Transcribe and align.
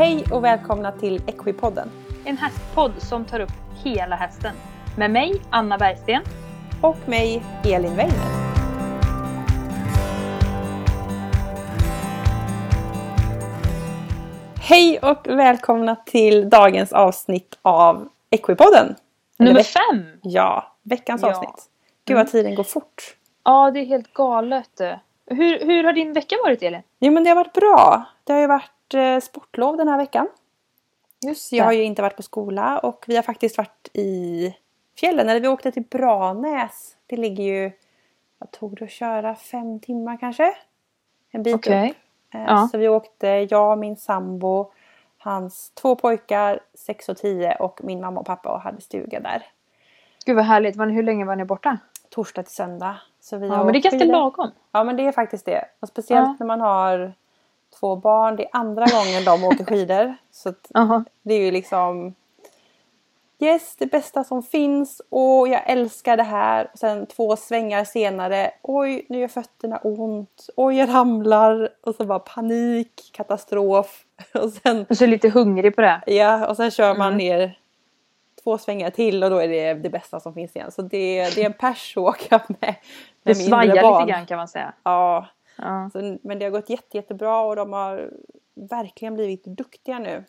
Hej 0.00 0.24
och 0.32 0.44
välkomna 0.44 0.92
till 0.92 1.22
Equipodden. 1.26 1.90
En 2.24 2.36
hästpodd 2.36 2.92
som 2.98 3.24
tar 3.24 3.40
upp 3.40 3.52
hela 3.84 4.16
hästen. 4.16 4.54
Med 4.98 5.10
mig, 5.10 5.42
Anna 5.50 5.78
Bergsten. 5.78 6.22
Och 6.82 6.96
mig, 7.06 7.42
Elin 7.64 7.96
Weiner. 7.96 8.14
Hej 14.60 14.98
och 15.02 15.26
välkomna 15.26 15.96
till 15.96 16.50
dagens 16.50 16.92
avsnitt 16.92 17.58
av 17.62 18.08
Equipodden. 18.30 18.94
Nummer 19.38 19.62
fem! 19.62 20.04
Ja, 20.22 20.76
veckans 20.82 21.22
Ja. 21.22 21.28
avsnitt. 21.28 21.70
Gud 22.04 22.16
vad 22.16 22.30
tiden 22.30 22.54
går 22.54 22.64
fort. 22.64 23.16
Ja, 23.44 23.70
det 23.70 23.80
är 23.80 23.84
helt 23.84 24.12
galet. 24.12 24.80
Hur, 25.26 25.64
hur 25.66 25.84
har 25.84 25.92
din 25.92 26.12
vecka 26.12 26.36
varit, 26.44 26.62
Elin? 26.62 26.82
Jo 27.00 27.12
men 27.12 27.24
det 27.24 27.30
har 27.30 27.36
varit 27.36 27.52
bra. 27.52 28.04
Det 28.24 28.32
har 28.32 28.40
ju 28.40 28.46
varit 28.46 28.70
eh, 28.94 29.18
sportlov 29.20 29.76
den 29.76 29.88
här 29.88 29.96
veckan. 29.98 30.28
Just 31.26 31.52
Jag 31.52 31.64
har 31.64 31.72
ju 31.72 31.82
inte 31.82 32.02
varit 32.02 32.16
på 32.16 32.22
skola 32.22 32.78
och 32.78 33.04
vi 33.08 33.16
har 33.16 33.22
faktiskt 33.22 33.58
varit 33.58 33.88
i 33.92 34.54
fjällen. 35.00 35.28
Eller 35.28 35.40
vi 35.40 35.48
åkte 35.48 35.72
till 35.72 35.82
Branäs. 35.82 36.96
Det 37.06 37.16
ligger 37.16 37.44
ju, 37.44 37.72
vad 38.38 38.50
tog 38.50 38.76
det 38.78 38.84
att 38.84 38.90
köra? 38.90 39.34
Fem 39.34 39.80
timmar 39.80 40.16
kanske? 40.16 40.54
En 41.30 41.42
bit 41.42 41.54
Okej. 41.54 41.90
upp. 41.90 41.96
Eh, 42.34 42.44
Ja. 42.46 42.68
Så 42.72 42.78
vi 42.78 42.88
åkte, 42.88 43.26
jag, 43.28 43.78
min 43.78 43.96
sambo, 43.96 44.72
hans 45.18 45.70
två 45.70 45.96
pojkar, 45.96 46.60
sex 46.74 47.08
och 47.08 47.16
tio 47.16 47.56
och 47.56 47.80
min 47.84 48.00
mamma 48.00 48.20
och 48.20 48.26
pappa 48.26 48.52
och 48.52 48.60
hade 48.60 48.80
stuga 48.80 49.20
där. 49.20 49.46
Gud 50.26 50.36
vad 50.36 50.44
härligt. 50.44 50.76
Var 50.76 50.86
ni, 50.86 50.92
hur 50.94 51.02
länge 51.02 51.24
var 51.24 51.36
ni 51.36 51.44
borta? 51.44 51.78
Torsdag 52.10 52.42
till 52.42 52.54
söndag. 52.54 52.96
Så 53.20 53.36
vi 53.38 53.46
Ja, 53.48 53.64
men 53.64 53.72
det 53.72 53.78
är 53.78 53.90
ganska 53.90 54.04
lagom. 54.04 54.50
Ja 54.72 54.84
men 54.84 54.96
det 54.96 55.06
är 55.06 55.12
faktiskt 55.12 55.44
det. 55.46 55.64
Och 55.80 55.88
speciellt 55.88 56.26
Ja. 56.28 56.36
när 56.38 56.46
man 56.46 56.60
har 56.60 57.12
två 57.80 57.96
barn. 57.96 58.36
Det 58.36 58.44
är 58.44 58.48
andra 58.52 58.86
gången 58.86 59.24
de 59.24 59.44
åker 59.44 59.64
skidor. 59.64 60.16
Så 60.30 60.48
att 60.48 60.66
Jaha. 60.70 61.04
det 61.22 61.34
är 61.34 61.40
ju 61.44 61.50
liksom 61.50 62.14
Yes, 63.42 63.76
det 63.76 63.86
bästa 63.86 64.24
som 64.24 64.42
finns 64.42 65.02
och 65.08 65.48
jag 65.48 65.62
älskar 65.70 66.16
det 66.16 66.22
här. 66.22 66.70
Och 66.72 66.78
sen 66.78 67.06
två 67.06 67.36
svängar 67.36 67.84
senare. 67.84 68.50
Oj, 68.62 69.06
nu 69.08 69.18
gör 69.18 69.28
fötterna 69.28 69.78
ont. 69.78 70.46
Oj, 70.56 70.76
jag 70.78 70.88
ramlar. 70.94 71.68
Och 71.80 71.94
så 71.94 72.04
bara 72.04 72.18
panik, 72.18 73.10
katastrof. 73.12 74.04
Och 74.34 74.50
sen, 74.50 74.86
Och 74.90 74.96
så 74.96 75.04
är 75.04 75.08
lite 75.08 75.28
hungrig 75.28 75.74
på 75.76 75.80
det. 75.82 76.00
ja, 76.06 76.46
och 76.48 76.56
sen 76.56 76.70
kör 76.70 76.94
man 76.94 77.06
Mm. 77.06 77.18
ner 77.18 77.58
två 78.44 78.58
svängar 78.58 78.90
till 78.90 79.24
och 79.24 79.30
då 79.30 79.38
är 79.38 79.48
det 79.48 79.74
det 79.74 79.90
bästa 79.90 80.20
som 80.20 80.34
finns 80.34 80.56
igen. 80.56 80.70
Så 80.72 80.82
det, 80.82 81.34
det 81.34 81.42
är 81.42 81.46
en 81.46 81.52
pers 81.52 81.96
att 81.96 82.02
åka 82.02 82.40
med. 82.48 82.58
med 82.60 82.74
Det 83.22 83.34
svajar 83.34 83.82
barn. 83.82 84.00
lite 84.06 84.12
grann 84.12 84.26
kan 84.26 84.36
man 84.36 84.48
säga. 84.48 84.72
Ja, 84.82 85.26
Ja. 85.56 85.90
så, 85.92 86.18
men 86.22 86.38
det 86.38 86.44
har 86.44 86.50
gått 86.50 86.70
jätte, 86.70 86.96
jättebra 86.96 87.40
och 87.42 87.56
de 87.56 87.72
har 87.72 88.10
verkligen 88.54 89.14
blivit 89.14 89.44
duktiga 89.44 89.98
nu. 89.98 90.24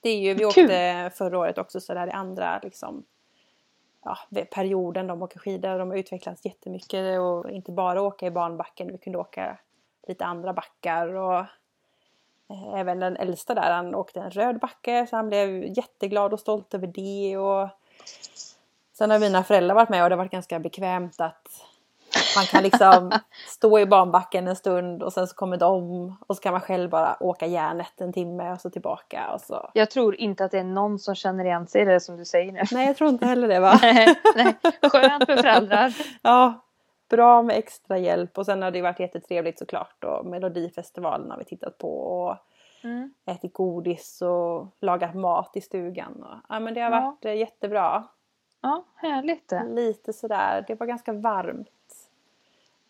Det 0.00 0.10
är 0.10 0.18
ju, 0.18 0.34
vi 0.34 0.38
Kul. 0.38 0.64
åkte 0.64 1.10
förra 1.14 1.38
året 1.38 1.58
också 1.58 1.80
så 1.80 1.94
där 1.94 2.06
i 2.06 2.10
andra 2.10 2.60
liksom, 2.62 3.04
ja, 4.04 4.18
perioden 4.54 5.06
de 5.06 5.22
åker 5.22 5.38
skidor. 5.38 5.78
De 5.78 5.90
har 5.90 5.96
utvecklats 5.96 6.44
jättemycket 6.44 7.20
och 7.20 7.50
inte 7.50 7.72
bara 7.72 8.02
åka 8.02 8.26
i 8.26 8.30
banbacken. 8.30 8.92
Vi 8.92 8.98
kunde 8.98 9.18
åka 9.18 9.58
lite 10.08 10.24
andra 10.24 10.52
backar 10.52 11.14
och 11.14 11.38
eh, 12.50 12.74
även 12.76 13.00
den 13.00 13.16
äldsta 13.16 13.54
där 13.54 13.72
han 13.72 13.94
åkte 13.94 14.20
en 14.20 14.30
röd 14.30 14.58
backe 14.58 15.06
så 15.10 15.16
han 15.16 15.28
blev 15.28 15.78
jätteglad 15.78 16.32
och 16.32 16.40
stolt 16.40 16.74
över 16.74 16.86
det. 16.86 17.36
Och 17.36 17.68
sen 18.92 19.10
har 19.10 19.18
mina 19.18 19.44
föräldrar 19.44 19.74
varit 19.74 19.88
med 19.88 20.02
och 20.02 20.08
det 20.08 20.14
har 20.14 20.24
varit 20.24 20.32
ganska 20.32 20.58
bekvämt 20.58 21.20
att 21.20 21.48
man 22.36 22.44
kan 22.44 22.62
liksom 22.62 23.12
stå 23.48 23.78
i 23.78 23.86
banbacken 23.86 24.48
en 24.48 24.56
stund 24.56 25.02
och 25.02 25.12
sen 25.12 25.26
så 25.26 25.34
kommer 25.34 25.56
de 25.56 26.16
och 26.26 26.36
så 26.36 26.42
kan 26.42 26.52
man 26.52 26.60
själv 26.60 26.90
bara 26.90 27.16
åka 27.20 27.46
järnet 27.46 28.00
en 28.00 28.12
timme 28.12 28.52
och 28.52 28.60
så 28.60 28.70
tillbaka 28.70 29.30
och 29.34 29.40
så. 29.40 29.70
Jag 29.74 29.90
tror 29.90 30.14
inte 30.16 30.44
att 30.44 30.50
det 30.50 30.58
är 30.58 30.64
någon 30.64 30.98
som 30.98 31.14
känner 31.14 31.44
igen 31.44 31.66
sig 31.66 31.82
i 31.82 31.84
det 31.84 32.00
som 32.00 32.16
du 32.16 32.24
säger 32.24 32.52
nu. 32.52 32.62
Nej 32.72 32.86
jag 32.86 32.96
tror 32.96 33.10
inte 33.10 33.26
heller 33.26 33.48
det 33.48 33.60
va? 33.60 33.78
Nej, 33.82 34.14
nej. 34.36 34.54
Skönt 34.82 35.26
för 35.26 35.36
föräldrar. 35.36 35.94
Ja, 36.22 36.60
bra 37.10 37.42
med 37.42 37.56
extra 37.58 37.98
hjälp 37.98 38.38
och 38.38 38.46
sen 38.46 38.62
har 38.62 38.70
det 38.70 38.82
varit 38.82 39.00
jättetrevligt 39.00 39.58
såklart 39.58 40.04
och 40.04 40.26
Melodifestivalen 40.26 41.30
har 41.30 41.38
vi 41.38 41.44
tittat 41.44 41.78
på 41.78 41.98
och 41.98 42.36
Mm. 42.84 43.14
ätit 43.26 43.52
godis 43.52 44.22
och 44.22 44.66
lagat 44.80 45.14
mat 45.14 45.50
i 45.54 45.60
stugan. 45.60 46.22
Och, 46.22 46.36
ja 46.48 46.60
men 46.60 46.74
det 46.74 46.80
har 46.80 46.90
Ja. 46.90 47.00
varit 47.00 47.24
eh, 47.24 47.34
jättebra. 47.34 48.04
Ja, 48.62 48.84
härligt. 48.96 49.52
Lite 49.68 50.12
sådär, 50.12 50.64
det 50.68 50.74
var 50.80 50.86
ganska 50.86 51.12
varmt. 51.12 51.68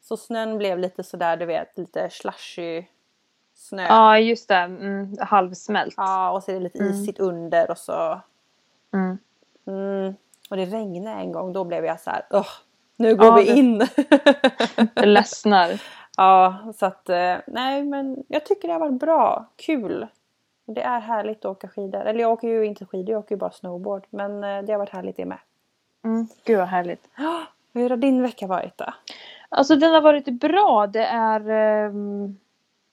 Så 0.08 0.16
snön 0.16 0.58
blev 0.58 0.78
lite 0.78 1.02
sådär 1.04 1.36
du 1.36 1.46
vet, 1.46 1.78
lite 1.78 2.10
slushy 2.10 2.84
snö. 3.54 3.82
Ja, 3.86 4.18
just 4.18 4.48
det. 4.48 4.54
Mm, 4.54 5.16
halvsmält. 5.20 5.94
Ja, 5.96 6.30
och 6.30 6.42
så 6.42 6.50
är 6.50 6.54
det 6.54 6.60
lite 6.60 6.78
Mm. 6.78 6.92
isigt 6.92 7.18
under 7.20 7.70
och 7.70 7.78
så... 7.78 8.20
Mm. 8.94 9.18
Mm, 9.66 10.14
och 10.50 10.56
det 10.56 10.64
regnade 10.64 11.16
en 11.16 11.32
gång, 11.32 11.52
då 11.52 11.64
blev 11.64 11.84
jag 11.84 12.00
så 12.00 12.10
här, 12.10 12.22
"Ugh, 12.30 12.48
nu 12.96 13.16
går 13.16 13.26
Ja, 13.26 13.34
vi 13.36 13.44
det- 13.44 13.52
in. 13.52 13.78
Det 14.94 15.06
ledsnar. 15.06 15.80
ja, 16.16 16.56
så 16.76 16.86
att 16.86 17.08
eh, 17.08 17.36
nej 17.46 17.84
men 17.84 18.24
jag 18.28 18.46
tycker 18.46 18.68
det 18.68 18.74
har 18.74 18.80
varit 18.80 19.00
bra, 19.00 19.44
kul. 19.56 20.06
Det 20.66 20.82
är 20.82 21.00
härligt 21.00 21.38
att 21.44 21.50
åka 21.50 21.68
skidor. 21.68 22.00
Eller 22.00 22.20
jag 22.20 22.32
åker 22.32 22.48
ju 22.48 22.64
inte 22.66 22.86
skidor, 22.86 23.10
jag 23.12 23.18
åker 23.18 23.34
ju 23.34 23.38
bara 23.38 23.50
snowboard. 23.50 24.06
Men 24.10 24.44
eh, 24.44 24.62
det 24.62 24.72
har 24.72 24.78
varit 24.78 24.90
härligt 24.92 25.16
det 25.16 25.24
med. 25.24 25.38
Mm. 26.04 26.26
Gud 26.44 26.58
vad 26.58 26.68
härligt. 26.68 27.08
Hur 27.72 27.90
har 27.90 27.96
din 27.96 28.22
vecka 28.22 28.46
varit 28.46 28.78
då? 28.78 28.84
Alltså 29.48 29.76
den 29.76 29.92
har 29.94 30.00
varit 30.00 30.28
bra. 30.40 30.86
Det 30.86 31.04
är... 31.06 31.48
ehm, 31.50 32.36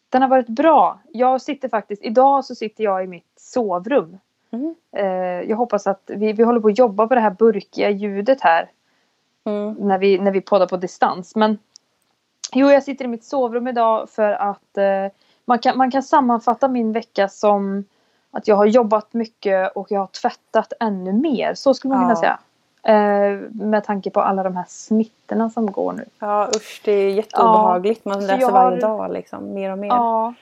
den 0.10 0.22
har 0.22 0.30
varit 0.30 0.48
bra. 0.50 1.00
Jag 1.12 1.42
sitter 1.42 1.70
faktiskt... 1.70 2.04
Idag 2.04 2.46
så 2.46 2.56
sitter 2.56 2.84
jag 2.84 3.04
i 3.04 3.08
mitt 3.08 3.34
sovrum. 3.36 4.18
Mm. 4.52 4.76
Eh, 4.96 5.50
jag 5.50 5.58
hoppas 5.58 5.88
att 5.88 6.02
vi, 6.08 6.34
vi 6.34 6.44
håller 6.44 6.60
på 6.60 6.68
att 6.68 6.78
jobba 6.78 7.08
på 7.08 7.16
det 7.16 7.22
här 7.22 7.32
burkiga 7.40 7.90
ljudet 7.90 8.42
här. 8.42 8.70
Mm. 9.46 9.74
När 9.74 9.98
vi, 9.98 10.20
när 10.20 10.32
vi 10.32 10.42
poddar 10.42 10.68
på 10.68 10.78
distans. 10.78 11.36
Men 11.36 11.58
jo, 12.54 12.70
jag 12.72 12.84
sitter 12.84 13.06
i 13.06 13.08
mitt 13.08 13.24
sovrum 13.24 13.68
idag 13.68 14.10
för 14.10 14.32
att 14.32 14.78
eh, 14.78 15.08
man, 15.46 15.60
kan, 15.60 15.78
man 15.78 15.92
kan 15.92 16.04
sammanfatta 16.04 16.68
min 16.68 16.92
vecka 16.92 17.30
som 17.30 17.86
att 18.32 18.48
jag 18.48 18.56
har 18.56 18.66
jobbat 18.66 19.14
mycket 19.14 19.72
och 19.76 19.88
jag 19.92 20.00
har 20.00 20.08
tvättat 20.08 20.74
ännu 20.80 21.14
mer. 21.14 21.54
Så 21.54 21.74
skulle 21.74 21.94
man 21.94 22.04
kunna 22.04 22.12
Ja. 22.12 22.20
säga. 22.20 22.40
Eh, 22.84 23.40
med 23.52 23.84
tanke 23.84 24.09
på 24.09 24.22
alla 24.22 24.44
de 24.44 24.56
här 24.56 24.66
smittorna 24.68 25.50
som 25.50 25.72
går 25.72 25.94
nu. 25.94 26.06
Ja 26.19 26.50
usch, 26.56 26.81
det 26.86 26.92
är 26.92 27.09
jätteobehagligt. 27.09 28.06
Man 28.06 28.19
läser 28.28 28.42
jag 28.42 28.52
varje 28.52 28.86
har- 28.86 28.97
dag 28.97 29.12
liksom, 29.14 29.53
mer 29.53 29.72
och 29.72 29.78
mer. 29.78 29.88
Ja. 29.88 30.34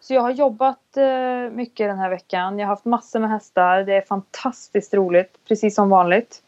Så 0.00 0.14
jag 0.14 0.20
har 0.22 0.30
jobbat 0.30 0.96
eh, 0.96 1.50
mycket 1.52 1.88
den 1.88 1.98
här 1.98 2.08
veckan. 2.10 2.58
Jag 2.58 2.66
har 2.66 2.72
haft 2.72 2.84
massor 2.84 3.20
med 3.20 3.30
hästar. 3.30 3.82
Det 3.82 3.94
är 3.96 4.00
fantastiskt 4.02 4.94
roligt. 4.94 5.38
Precis 5.48 5.74
som 5.74 5.90
vanligt. 5.90 6.42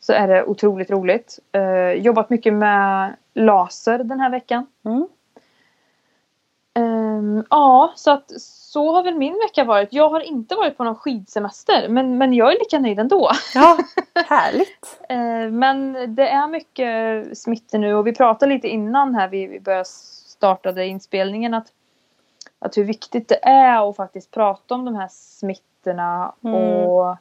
Så 0.00 0.12
är 0.12 0.28
det 0.28 0.44
otroligt 0.44 0.90
roligt. 0.90 1.38
Eh, 1.52 1.90
jobbat 1.92 2.30
mycket 2.30 2.52
med 2.54 3.16
laser 3.34 3.98
den 3.98 4.20
här 4.20 4.30
veckan. 4.30 4.66
Mm. 4.84 5.08
Ehm, 6.74 7.44
ja, 7.50 7.92
så 7.96 8.10
att 8.10 8.32
så 8.40 8.92
har 8.92 9.02
väl 9.02 9.14
min 9.14 9.38
vecka 9.38 9.64
varit. 9.64 9.92
Jag 9.92 10.08
har 10.08 10.20
inte 10.20 10.54
varit 10.54 10.76
på 10.76 10.84
någon 10.84 10.94
skidsemester. 10.94 11.88
Men, 11.88 12.18
men 12.18 12.34
jag 12.34 12.52
är 12.52 12.58
lika 12.58 12.78
nöjd 12.78 12.98
ändå. 12.98 13.30
Ja, 13.54 13.78
härligt. 14.26 15.00
Eh, 15.08 15.50
men 15.50 15.92
det 16.14 16.28
är 16.28 16.46
mycket 16.46 17.38
smittor 17.38 17.78
nu 17.78 17.94
och 17.94 18.06
vi 18.06 18.14
pratade 18.14 18.54
lite 18.54 18.68
innan 18.68 19.14
här 19.14 19.28
vi, 19.28 19.46
vi 19.46 19.60
började 19.60 19.84
startade 19.84 20.86
inspelningen 20.86 21.54
att, 21.54 21.66
att 22.58 22.76
hur 22.76 22.84
viktigt 22.84 23.28
det 23.28 23.44
är 23.44 23.90
att 23.90 23.96
faktiskt 23.96 24.30
prata 24.30 24.74
om 24.74 24.84
de 24.84 24.94
här 24.94 25.08
smittorna 25.10 26.32
Mm. 26.44 26.54
och 26.54 27.16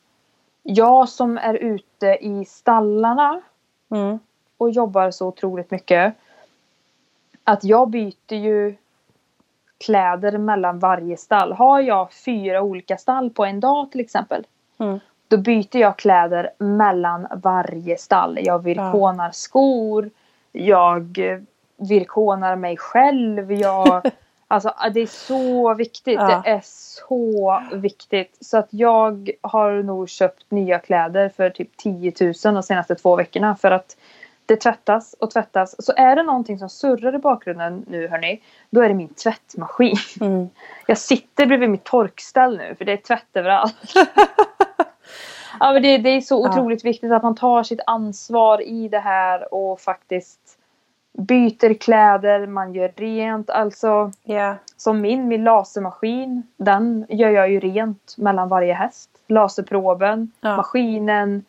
jag 0.63 1.09
som 1.09 1.37
är 1.37 1.53
ute 1.53 2.17
i 2.21 2.45
stallarna 2.45 3.41
Mm. 3.91 4.19
och 4.57 4.69
jobbar 4.69 5.11
så 5.11 5.27
otroligt 5.27 5.71
mycket 5.71 6.13
att 7.43 7.63
jag 7.63 7.89
byter 7.89 8.33
ju 8.33 8.75
kläder 9.85 10.37
mellan 10.37 10.79
varje 10.79 11.17
stall. 11.17 11.53
Har 11.53 11.79
jag 11.79 12.13
fyra 12.13 12.61
olika 12.61 12.97
stall 12.97 13.29
på 13.29 13.45
en 13.45 13.59
dag 13.59 13.91
till 13.91 14.01
exempel 14.01 14.45
Mm. 14.81 14.99
då 15.27 15.37
byter 15.37 15.77
jag 15.77 15.97
kläder 15.97 16.49
mellan 16.57 17.27
varje 17.43 17.97
stall. 17.97 18.39
Jag 18.41 18.63
virkonar 18.63 19.31
skor. 19.31 20.09
Jag 20.51 21.17
eh, 21.17 21.39
virkonar 21.77 22.55
mig 22.55 22.77
själv. 22.77 23.51
Jag, 23.51 24.01
alltså, 24.47 24.73
det 24.93 24.99
är 24.99 25.07
så 25.07 25.73
viktigt. 25.73 26.19
Ja. 26.19 26.41
Det 26.43 26.49
är 26.49 26.61
så 26.63 27.63
viktigt. 27.73 28.37
Så 28.41 28.57
att 28.57 28.67
jag 28.69 29.29
har 29.41 29.83
nog 29.83 30.09
köpt 30.09 30.51
nya 30.51 30.79
kläder 30.79 31.29
för 31.29 31.49
typ 31.49 31.77
10 31.77 32.13
000 32.21 32.33
de 32.43 32.63
senaste 32.63 32.95
två 32.95 33.15
veckorna. 33.15 33.55
För 33.55 33.71
att 33.71 33.97
det 34.51 34.57
tvättas 34.57 35.15
och 35.19 35.31
tvättas. 35.31 35.85
Så 35.85 35.93
är 35.95 36.15
det 36.15 36.23
någonting 36.23 36.59
som 36.59 36.69
surrar 36.69 37.15
i 37.15 37.17
bakgrunden 37.17 37.85
nu 37.87 38.07
hörni. 38.07 38.41
Då 38.69 38.81
är 38.81 38.87
det 38.89 38.93
min 38.95 39.13
tvättmaskin. 39.13 39.95
Mm. 40.21 40.49
Jag 40.87 40.97
sitter 40.97 41.45
bredvid 41.45 41.69
mitt 41.69 41.83
torkställ 41.83 42.57
nu 42.57 42.75
för 42.75 42.85
det 42.85 42.91
är 42.91 42.97
tvätt 42.97 43.27
överallt. 43.33 43.75
ja, 45.59 45.73
men 45.73 45.81
det, 45.83 45.97
det 45.97 46.09
är 46.09 46.21
så 46.21 46.35
Ja. 46.45 46.49
otroligt 46.49 46.85
viktigt 46.85 47.11
att 47.11 47.23
man 47.23 47.35
tar 47.35 47.63
sitt 47.63 47.79
ansvar 47.85 48.61
i 48.61 48.87
det 48.87 48.99
här 48.99 49.53
och 49.53 49.79
faktiskt 49.79 50.39
byter 51.17 51.73
kläder, 51.73 52.47
man 52.47 52.73
gör 52.73 52.91
rent. 52.95 53.49
Alltså 53.49 54.11
Ja. 54.23 54.55
som 54.77 55.01
min, 55.01 55.27
min 55.27 55.43
lasermaskin, 55.43 56.43
den 56.57 57.05
gör 57.09 57.29
jag 57.29 57.51
ju 57.51 57.59
rent 57.59 58.15
mellan 58.17 58.49
varje 58.49 58.73
häst. 58.73 59.09
Laserproben, 59.27 60.31
Ja. 60.41 60.55
maskinen, 60.57 61.45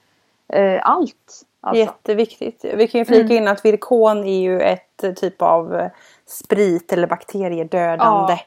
eh, 0.48 0.80
allt. 0.82 1.42
Alltså. 1.64 1.80
Jätteviktigt. 1.80 2.64
Vi 2.74 2.88
kan 2.88 2.98
ju 2.98 3.04
flika 3.04 3.34
in 3.34 3.48
att 3.48 3.64
virkon 3.64 4.24
är 4.24 4.40
ju 4.40 4.60
ett 4.60 5.04
eh, 5.04 5.12
typ 5.12 5.42
av 5.42 5.74
eh, 5.74 5.90
sprit 6.26 6.92
eller 6.92 7.06
bakteriedödande 7.06 8.32
Ja, 8.32 8.38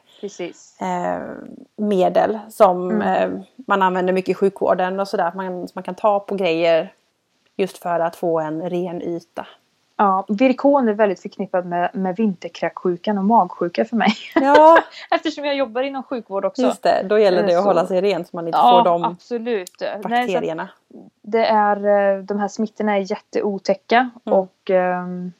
eh, 0.79 1.21
medel 1.75 2.39
som 2.49 2.91
Mm. 2.91 3.43
man 3.67 3.81
använder 3.81 4.13
mycket 4.13 4.29
i 4.29 4.33
sjukvården 4.33 4.99
och 4.99 5.07
sådär. 5.07 5.31
Man, 5.35 5.67
man 5.73 5.83
kan 5.83 5.95
ta 5.95 6.19
på 6.19 6.35
grejer 6.35 6.93
just 7.55 7.77
för 7.77 7.99
att 7.99 8.15
få 8.15 8.39
en 8.39 8.69
ren 8.69 9.01
yta. 9.01 9.47
Ja, 9.97 10.25
Virkon 10.29 10.89
är 10.89 10.93
väldigt 10.93 11.21
förknippad 11.21 11.65
med, 11.65 11.89
med 11.93 12.15
vinterkräksjukan 12.15 13.17
och 13.17 13.23
magsjuka 13.25 13.85
för 13.85 13.95
mig. 13.95 14.13
Ja, 14.35 14.77
Eftersom 15.11 15.45
jag 15.45 15.55
jobbar 15.55 15.81
inom 15.81 16.03
sjukvård 16.03 16.45
också. 16.45 16.61
just 16.61 16.83
det. 16.83 17.03
Då 17.05 17.19
gäller 17.19 17.43
det 17.43 17.51
Eh, 17.53 17.57
att 17.57 17.63
så- 17.63 17.69
hålla 17.69 17.85
sig 17.87 18.01
ren 18.01 18.25
så 18.25 18.29
man 18.33 18.47
inte 18.47 18.57
Ja, 18.59 18.71
får 18.83 18.89
de 18.89 19.03
absolut. 19.03 19.71
Nej, 19.81 19.89
att 19.91 20.01
bakterierna. 20.01 20.69
det 21.21 21.45
är, 21.45 21.75
eh, 22.17 22.23
de 22.23 22.39
här 22.39 22.47
smittorna 22.47 22.93
är 22.97 23.11
jätteotäcka 23.11 24.09
Mm. 24.25 24.39
och 24.39 24.69
ehm, 24.69 25.31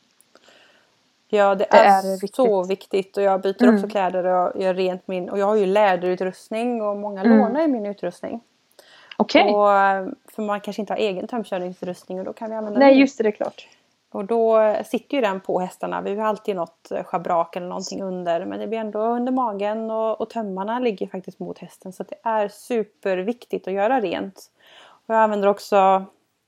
Ja, 1.27 1.55
det, 1.55 1.65
Det 1.71 1.77
är, 1.77 1.85
är 2.07 2.11
viktigt. 2.21 2.35
så 2.35 2.63
viktigt 2.63 3.17
och 3.17 3.23
jag 3.23 3.41
byter 3.41 3.63
Mm. 3.63 3.75
också 3.75 3.87
kläder 3.87 4.23
och 4.25 4.61
gör 4.61 4.73
rent 4.73 5.07
min 5.07 5.29
och 5.29 5.39
jag 5.39 5.45
har 5.45 5.55
ju 5.55 5.65
läderutrustning 5.65 6.81
och 6.81 6.95
många 6.97 7.21
Mm. 7.21 7.37
lånar 7.39 7.61
ju 7.61 7.67
min 7.67 7.85
utrustning. 7.85 8.41
okej. 9.17 9.53
Och, 9.53 9.73
eh, 9.73 10.07
för 10.35 10.41
man 10.41 10.61
kanske 10.61 10.81
inte 10.81 10.93
har 10.93 10.97
egen 10.97 11.27
tömkörningsutrustning 11.27 12.19
och 12.19 12.25
då 12.25 12.33
kan 12.33 12.49
vi 12.49 12.55
använda 12.55 12.79
Nej, 12.79 12.91
min. 12.91 12.99
just 12.99 13.17
det, 13.17 13.23
det 13.23 13.29
är 13.29 13.31
klart. 13.31 13.67
Och 14.15 14.25
då 14.25 14.75
sitter 14.85 15.15
ju 15.17 15.21
den 15.21 15.39
på 15.39 15.59
hästarna. 15.59 16.01
Vi 16.01 16.15
har 16.15 16.27
alltid 16.27 16.55
något 16.55 16.91
eh, 16.91 17.03
schabrak 17.03 17.55
eller 17.55 17.67
någonting 17.67 18.03
under. 18.03 18.45
Men 18.45 18.59
det 18.59 18.67
blir 18.67 18.79
ändå 18.79 18.99
under 18.99 19.31
magen 19.31 19.91
och, 19.91 20.21
och 20.21 20.29
tömmarna 20.29 20.79
ligger 20.79 21.07
faktiskt 21.07 21.39
mot 21.39 21.57
hästen. 21.57 21.93
Så 21.93 22.03
det 22.03 22.15
är 22.23 22.47
superviktigt 22.47 23.67
att 23.67 23.73
göra 23.73 24.01
rent. 24.01 24.51
Och 25.07 25.15
jag 25.15 25.21
använder 25.21 25.47
också 25.47 25.75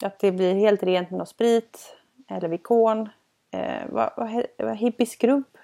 att 0.03 0.19
det 0.19 0.31
blir 0.31 0.53
helt 0.55 0.83
rent 0.83 1.09
med 1.11 1.17
någon 1.17 1.27
sprit 1.27 1.95
eller 2.29 2.47
Vicon. 2.47 3.09
Eh, 3.51 3.81
vad, 3.89 4.09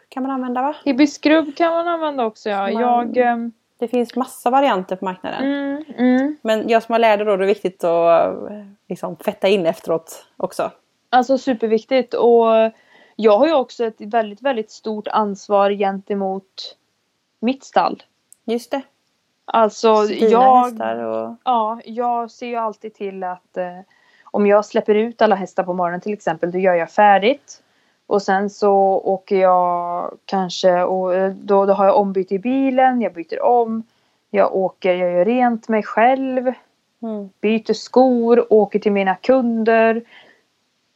kan 0.09 0.23
man 0.23 0.31
använda 0.31 0.61
va? 0.61 0.75
Hibiscrub 0.85 1.55
kan 1.55 1.73
man 1.73 1.87
använda 1.87 2.25
också. 2.25 2.49
Ja. 2.49 2.61
Man- 2.71 2.81
Jag, 2.81 3.17
ehm, 3.17 3.51
Det 3.77 3.87
finns 3.87 4.15
massa 4.15 4.49
varianter 4.49 4.95
på 4.95 5.05
marknaden. 5.05 5.43
mm, 5.43 5.83
mm. 5.97 6.37
Men 6.41 6.69
jag 6.69 6.83
som 6.83 6.93
har 6.93 6.99
läder 6.99 7.25
då, 7.25 7.37
det 7.37 7.45
är 7.45 7.47
viktigt 7.47 7.83
att 7.83 8.51
eh, 8.51 8.65
liksom, 8.87 9.15
fetta 9.17 9.47
in 9.47 9.65
efteråt 9.65 10.25
också. 10.37 10.71
Alltså 11.13 11.37
superviktigt. 11.37 12.13
Och 12.13 12.71
jag 13.15 13.37
har 13.37 13.47
ju 13.47 13.53
också 13.53 13.85
ett 13.85 13.95
väldigt, 14.01 14.41
väldigt 14.41 14.71
stort 14.71 15.07
ansvar 15.07 15.71
gentemot 15.71 16.77
mitt 17.39 17.63
stall. 17.63 18.03
Just 18.45 18.71
det. 18.71 18.81
Alltså 19.45 20.01
Dina 20.01 20.29
jag, 20.29 20.67
och... 20.99 21.35
ja, 21.43 21.79
jag 21.85 22.31
ser 22.31 22.47
ju 22.47 22.55
alltid 22.55 22.93
till 22.93 23.23
att 23.23 23.57
eh, 23.57 23.79
om 24.23 24.47
jag 24.47 24.65
släpper 24.65 24.95
ut 24.95 25.21
alla 25.21 25.35
hästar 25.35 25.63
på 25.63 25.73
morgonen 25.73 26.01
till 26.01 26.13
exempel, 26.13 26.51
då 26.51 26.59
gör 26.59 26.73
jag 26.73 26.91
färdigt. 26.91 27.63
Och 28.07 28.21
sen 28.21 28.49
så 28.49 28.73
åker 29.03 29.35
jag 29.35 30.11
kanske 30.25 30.83
och 30.83 31.15
eh, 31.15 31.31
då, 31.31 31.65
då 31.65 31.73
har 31.73 31.85
jag 31.85 31.97
ombyte 31.97 32.35
i 32.35 32.39
bilen, 32.39 33.01
jag 33.01 33.13
byter 33.13 33.41
om. 33.41 33.83
Jag 34.29 34.55
åker, 34.55 34.93
jag 34.93 35.11
gör 35.11 35.25
rent 35.25 35.67
mig 35.67 35.83
själv. 35.83 36.53
Mm. 37.03 37.29
byter 37.41 37.73
skor, 37.73 38.53
åker 38.53 38.79
till 38.79 38.91
mina 38.91 39.15
kunder. 39.15 40.03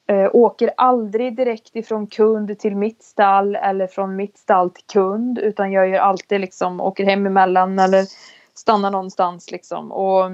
Eh, 0.10 0.30
åker 0.34 0.72
aldrig 0.78 1.36
direkt 1.36 1.76
ifrån 1.76 2.08
kund 2.08 2.60
till 2.60 2.76
mitt 2.76 3.04
stall 3.04 3.56
eller 3.56 3.88
från 3.88 4.16
mitt 4.16 4.38
stall 4.38 4.70
till 4.70 4.84
kund. 4.84 5.40
Utan 5.40 5.72
jag 5.72 5.90
gör 5.90 6.00
alltid 6.00 6.42
liksom, 6.42 6.82
åker 6.82 7.06
hem 7.06 7.26
emellan 7.26 7.80
eller 7.80 8.06
stannar 8.54 8.92
någonstans 8.92 9.52
liksom. 9.52 9.92
Och, 9.92 10.32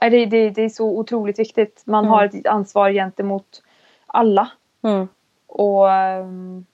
nej, 0.00 0.10
det, 0.10 0.26
det, 0.26 0.50
det 0.50 0.62
är 0.62 0.68
så 0.68 0.98
otroligt 0.98 1.38
viktigt. 1.38 1.82
Man 1.86 2.04
Mm. 2.04 2.10
har 2.12 2.24
ett 2.24 2.46
ansvar 2.46 2.90
gentemot 2.90 3.62
alla. 4.06 4.50
Mm. 4.82 5.08
Och 5.46 5.92
ehm, 5.92 6.66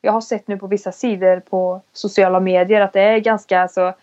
jag 0.00 0.12
har 0.12 0.20
sett 0.20 0.48
nu 0.48 0.58
på 0.58 0.66
vissa 0.66 0.92
sidor 0.92 1.40
på 1.40 1.80
sociala 1.92 2.40
medier 2.40 2.80
att 2.80 2.92
det 2.92 3.00
är 3.00 3.18
ganska 3.18 3.68
så 3.68 3.94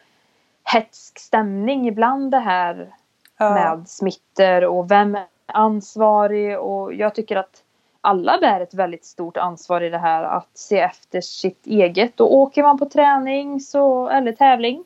hetsk 0.63 1.19
stämning 1.19 1.87
ibland 1.87 2.31
det 2.31 2.39
här 2.39 2.93
Ja. 3.39 3.53
med 3.53 3.89
smitter 3.89 4.65
och 4.65 4.91
vem 4.91 5.15
är 5.15 5.25
ansvarig 5.45 6.59
och 6.59 6.93
jag 6.93 7.15
tycker 7.15 7.35
att 7.35 7.63
alla 8.01 8.37
bär 8.41 8.61
ett 8.61 8.73
väldigt 8.73 9.05
stort 9.05 9.37
ansvar 9.37 9.81
i 9.81 9.89
det 9.89 9.97
här 9.97 10.23
att 10.23 10.49
se 10.53 10.79
efter 10.79 11.21
sitt 11.21 11.67
eget 11.67 12.19
och 12.19 12.33
åker 12.33 12.63
man 12.63 12.77
på 12.79 12.85
träning 12.85 13.59
så, 13.59 14.09
eller 14.09 14.31
tävling 14.31 14.83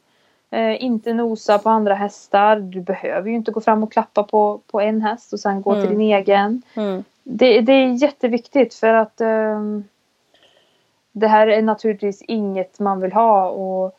eh, 0.50 0.84
inte 0.84 1.14
nosa 1.14 1.60
på 1.60 1.70
andra 1.70 1.94
hästar. 1.94 2.60
Du 2.60 2.82
behöver 2.82 3.30
ju 3.30 3.36
inte 3.36 3.52
gå 3.52 3.62
fram 3.62 3.84
och 3.84 3.92
klappa 3.92 4.24
på, 4.24 4.60
på 4.72 4.82
en 4.82 5.02
häst 5.02 5.34
och 5.34 5.40
sen 5.40 5.62
gå 5.62 5.72
Mm. 5.72 5.82
till 5.88 5.98
din 5.98 6.14
egen. 6.16 6.62
Mm. 6.76 7.04
Det, 7.24 7.62
det 7.62 7.74
är 7.74 7.88
jätteviktigt 8.04 8.74
för 8.74 8.94
att 8.94 9.22
ehm, 9.22 9.84
det 11.12 11.28
här 11.28 11.48
är 11.48 11.62
naturligtvis 11.62 12.22
inget 12.22 12.80
man 12.80 13.02
vill 13.02 13.14
ha 13.14 13.50
och 13.50 13.86
eh, 13.86 13.92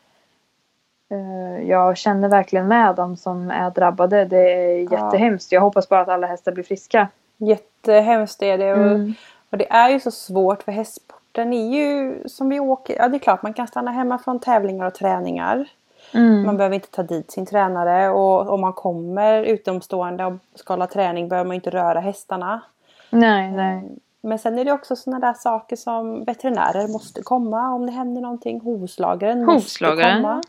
jag 1.67 1.97
känner 1.97 2.29
verkligen 2.29 2.67
med 2.67 2.95
dem 2.95 3.17
som 3.17 3.51
är 3.51 3.71
drabbade. 3.71 4.25
Det 4.25 4.53
är 4.53 4.91
jättehemskt. 4.91 5.51
Jag 5.51 5.61
hoppas 5.61 5.89
bara 5.89 6.01
att 6.01 6.09
alla 6.09 6.27
hästar 6.27 6.51
blir 6.51 6.63
friska. 6.63 7.07
Jättehemskt 7.37 8.41
är 8.41 8.57
det. 8.57 8.69
Mm. 8.69 9.13
och 9.49 9.57
det 9.57 9.71
är 9.71 9.89
ju 9.89 9.99
så 9.99 10.11
svårt 10.11 10.63
för 10.63 10.71
hästsporten 10.71 11.53
är 11.53 11.75
ju 11.77 12.23
som 12.25 12.49
vi 12.49 12.59
åker. 12.59 12.95
Ja 12.97 13.07
det 13.07 13.17
är 13.17 13.19
klart 13.19 13.43
man 13.43 13.53
kan 13.53 13.67
stanna 13.67 13.91
hemma 13.91 14.17
från 14.17 14.39
tävlingar 14.39 14.85
och 14.85 14.93
träningar. 14.93 15.67
Mm. 16.13 16.45
Man 16.45 16.57
behöver 16.57 16.75
inte 16.75 16.91
ta 16.91 17.03
dit 17.03 17.31
sin 17.31 17.45
tränare 17.45 18.09
och 18.09 18.49
om 18.49 18.61
man 18.61 18.73
kommer 18.73 19.43
utomstående 19.43 20.25
och 20.25 20.33
ska 20.55 20.73
hålla 20.73 20.87
träning 20.87 21.29
behöver 21.29 21.47
man 21.47 21.55
inte 21.55 21.69
röra 21.69 21.99
hästarna. 21.99 22.61
Nej, 23.09 23.51
nej. 23.51 23.83
Men 24.25 24.39
sen 24.39 24.59
är 24.59 24.65
det 24.65 24.71
också 24.71 24.95
sådana 24.95 25.27
där 25.27 25.33
saker 25.33 25.75
som 25.75 26.23
veterinärer 26.23 26.87
måste 26.87 27.21
komma 27.21 27.73
om 27.73 27.85
det 27.85 27.91
händer 27.91 28.21
någonting. 28.21 28.59
Hovslagaren 28.61 29.45
måste 29.45 29.53
Hovslagaren, 29.53 30.21
komma. 30.21 30.41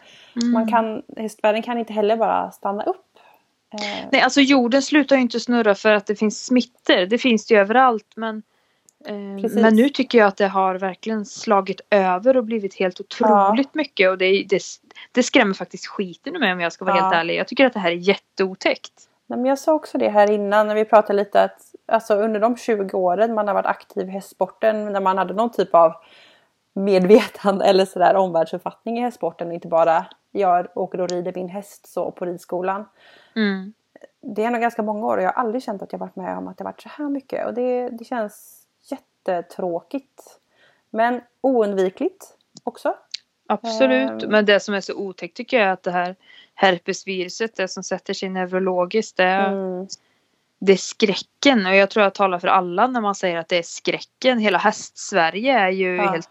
Mm. 0.43 0.53
Man 0.53 0.69
kan, 0.69 1.03
hästvärlden 1.17 1.63
kan 1.63 1.79
inte 1.79 1.93
heller 1.93 2.17
bara 2.17 2.51
stanna 2.51 2.83
upp. 2.83 3.03
Eh, 3.75 4.09
Nej, 4.13 4.21
alltså 4.21 4.41
jorden 4.41 4.83
slutar 4.83 5.17
ju 5.17 5.23
inte 5.23 5.41
snurra 5.41 5.75
för 5.75 5.93
att 5.93 6.07
det 6.07 6.17
finns 6.17 6.45
smittor. 6.45 7.07
Det 7.07 7.19
finns 7.19 7.47
det 7.47 7.55
ju 7.55 7.61
överallt. 7.61 8.13
Men, 8.17 8.43
eh, 9.07 9.51
men 9.53 9.77
nu 9.77 9.89
tycker 9.89 10.19
jag 10.19 10.27
att 10.27 10.37
det 10.37 10.49
har 10.49 10.75
verkligen 10.75 11.25
slagit 11.25 11.81
över 11.91 12.37
och 12.37 12.45
blivit 12.45 12.75
helt 12.75 13.01
otroligt 13.01 13.75
mycket. 13.75 14.11
Och 14.11 14.19
det, 14.19 14.45
det, 14.49 14.61
det 15.13 15.23
skrämmer 15.23 15.55
faktiskt 15.55 15.87
skiten 15.87 16.37
ur 16.37 16.41
mig 16.41 16.53
om 16.53 16.61
jag 16.61 16.73
ska 16.73 16.85
vara 16.85 16.97
Ja. 16.97 17.03
helt 17.03 17.15
ärlig. 17.15 17.37
Jag 17.37 17.49
tycker 17.49 17.67
att 17.67 17.73
det 17.73 17.81
här 17.81 17.91
är 17.91 17.95
jätteotäckt. 17.95 18.93
Men 19.27 19.45
jag 19.45 19.59
sa 19.59 19.75
också 19.75 19.99
det 19.99 20.09
här 20.09 20.31
innan 20.31 20.67
när 20.67 20.75
vi 20.75 20.85
pratade 20.85 21.17
lite 21.17 21.43
att 21.43 21.75
alltså, 21.87 22.15
under 22.15 22.41
de 22.41 22.57
20 22.57 22.99
åren 22.99 23.35
man 23.35 23.49
har 23.49 23.55
varit 23.55 23.67
aktiv 23.67 24.09
i 24.09 24.13
hästsporten 24.13 24.93
när 24.93 25.01
man 25.01 25.19
hade 25.19 25.35
någon 25.35 25.53
typ 25.53 25.75
av 25.75 25.93
medvetande 26.73 27.65
eller 27.69 27.85
sådär 27.85 28.17
omvärldsuppfattning 28.17 28.99
i 28.99 29.01
hästsporten 29.01 29.49
och 29.49 29.55
inte 29.55 29.69
bara 29.69 30.07
jag 30.33 30.67
åker 30.75 31.01
och 31.01 31.09
rider 31.09 31.33
min 31.35 31.49
häst 31.49 31.93
så 31.93 32.11
på 32.11 32.25
ridskolan. 32.25 32.85
Mm. 33.37 33.73
Det 34.21 34.45
är 34.45 34.51
nog 34.51 34.61
ganska 34.61 34.83
många 34.83 35.07
år 35.07 35.17
och 35.17 35.23
jag 35.23 35.33
har 35.33 35.43
aldrig 35.43 35.63
känt 35.63 35.83
att 35.83 35.93
jag 35.93 35.99
varit 35.99 36.17
med 36.17 36.39
om 36.39 36.49
att 36.49 36.59
det 36.59 36.65
varit 36.65 36.81
så 36.81 36.89
här 36.89 37.09
mycket 37.09 37.47
och 37.47 37.55
det, 37.55 37.89
det 37.89 38.05
känns 38.05 38.67
jättetråkigt. 38.91 40.41
Men 40.91 41.21
oundvikligt 41.41 42.37
också. 42.65 42.95
Absolut. 43.47 44.23
Ehm. 44.23 44.31
Men 44.31 44.47
det 44.47 44.61
som 44.61 44.75
är 44.75 44.81
så 44.81 44.95
otäckt 44.95 45.37
tycker 45.37 45.57
jag 45.59 45.69
är 45.69 45.73
att 45.73 45.83
det 45.83 45.91
här 45.91 46.17
herpesviruset, 46.55 47.57
det 47.57 47.69
som 47.69 47.83
sätter 47.83 48.15
sig 48.15 48.29
neurologiskt, 48.29 49.17
det, 49.17 49.25
Mm. 49.25 49.87
det 50.61 50.73
är 50.73 50.77
skräcken. 50.77 51.67
Och 51.67 51.75
jag 51.77 51.91
tror 51.91 52.03
jag 52.03 52.15
talar 52.15 52.39
för 52.39 52.49
alla 52.49 52.87
när 52.87 53.01
man 53.01 53.15
säger 53.15 53.37
att 53.37 53.49
det 53.49 53.59
är 53.59 53.63
skräcken. 53.63 54.39
Hela 54.39 54.59
häst-Sverige 54.59 55.59
är 55.59 55.71
ju 55.71 55.97
Ja. 55.97 56.11
helt... 56.11 56.29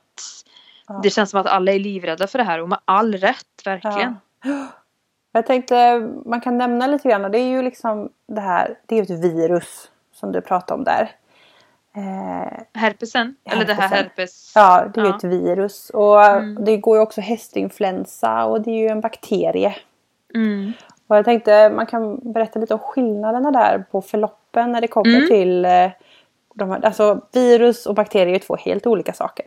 Ja. 0.87 0.99
Det 1.03 1.09
känns 1.09 1.29
som 1.29 1.39
att 1.39 1.47
alla 1.47 1.71
är 1.71 1.79
livrädda 1.79 2.27
för 2.27 2.37
det 2.37 2.43
här 2.43 2.61
och 2.61 2.69
med 2.69 2.79
all 2.85 3.15
rätt, 3.15 3.61
verkligen. 3.65 4.15
Ja. 4.43 4.67
Jag 5.31 5.45
tänkte 5.45 5.99
man 6.25 6.41
kan 6.41 6.57
nämna 6.57 6.87
lite 6.87 7.09
grann 7.09 7.25
och 7.25 7.31
det 7.31 7.37
är 7.39 7.47
ju 7.47 7.61
liksom 7.61 8.09
det 8.27 8.41
här, 8.41 8.79
det 8.85 8.95
är 8.95 9.05
ju 9.05 9.15
ett 9.15 9.23
virus 9.23 9.91
som 10.13 10.31
du 10.31 10.41
pratade 10.41 10.77
om 10.77 10.83
där. 10.83 11.11
Eh, 11.95 12.59
Herpesen? 12.73 13.35
Eller 13.43 13.65
det 13.65 13.73
här 13.73 13.81
Herpesen. 13.87 14.09
herpes... 14.09 14.51
ja, 14.55 14.85
det 14.93 14.99
är 15.01 15.05
ju 15.05 15.09
Ja. 15.09 15.17
ett 15.17 15.23
virus 15.23 15.89
och 15.89 16.23
Mm. 16.25 16.65
det 16.65 16.77
går 16.77 16.97
ju 16.97 17.01
också 17.03 17.21
hästinfluensa 17.21 18.45
och 18.45 18.61
det 18.61 18.71
är 18.71 18.75
ju 18.79 18.87
en 18.87 19.01
bakterie. 19.01 19.75
Mm. 20.35 20.71
Och 21.07 21.15
jag 21.17 21.25
tänkte 21.25 21.69
man 21.69 21.85
kan 21.85 22.31
berätta 22.33 22.59
lite 22.59 22.73
om 22.73 22.79
skillnaderna 22.79 23.51
där 23.51 23.85
på 23.91 24.01
förloppen 24.01 24.71
när 24.71 24.81
det 24.81 24.87
kommer 24.87 25.15
Mm. 25.15 25.27
till 25.27 25.65
eh, 25.65 25.89
de 26.53 26.69
här, 26.69 26.85
alltså 26.85 27.21
virus 27.33 27.85
och 27.85 27.95
bakterier 27.95 28.35
är 28.35 28.39
två 28.39 28.55
helt 28.55 28.87
olika 28.87 29.13
saker. 29.13 29.45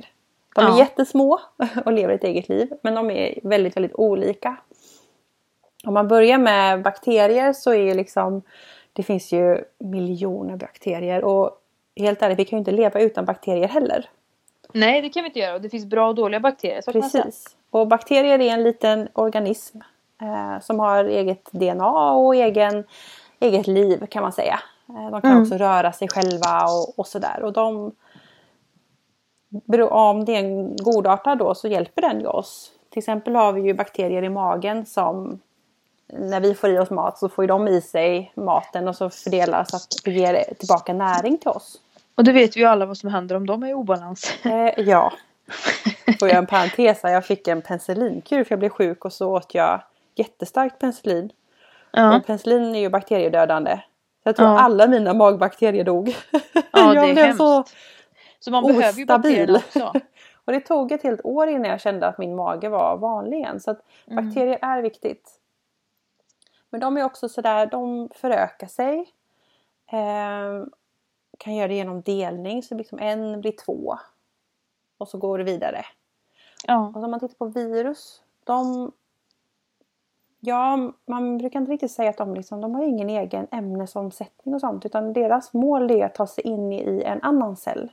De 0.55 0.65
är 0.65 0.69
Ja. 0.69 0.79
jättesmå 0.79 1.39
och 1.85 1.93
lever 1.93 2.15
ett 2.15 2.25
eget 2.25 2.49
liv 2.49 2.73
men 2.83 2.95
de 2.95 3.11
är 3.11 3.39
väldigt, 3.43 3.77
väldigt 3.77 3.95
olika. 3.95 4.57
Om 5.85 5.95
man 5.95 6.09
börjar 6.09 6.39
med 6.39 6.83
bakterier 6.83 7.53
så 7.53 7.71
är 7.71 7.83
ju 7.83 7.95
liksom 7.95 8.43
det 8.93 9.03
finns 9.03 9.33
ju 9.33 9.65
miljoner 9.79 10.57
bakterier 10.57 11.25
och 11.25 11.51
helt 11.99 12.23
ärligt, 12.23 12.39
vi 12.39 12.45
kan 12.45 12.57
ju 12.57 12.59
inte 12.59 12.71
leva 12.71 13.01
utan 13.01 13.25
bakterier 13.25 13.69
heller. 13.69 14.11
Nej, 14.73 15.03
det 15.03 15.09
kan 15.09 15.23
vi 15.23 15.27
inte 15.29 15.39
göra. 15.39 15.55
Och 15.55 15.61
det 15.61 15.69
finns 15.69 15.87
bra 15.87 16.09
och 16.09 16.15
dåliga 16.15 16.41
bakterier. 16.41 16.81
Så. 16.81 16.93
Precis. 16.93 17.57
Och 17.71 17.87
bakterier 17.87 18.39
är 18.39 18.53
en 18.55 18.63
liten 18.63 19.09
organism 19.13 19.79
eh, 20.23 20.61
som 20.61 20.81
har 20.81 21.05
eget 21.05 21.49
DNA 21.53 22.13
och 22.13 22.37
egen, 22.37 22.85
eget 23.41 23.67
liv 23.67 24.07
kan 24.07 24.23
man 24.23 24.33
säga. 24.33 24.61
Eh, 24.89 25.11
de 25.11 25.21
kan 25.21 25.31
Mm. 25.31 25.43
också 25.43 25.55
röra 25.55 25.93
sig 25.93 26.09
själva 26.09 26.65
och, 26.65 26.99
och 26.99 27.07
sådär. 27.07 27.43
Och 27.43 27.53
de, 27.53 27.93
om 29.91 30.25
det 30.25 30.37
är 30.37 30.39
en 30.45 30.77
godartad 30.77 31.39
då 31.39 31.55
så 31.55 31.69
hjälper 31.69 32.03
den 32.03 32.21
ju 32.21 32.27
oss. 32.27 32.73
Till 32.91 32.99
exempel 32.99 33.37
har 33.37 33.53
vi 33.53 33.61
ju 33.61 33.75
bakterier 33.75 34.23
i 34.23 34.29
magen 34.29 34.87
som 34.87 35.41
när 36.13 36.41
vi 36.41 36.55
får 36.55 36.71
i 36.71 36.79
oss 36.79 36.91
mat 36.91 37.19
så 37.19 37.29
får 37.29 37.45
ju 37.45 37.47
de 37.49 37.69
i 37.69 37.81
sig 37.81 38.33
maten 38.35 38.89
och 38.89 38.97
så 38.97 39.11
fördelas 39.11 39.75
att 39.75 39.87
det 40.05 40.11
ger 40.11 40.55
tillbaka 40.55 40.93
näring 40.93 41.39
till 41.39 41.49
oss. 41.49 41.81
Och 42.19 42.25
det 42.25 42.33
vet 42.33 42.57
vi 42.57 42.61
ju 42.61 42.67
alla 42.67 42.87
vad 42.87 42.97
som 42.99 43.11
händer 43.11 43.37
om 43.37 43.47
de 43.47 43.63
är 43.63 43.69
i 43.69 43.75
obalans. 43.75 44.45
Eh, 44.45 44.81
ja. 44.81 45.13
Får 46.21 46.29
jag 46.29 46.37
en 46.39 46.47
parentes 46.47 47.03
här. 47.03 47.11
Jag 47.13 47.27
fick 47.27 47.49
en 47.49 47.63
penicillinkur 47.63 48.45
för 48.45 48.53
jag 48.53 48.59
blev 48.59 48.69
sjuk 48.71 49.05
och 49.05 49.13
så 49.13 49.37
åt 49.37 49.55
jag 49.55 49.83
jättestarkt 50.15 50.79
penicillin. 50.79 51.31
Ja, 51.93 52.17
Och 52.17 52.27
penicillin 52.27 52.75
är 52.75 52.81
ju 52.81 52.89
bakteriedödande. 52.89 53.81
Jag 54.25 54.37
tror 54.37 54.49
Ja. 54.49 54.59
alla 54.59 54.87
mina 54.87 55.15
magbakterier 55.15 55.85
dog. 55.85 56.09
Ja, 56.73 56.93
det 56.95 57.01
är 57.01 57.07
jag 57.09 57.15
hemskt. 57.15 57.39
så... 57.39 57.65
så 58.41 58.51
man 58.51 58.63
behöver 58.67 58.83
ju 58.99 59.05
ostabil. 59.05 59.07
bakterierna 59.07 59.59
också. 59.59 59.93
Och 60.45 60.53
det 60.53 60.61
tog 60.61 60.93
ett 60.93 61.03
helt 61.03 61.21
år 61.25 61.49
innan 61.49 61.71
jag 61.71 61.81
kände 61.81 62.07
att 62.07 62.19
min 62.19 62.37
mage 62.37 62.69
var 62.69 62.97
vanlig 62.97 63.37
igen. 63.37 63.61
Så 63.61 63.71
att 63.71 63.81
Mm. 64.11 64.25
bakterier 64.29 64.59
är 64.63 64.83
viktigt. 64.83 65.31
Men 66.71 66.81
de 66.81 66.97
är 66.97 67.05
också 67.05 67.29
sådär, 67.29 67.67
de 67.67 68.09
förökar 68.15 68.67
sig. 68.67 68.99
Eh, 69.93 70.65
kan 71.39 71.55
göra 71.55 71.69
det 71.69 71.75
genom 71.75 72.03
delning, 72.03 72.63
så 72.63 72.75
liksom 72.75 72.99
en 72.99 73.41
blir 73.41 73.53
två. 73.65 73.99
Och 74.99 75.09
så 75.09 75.19
går 75.19 75.39
det 75.39 75.45
vidare. 75.45 75.85
Ja. 76.67 76.93
Och 76.95 77.03
om 77.05 77.11
man 77.11 77.21
tittar 77.21 77.35
på 77.35 77.47
virus, 77.47 78.23
de... 78.45 78.93
Ja, 80.41 80.93
man 81.07 81.39
brukar 81.39 81.61
inte 81.61 81.73
riktigt 81.73 81.91
säga 81.91 82.11
att 82.11 82.17
de, 82.17 82.35
liksom, 82.35 82.61
de 82.61 82.75
har 82.75 82.83
ingen 82.83 83.11
egen 83.11 83.47
ämnesomsättning 83.51 84.55
och 84.55 84.61
sånt. 84.61 84.87
Utan 84.87 85.13
deras 85.13 85.53
mål 85.53 85.91
är 85.91 86.05
att 86.05 86.15
ta 86.15 86.27
sig 86.27 86.45
in 86.45 86.73
i 86.73 87.03
en 87.07 87.23
annan 87.23 87.57
cell. 87.57 87.93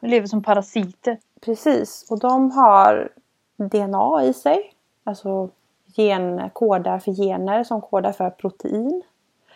De 0.00 0.06
lever 0.06 0.26
som 0.26 0.42
parasiter. 0.42 1.18
Precis, 1.40 2.10
och 2.10 2.18
de 2.18 2.50
har 2.50 3.12
DNA 3.56 4.24
i 4.24 4.32
sig. 4.32 4.74
Alltså 5.04 5.50
gen, 5.86 6.50
kodar 6.50 6.98
för 6.98 7.12
gener 7.12 7.64
som 7.64 7.80
kodar 7.80 8.12
för 8.12 8.30
protein. 8.30 9.02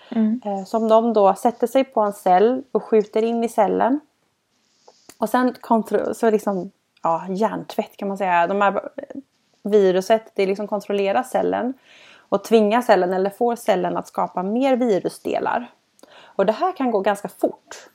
Mm. 0.08 0.40
Eh, 0.44 0.64
som 0.64 0.88
de 0.88 1.12
då 1.12 1.34
sätter 1.34 1.66
sig 1.66 1.84
på 1.84 2.00
en 2.00 2.12
cell 2.12 2.62
och 2.72 2.84
skjuter 2.84 3.22
in 3.22 3.44
i 3.44 3.48
cellen. 3.48 4.00
Och 5.18 5.28
sen 5.28 5.54
kontro- 5.60 6.12
så 6.14 6.30
liksom, 6.30 6.70
ja, 7.02 7.26
hjärntvätt 7.28 7.96
kan 7.96 8.08
man 8.08 8.18
säga. 8.18 8.46
De 8.46 8.60
här 8.60 8.80
viruset 9.62 10.32
det 10.34 10.46
liksom 10.46 10.66
kontrollerar 10.68 11.22
cellen 11.22 11.75
och 12.28 12.44
tvingar 12.44 12.82
cellen 12.82 13.12
eller 13.12 13.30
får 13.30 13.56
cellen 13.56 13.96
att 13.96 14.08
skapa 14.08 14.42
mer 14.42 14.76
virusdelar. 14.76 15.70
Och 16.18 16.46
det 16.46 16.52
här 16.52 16.72
kan 16.72 16.90
gå 16.90 17.00
ganska 17.00 17.28
fort. 17.28 17.88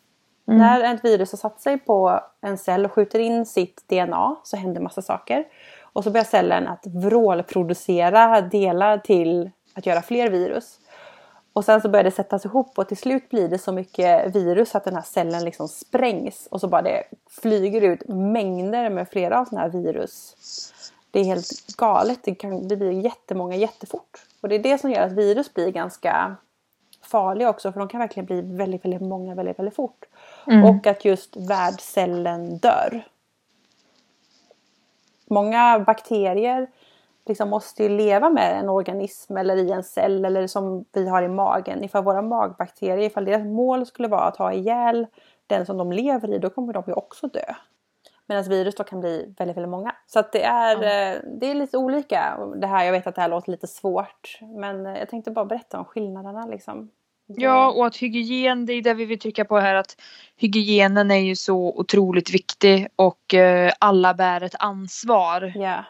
Mm. 0.47 0.59
När 0.59 0.93
ett 0.93 1.05
virus 1.05 1.31
har 1.31 1.37
satt 1.37 1.61
sig 1.61 1.79
på 1.79 2.19
en 2.41 2.57
cell 2.57 2.85
och 2.85 2.91
skjuter 2.91 3.19
in 3.19 3.45
sitt 3.45 3.83
DNA 3.87 4.35
så 4.43 4.57
händer 4.57 4.81
massa 4.81 5.01
saker. 5.01 5.45
Och 5.93 6.03
så 6.03 6.11
börjar 6.11 6.25
cellen 6.25 6.67
att 6.67 6.85
vrålproducera 6.87 8.41
delar 8.41 8.97
till 8.97 9.51
att 9.73 9.85
göra 9.85 10.01
fler 10.01 10.29
virus. 10.29 10.79
Och 11.53 11.65
sen 11.65 11.81
så 11.81 11.89
börjar 11.89 12.03
det 12.03 12.11
sättas 12.11 12.45
ihop 12.45 12.79
och 12.79 12.87
till 12.87 12.97
slut 12.97 13.29
blir 13.29 13.47
det 13.47 13.57
så 13.57 13.71
mycket 13.71 14.35
virus 14.35 14.75
att 14.75 14.83
den 14.83 14.95
här 14.95 15.01
cellen 15.01 15.45
liksom 15.45 15.67
sprängs. 15.67 16.47
Och 16.51 16.61
så 16.61 16.67
bara 16.67 16.81
det 16.81 17.03
flyger 17.29 17.81
ut 17.81 18.07
mängder 18.07 18.89
med 18.89 19.09
flera 19.09 19.39
av 19.39 19.45
sådana 19.45 19.61
här 19.61 19.69
virus. 19.69 20.35
Det 21.11 21.19
är 21.19 21.23
helt 21.23 21.77
galet. 21.77 22.19
Det, 22.23 22.35
kan, 22.35 22.67
det 22.67 22.75
blir 22.77 22.91
jättemånga 22.91 23.55
jättefort. 23.55 24.25
Och 24.41 24.49
det 24.49 24.55
är 24.55 24.59
det 24.59 24.77
som 24.77 24.91
gör 24.91 25.01
att 25.01 25.11
virus 25.11 25.53
blir 25.53 25.71
ganska 25.71 26.35
farliga 27.01 27.49
också. 27.49 27.71
För 27.71 27.79
de 27.79 27.87
kan 27.87 27.99
verkligen 27.99 28.25
bli 28.25 28.41
väldigt, 28.41 28.85
väldigt 28.85 29.01
många 29.01 29.35
väldigt, 29.35 29.59
väldigt 29.59 29.75
fort. 29.75 30.05
Mm. 30.47 30.63
Och 30.63 30.87
att 30.87 31.05
just 31.05 31.35
värdcellen 31.35 32.57
dör. 32.57 33.03
Många 35.25 35.79
bakterier 35.79 36.67
liksom 37.25 37.49
måste 37.49 37.83
ju 37.83 37.89
leva 37.89 38.29
med 38.29 38.59
en 38.59 38.69
organism 38.69 39.37
eller 39.37 39.55
i 39.55 39.71
en 39.71 39.83
cell 39.83 40.25
eller 40.25 40.47
som 40.47 40.85
vi 40.93 41.09
har 41.09 41.23
i 41.23 41.27
magen. 41.27 41.83
Ifall 41.83 42.03
våra 42.03 42.21
magbakterier, 42.21 43.05
ifall 43.05 43.25
deras 43.25 43.45
mål 43.45 43.85
skulle 43.85 44.07
vara 44.07 44.21
att 44.23 44.37
ha 44.37 44.53
ihjäl 44.53 45.07
den 45.47 45.65
som 45.65 45.77
de 45.77 45.91
lever 45.91 46.33
i, 46.33 46.39
då 46.39 46.49
kommer 46.49 46.73
de 46.73 46.83
ju 46.87 46.93
också 46.93 47.27
dö. 47.27 47.53
Medan 48.27 48.43
virus 48.43 48.75
då 48.75 48.83
kan 48.83 48.99
bli 48.99 49.33
väldigt, 49.37 49.57
väldigt 49.57 49.69
många. 49.69 49.95
Så 50.07 50.19
att 50.19 50.31
det 50.31 50.43
är, 50.43 50.75
eh, 50.75 51.21
det 51.39 51.51
är 51.51 51.55
lite 51.55 51.77
olika. 51.77 52.37
Det 52.55 52.67
här, 52.67 52.85
jag 52.85 52.91
vet 52.91 53.07
att 53.07 53.15
det 53.15 53.21
här 53.21 53.29
låter 53.29 53.51
lite 53.51 53.67
svårt. 53.67 54.39
Men 54.41 54.85
eh, 54.85 54.99
jag 54.99 55.09
tänkte 55.09 55.31
bara 55.31 55.45
berätta 55.45 55.79
om 55.79 55.85
skillnaderna 55.85 56.45
liksom. 56.45 56.89
Ja, 57.27 57.71
och 57.71 57.85
att 57.85 57.97
hygien, 57.97 58.65
det 58.65 58.73
är 58.73 58.81
det 58.81 58.93
vi 58.93 59.05
vill 59.05 59.19
trycka 59.19 59.45
på 59.45 59.57
här 59.59 59.75
att 59.75 60.01
hygienen 60.35 61.11
är 61.11 61.19
ju 61.19 61.35
så 61.35 61.57
otroligt 61.57 62.33
viktig 62.33 62.87
och 62.95 63.33
eh, 63.33 63.71
alla 63.79 64.13
bär 64.13 64.43
ett 64.43 64.55
ansvar. 64.59 65.53
Ja. 65.55 65.85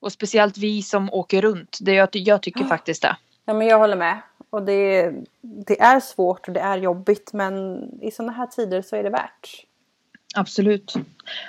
Och 0.00 0.12
speciellt 0.12 0.58
vi 0.58 0.82
som 0.82 1.12
åker 1.12 1.42
runt. 1.42 1.78
Det 1.80 1.94
jag, 1.94 2.08
jag 2.12 2.42
tycker 2.42 2.64
faktiskt 2.64 3.02
det. 3.02 3.16
Ja 3.44 3.54
men 3.54 3.66
jag 3.66 3.78
håller 3.78 3.96
med. 3.96 4.20
Och 4.50 4.62
det, 4.62 5.12
det 5.40 5.80
är 5.80 6.00
svårt 6.00 6.48
och 6.48 6.54
det 6.54 6.60
är 6.60 6.76
jobbigt 6.76 7.32
men 7.32 7.82
i 8.02 8.10
sådana 8.10 8.32
här 8.32 8.46
tider 8.46 8.82
så 8.82 8.96
är 8.96 9.02
det 9.02 9.10
värt. 9.10 9.64
Absolut. 10.36 10.94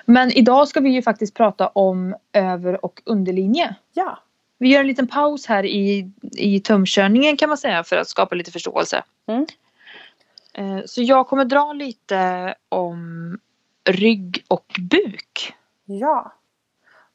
Men 0.06 0.32
idag 0.32 0.68
ska 0.68 0.80
vi 0.80 0.90
ju 0.90 1.02
faktiskt 1.02 1.34
prata 1.34 1.68
om 1.68 2.16
över 2.34 2.86
och 2.86 3.02
underlinje. 3.06 3.76
Ja. 3.94 4.20
Vi 4.58 4.70
gör 4.70 4.80
en 4.80 4.88
liten 4.88 5.08
paus 5.08 5.46
här 5.46 5.66
i, 5.66 6.12
i 6.22 6.60
tumkörningen 6.60 7.38
kan 7.38 7.50
man 7.50 7.58
säga 7.58 7.84
för 7.84 7.98
att 7.98 8.08
skapa 8.08 8.36
lite 8.36 8.52
förståelse. 8.52 9.04
Mm. 9.28 9.46
Eh, 10.54 10.84
Så 10.86 11.02
jag 11.02 11.28
kommer 11.28 11.46
dra 11.46 11.74
lite 11.74 12.56
om 12.70 13.40
rygg 13.90 14.44
och 14.48 14.80
buk. 14.90 15.54
Ja. 15.86 16.34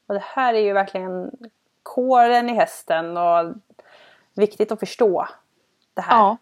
Och 0.07 0.13
det 0.13 0.23
här 0.23 0.53
är 0.53 0.59
ju 0.59 0.73
verkligen 0.73 1.31
kåren 1.83 2.49
i 2.49 2.53
hästen 2.53 3.17
och 3.17 3.53
viktigt 4.35 4.71
att 4.71 4.79
förstå 4.79 5.27
det 5.93 6.01
här. 6.01 6.17
Ja. 6.17 6.37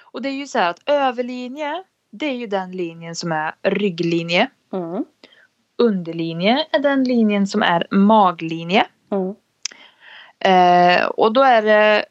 Och 0.00 0.22
det 0.22 0.28
är 0.28 0.32
ju 0.32 0.46
så 0.46 0.58
här 0.58 0.70
att 0.70 0.80
överlinje 0.86 1.84
det 2.18 2.26
är 2.26 2.34
ju 2.34 2.46
den 2.46 2.72
linjen 2.72 3.14
som 3.14 3.32
är 3.32 3.54
rygglinje. 3.62 4.50
Mm. 4.72 5.04
Underlinje 5.76 6.66
är 6.70 6.78
den 6.78 7.04
linjen 7.04 7.46
som 7.46 7.62
är 7.62 7.86
maglinje. 7.90 8.86
Mm. 9.10 9.34
Eh, 10.38 11.06
och 11.06 11.32
då 11.32 11.42
är 11.42 11.62
det 11.62 12.04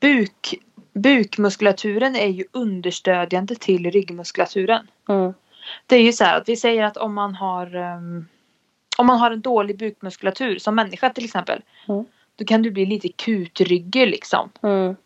buk, 0.00 0.54
bukmuskulaturen 0.92 2.16
är 2.16 2.28
ju 2.28 2.44
understödjande 2.52 3.54
till 3.54 3.90
ryggmuskulaturen. 3.90 4.86
Mm. 5.08 5.34
Det 5.86 5.96
är 5.96 6.02
ju 6.02 6.12
så 6.12 6.24
här 6.24 6.40
att 6.40 6.48
vi 6.48 6.56
säger 6.56 6.84
att 6.84 6.96
om 6.96 7.14
man 7.14 7.34
har 7.34 7.74
ehm, 7.74 8.28
om 8.98 9.06
man 9.06 9.18
har 9.18 9.30
en 9.30 9.40
dålig 9.40 9.78
bukmuskulatur 9.78 10.58
som 10.58 10.74
människa 10.74 11.10
till 11.10 11.24
exempel. 11.24 11.62
Mm. 11.88 12.04
Då 12.36 12.44
kan 12.44 12.62
du 12.62 12.70
bli 12.70 12.86
lite 12.86 13.08
kutryggig 13.08 14.08
liksom. 14.08 14.50
Mm. 14.62 14.96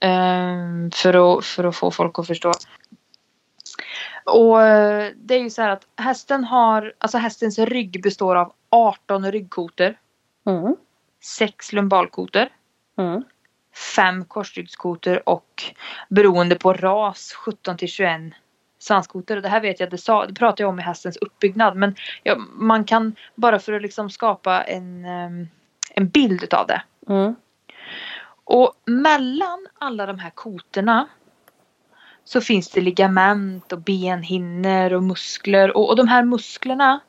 Ehm, 0.00 0.90
för, 0.90 1.38
att, 1.38 1.44
för 1.44 1.64
att 1.64 1.76
få 1.76 1.90
folk 1.90 2.18
att 2.18 2.26
förstå. 2.26 2.52
Och 4.24 4.62
eh, 4.62 5.12
det 5.16 5.34
är 5.34 5.40
ju 5.40 5.50
så 5.50 5.62
här 5.62 5.70
att 5.70 5.86
hästen 5.96 6.44
har, 6.44 6.92
alltså 6.98 7.18
hästens 7.18 7.58
rygg 7.58 8.02
består 8.02 8.36
av 8.36 8.52
18 8.70 9.32
ryggkotor, 9.32 9.94
Mm. 10.46 10.76
6 11.38 11.72
lumbalkotor, 11.72 12.48
Mm. 12.98 13.24
5 13.96 14.24
korsryggskotor 14.24 15.28
och 15.28 15.62
beroende 16.08 16.54
på 16.54 16.72
ras 16.72 17.32
17 17.32 17.76
till 17.76 17.88
21 17.88 18.20
svanskotor. 18.78 19.36
Och 19.36 19.42
det 19.42 19.48
här 19.48 19.60
vet 19.60 19.80
jag, 19.80 19.90
det, 19.90 19.98
sa, 19.98 20.26
det 20.26 20.34
pratar 20.34 20.64
jag 20.64 20.68
om 20.68 20.78
i 20.78 20.82
hästens 20.82 21.16
uppbyggnad. 21.16 21.76
Men 21.76 21.94
ja, 22.22 22.36
man 22.52 22.84
kan 22.84 23.14
bara 23.34 23.58
för 23.58 23.72
att 23.72 23.82
liksom 23.82 24.10
skapa 24.10 24.62
en, 24.62 25.04
ehm, 25.04 25.48
en 25.94 26.08
bild 26.08 26.42
utav 26.42 26.66
det. 26.66 26.82
Mm. 27.08 27.34
Och 28.44 28.72
mellan 28.84 29.66
alla 29.78 30.06
de 30.06 30.18
här 30.18 30.30
kotorna 30.30 31.08
så 32.24 32.40
finns 32.40 32.70
det 32.70 32.80
ligament 32.80 33.72
och 33.72 33.80
benhinnor 33.80 34.92
och 34.92 35.02
muskler. 35.02 35.76
Och, 35.76 35.88
och 35.88 35.96
de 35.96 36.08
här 36.08 36.24
musklerna 36.24 37.00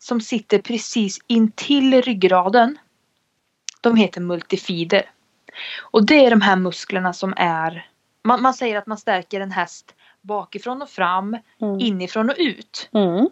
som 0.00 0.20
sitter 0.20 0.58
precis 0.58 1.18
intill 1.26 2.02
ryggraden 2.02 2.78
de 3.80 3.96
heter 3.96 4.20
multifider. 4.20 5.10
Och 5.80 6.06
det 6.06 6.26
är 6.26 6.30
de 6.30 6.40
här 6.40 6.56
musklerna 6.56 7.12
som 7.12 7.34
är 7.36 7.88
man, 8.24 8.42
man 8.42 8.54
säger 8.54 8.78
att 8.78 8.86
man 8.86 8.98
stärker 8.98 9.40
en 9.40 9.52
häst 9.52 9.94
bakifrån 10.22 10.82
och 10.82 10.88
fram, 10.88 11.38
Mm. 11.60 11.80
inifrån 11.80 12.30
och 12.30 12.36
ut. 12.38 12.88
Mm. 12.94 13.28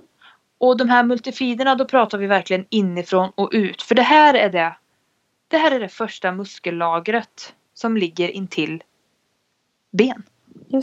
Och 0.59 0.76
de 0.76 0.88
här 0.88 1.02
multifiderna 1.02 1.75
då 1.75 1.85
pratar 1.85 2.18
vi 2.18 2.26
verkligen 2.26 2.66
inifrån 2.70 3.30
och 3.35 3.50
ut. 3.52 3.82
För 3.82 3.94
det 3.94 4.02
här 4.02 4.35
är 4.35 4.50
det 4.50 4.76
Det 5.49 5.59
här 5.59 5.70
är 5.70 5.80
det 5.80 5.88
första 5.88 6.32
muskellagret 6.32 7.54
som 7.75 7.97
ligger 7.97 8.28
intill 8.28 8.82
ben. 9.90 10.23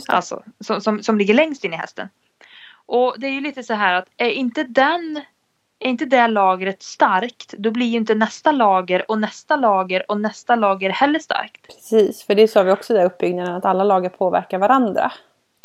Alltså 0.08 0.42
som, 0.60 0.80
som, 0.80 1.02
som 1.02 1.18
ligger 1.18 1.34
längst 1.34 1.64
in 1.64 1.72
i 1.72 1.76
hästen. 1.76 2.08
Och 2.86 3.14
det 3.18 3.26
är 3.26 3.30
ju 3.30 3.40
lite 3.40 3.62
så 3.62 3.74
här 3.74 3.94
att 3.94 4.08
är 4.16 4.30
inte 4.30 4.64
den 4.64 5.20
är 5.78 5.88
inte 5.88 6.04
det 6.04 6.28
lagret 6.28 6.82
starkt 6.82 7.54
då 7.58 7.70
blir 7.70 7.86
ju 7.86 7.96
inte 7.96 8.14
nästa 8.14 8.52
lager 8.52 9.10
och 9.10 9.18
nästa 9.18 9.56
lager 9.56 10.10
och 10.10 10.20
nästa 10.20 10.56
lager 10.56 10.90
heller 10.90 11.18
starkt. 11.18 11.66
Precis, 11.66 12.22
för 12.22 12.34
det 12.34 12.48
sa 12.48 12.62
vi 12.62 12.72
också 12.72 12.98
i 12.98 13.04
uppbyggnaden 13.04 13.54
att 13.54 13.64
alla 13.64 13.84
lager 13.84 14.08
påverkar 14.08 14.58
varandra. 14.58 15.12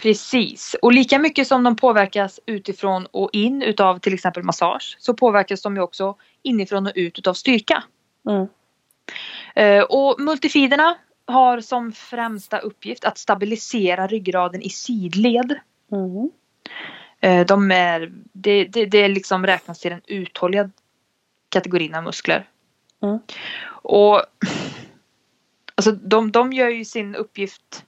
Precis, 0.03 0.75
och 0.81 0.93
lika 0.93 1.19
mycket 1.19 1.48
som 1.48 1.63
de 1.63 1.75
påverkas 1.75 2.39
utifrån 2.45 3.05
och 3.12 3.29
in 3.33 3.62
utav 3.62 4.00
till 4.00 4.13
exempel 4.13 4.43
massage 4.43 4.98
så 5.00 5.13
påverkas 5.13 5.62
de 5.62 5.75
ju 5.75 5.81
också 5.81 6.15
inifrån 6.41 6.88
och 6.88 6.91
ut 6.95 7.19
utav 7.19 7.33
styrka. 7.33 7.83
Mm. 8.29 8.48
Eh, 9.55 9.83
och 9.83 10.19
multifiderna 10.19 10.95
har 11.25 11.62
som 11.62 11.91
främsta 11.91 12.60
uppgift 12.60 13.05
att 13.05 13.17
stabilisera 13.17 14.07
ryggraden 14.07 14.62
i 14.62 14.69
sidled. 14.69 15.60
Mm. 15.91 16.29
Eh, 17.19 17.45
de 17.45 17.72
är, 17.72 18.12
det, 18.33 18.65
det, 18.65 18.86
det 18.86 19.07
liksom 19.07 19.45
räknas 19.45 19.79
till 19.79 19.91
den 19.91 20.01
uthålliga 20.05 20.69
kategorin 21.50 21.95
av 21.95 22.03
muskler. 22.03 22.50
Mm. 23.03 23.19
Och 23.65 24.22
alltså 25.75 25.91
de, 25.91 26.31
de 26.31 26.53
gör 26.53 26.69
ju 26.69 26.86
sin 26.86 27.15
uppgift 27.15 27.86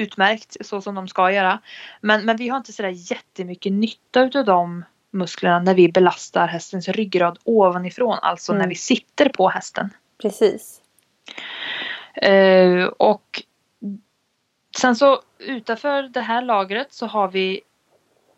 utmärkt 0.00 0.56
så 0.60 0.80
som 0.80 0.94
de 0.94 1.08
ska 1.08 1.32
göra. 1.32 1.60
Men, 2.00 2.24
men 2.24 2.36
vi 2.36 2.48
har 2.48 2.56
inte 2.56 2.72
sådär 2.72 3.12
jättemycket 3.12 3.72
nytta 3.72 4.22
utav 4.22 4.44
de 4.44 4.84
musklerna 5.10 5.58
när 5.58 5.74
vi 5.74 5.92
belastar 5.92 6.46
hästens 6.46 6.88
ryggrad 6.88 7.38
ovanifrån, 7.44 8.18
alltså 8.22 8.52
Mm. 8.52 8.62
när 8.62 8.68
vi 8.68 8.74
sitter 8.74 9.28
på 9.28 9.48
hästen. 9.48 9.90
Precis. 10.22 10.80
Eh, 12.14 12.84
och 12.84 13.42
sen 14.78 14.96
så 14.96 15.22
utanför 15.38 16.02
det 16.02 16.20
här 16.20 16.42
lagret 16.42 16.92
så 16.92 17.06
har 17.06 17.28
vi 17.28 17.60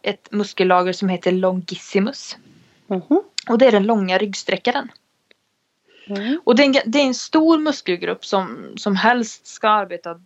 ett 0.02 0.33
muskellager 0.33 0.92
som 0.92 1.09
heter 1.09 1.33
longissimus. 1.33 2.37
Mhm. 2.87 3.23
Och 3.49 3.59
det 3.59 3.66
är 3.66 3.73
den 3.73 3.87
långa 3.87 4.19
ryggsträckaren. 4.19 4.88
Mm. 6.09 6.40
Och 6.45 6.57
det 6.57 6.62
är, 6.62 6.66
en, 6.66 6.90
det 6.92 6.99
är 6.99 7.07
en 7.07 7.14
stor 7.14 7.59
muskelgrupp 7.59 8.25
som, 8.25 8.73
som 8.76 8.97
helst 8.97 9.47
ska 9.47 9.69
arbeta 9.69 10.21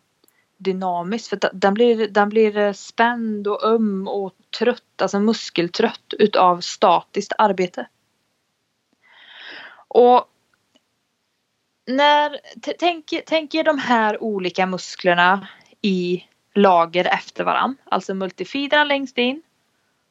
dynamiskt. 0.56 1.28
För 1.28 1.38
den 1.52 1.74
blir, 1.74 2.08
den 2.08 2.28
blir 2.28 2.56
eh, 2.56 2.72
spänd 2.72 3.48
och 3.48 3.64
öm 3.64 4.08
och 4.08 4.32
trött, 4.58 5.02
alltså 5.02 5.20
muskeltrött 5.20 6.14
utav 6.18 6.60
statiskt 6.60 7.32
arbete. 7.38 7.86
Och 9.88 10.28
när, 11.86 12.40
tänk, 12.78 13.14
tänk 13.26 13.54
er 13.54 13.64
de 13.64 13.78
här 13.78 14.22
olika 14.22 14.66
musklerna 14.66 15.48
i 15.82 16.24
lager 16.54 17.04
efter 17.04 17.44
varann. 17.44 17.76
Alltså 17.84 18.14
multifiderna 18.14 18.84
längst 18.84 19.18
in 19.18 19.42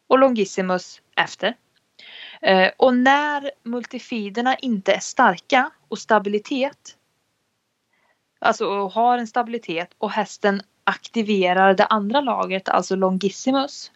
och 0.07 0.19
longissimus 0.19 1.01
efter. 1.15 1.55
Eh, 2.41 2.71
och 2.77 2.95
när 2.95 3.51
multifiderna 3.63 4.55
inte 4.55 4.93
är 4.93 4.99
starka 4.99 5.69
och 5.87 5.99
stabilitet, 5.99 6.97
alltså 8.39 8.67
och 8.67 8.91
har 8.91 9.17
en 9.17 9.27
stabilitet 9.27 9.91
och 9.97 10.11
hästen 10.11 10.61
aktiverar 10.83 11.73
det 11.73 11.85
andra 11.85 12.21
lagret, 12.21 12.69
alltså 12.69 12.95
longissimus. 12.95 13.91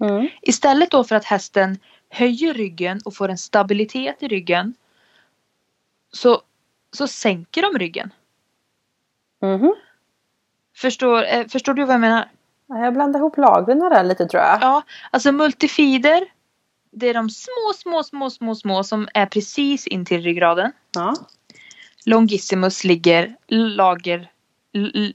Mm. 0.00 0.28
Istället 0.42 0.90
då 0.90 1.04
för 1.04 1.16
att 1.16 1.24
hästen 1.24 1.78
höjer 2.08 2.54
ryggen 2.54 3.00
och 3.04 3.16
får 3.16 3.28
en 3.28 3.38
stabilitet 3.38 4.22
i 4.22 4.28
ryggen 4.28 4.74
så, 6.12 6.42
så 6.92 7.06
sänker 7.06 7.62
de 7.62 7.78
ryggen. 7.78 8.10
Mhm. 9.42 9.74
Förstår, 10.76 11.24
eh, 11.24 11.46
förstår 11.46 11.74
du 11.74 11.84
vad 11.84 11.94
jag 11.94 12.00
menar? 12.00 12.28
Ja, 12.66 12.84
Jag 12.84 12.92
blandar 12.92 13.20
ihop 13.20 13.36
lagren 13.36 13.78
där 13.78 14.04
lite 14.04 14.26
tror 14.26 14.42
jag. 14.42 14.58
Ja, 14.62 14.82
alltså 15.10 15.32
multifider. 15.32 16.24
Det 16.90 17.08
är 17.08 17.14
de 17.14 17.30
små, 17.30 17.72
små, 17.74 18.02
små, 18.02 18.30
små, 18.30 18.54
små 18.54 18.84
som 18.84 19.08
är 19.14 19.26
precis 19.26 19.86
in 19.86 20.04
till 20.04 20.22
ryggraden. 20.22 20.72
Ja. 20.94 21.14
Longissimus 22.06 22.84
ligger 22.84 23.36
lager, 23.48 24.30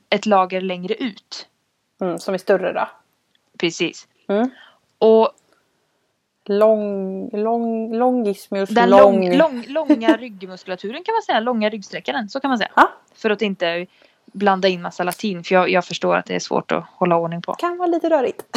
ett 0.10 0.26
lager 0.26 0.62
längre 0.62 0.94
ut. 0.94 1.48
Mm, 2.02 2.20
som 2.20 2.34
är 2.34 2.38
större 2.38 2.74
då. 2.74 2.90
Precis. 3.58 4.08
Mm. 4.28 4.50
Och 4.98 5.32
Lång, 6.50 7.30
lång, 7.34 7.96
longismus, 7.96 8.70
den 8.70 8.90
lång. 8.90 9.38
lång, 9.38 9.38
lång, 9.38 9.66
långa 9.68 10.18
ryggmuskulaturen 10.18 11.04
kan 11.04 11.14
man 11.14 11.22
säga. 11.22 11.40
Långa 11.40 11.70
ryggsträckaren. 11.70 12.30
Så 12.30 12.40
kan 12.40 12.50
man 12.50 12.58
säga. 12.58 12.72
Ja. 12.76 12.90
För 13.16 13.30
att 13.30 13.42
inte 13.42 13.86
blanda 14.26 14.68
in 14.68 14.82
massa 14.82 15.04
latin. 15.04 15.44
För 15.44 15.56
jag, 15.56 15.70
jag 15.70 15.86
förstår 15.86 16.16
att 16.16 16.26
det 16.26 16.36
är 16.36 16.40
svårt 16.40 16.72
att 16.72 16.86
hålla 16.96 17.18
ordning 17.18 17.42
på. 17.42 17.54
Kan 17.54 17.78
vara 17.78 17.88
lite 17.88 18.10
rörigt. 18.10 18.44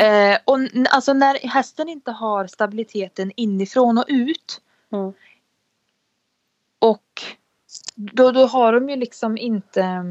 Eh, 0.00 0.38
och 0.44 0.58
alltså 0.90 1.12
när 1.12 1.48
hästen 1.48 1.88
inte 1.88 2.10
har 2.10 2.46
stabiliteten 2.46 3.32
inifrån 3.36 3.98
och 3.98 4.04
ut. 4.08 4.60
Mm. 4.92 5.12
Och 6.80 7.22
då, 7.94 8.30
då 8.30 8.46
har 8.46 8.72
de 8.72 8.90
ju 8.90 8.96
liksom 8.96 9.38
inte 9.38 10.04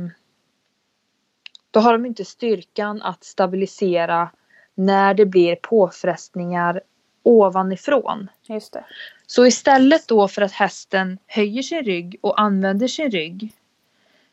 Då 1.71 1.79
har 1.79 1.91
de 1.91 2.05
inte 2.05 2.25
styrkan 2.25 3.01
att 3.01 3.23
stabilisera 3.23 4.29
när 4.75 5.13
det 5.13 5.25
blir 5.25 5.55
påfrestningar 5.55 6.81
ovanifrån. 7.23 8.27
Just 8.47 8.73
det. 8.73 8.85
Så 9.27 9.45
istället 9.45 10.07
då 10.07 10.27
för 10.27 10.41
att 10.41 10.51
hästen 10.51 11.17
höjer 11.27 11.61
sin 11.61 11.83
rygg 11.83 12.17
och 12.21 12.41
använder 12.41 12.87
sin 12.87 13.11
rygg 13.11 13.53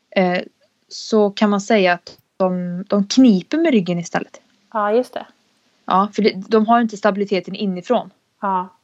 eh, 0.09 0.41
så 0.87 1.31
kan 1.31 1.49
man 1.49 1.61
säga 1.61 1.93
att 1.93 2.17
de, 2.37 2.83
de 2.87 3.07
kniper 3.07 3.57
med 3.57 3.71
ryggen 3.71 3.99
istället. 3.99 4.41
Ja, 4.73 4.91
just 4.91 5.13
det. 5.13 5.25
Ja, 5.85 6.09
för 6.13 6.21
det, 6.21 6.33
de 6.47 6.67
har 6.67 6.81
inte 6.81 6.97
stabiliteten 6.97 7.55
inifrån. 7.55 8.09
Ja. 8.41 8.76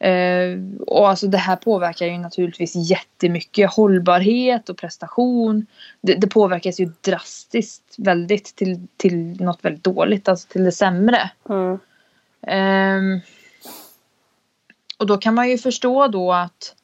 Eh, 0.00 0.58
och 0.86 1.08
alltså 1.08 1.26
det 1.26 1.38
här 1.38 1.56
påverkar 1.56 2.06
ju 2.06 2.18
naturligtvis 2.18 2.90
jättemycket 2.90 3.74
hållbarhet 3.74 4.68
och 4.68 4.76
prestation. 4.76 5.66
Det, 6.00 6.14
det 6.14 6.26
påverkas 6.26 6.80
ju 6.80 6.92
drastiskt 7.00 7.94
väldigt 7.98 8.56
till, 8.56 8.86
till 8.96 9.40
något 9.40 9.64
väldigt 9.64 9.84
dåligt, 9.84 10.28
alltså 10.28 10.48
till 10.48 10.64
det 10.64 10.72
sämre. 10.72 11.30
Mm. 11.48 11.78
Ehm, 12.46 13.20
och 14.98 15.06
då 15.06 15.18
kan 15.18 15.34
man 15.34 15.48
ju 15.48 15.58
förstå 15.58 16.08
då 16.08 16.32
att 16.32 16.74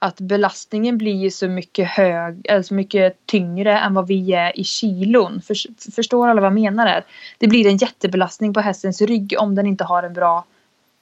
att 0.00 0.20
belastningen 0.20 0.98
blir 0.98 1.30
så 1.30 1.48
mycket 1.48 1.88
hög, 1.88 2.46
eller 2.48 2.62
så 2.62 2.74
mycket 2.74 3.26
tyngre 3.26 3.78
än 3.78 3.94
vad 3.94 4.06
vi 4.06 4.32
är 4.32 4.60
i 4.60 4.64
kilon. 4.64 5.40
För, 5.40 5.90
förstår 5.92 6.28
alla 6.28 6.40
vad 6.40 6.46
jag 6.46 6.54
menar 6.54 6.86
där? 6.86 7.04
Det 7.38 7.48
blir 7.48 7.66
en 7.66 7.76
jättebelastning 7.76 8.54
på 8.54 8.60
hästens 8.60 9.00
rygg 9.00 9.34
om 9.38 9.54
den 9.54 9.66
inte 9.66 9.84
har 9.84 10.02
en 10.02 10.12
bra 10.12 10.44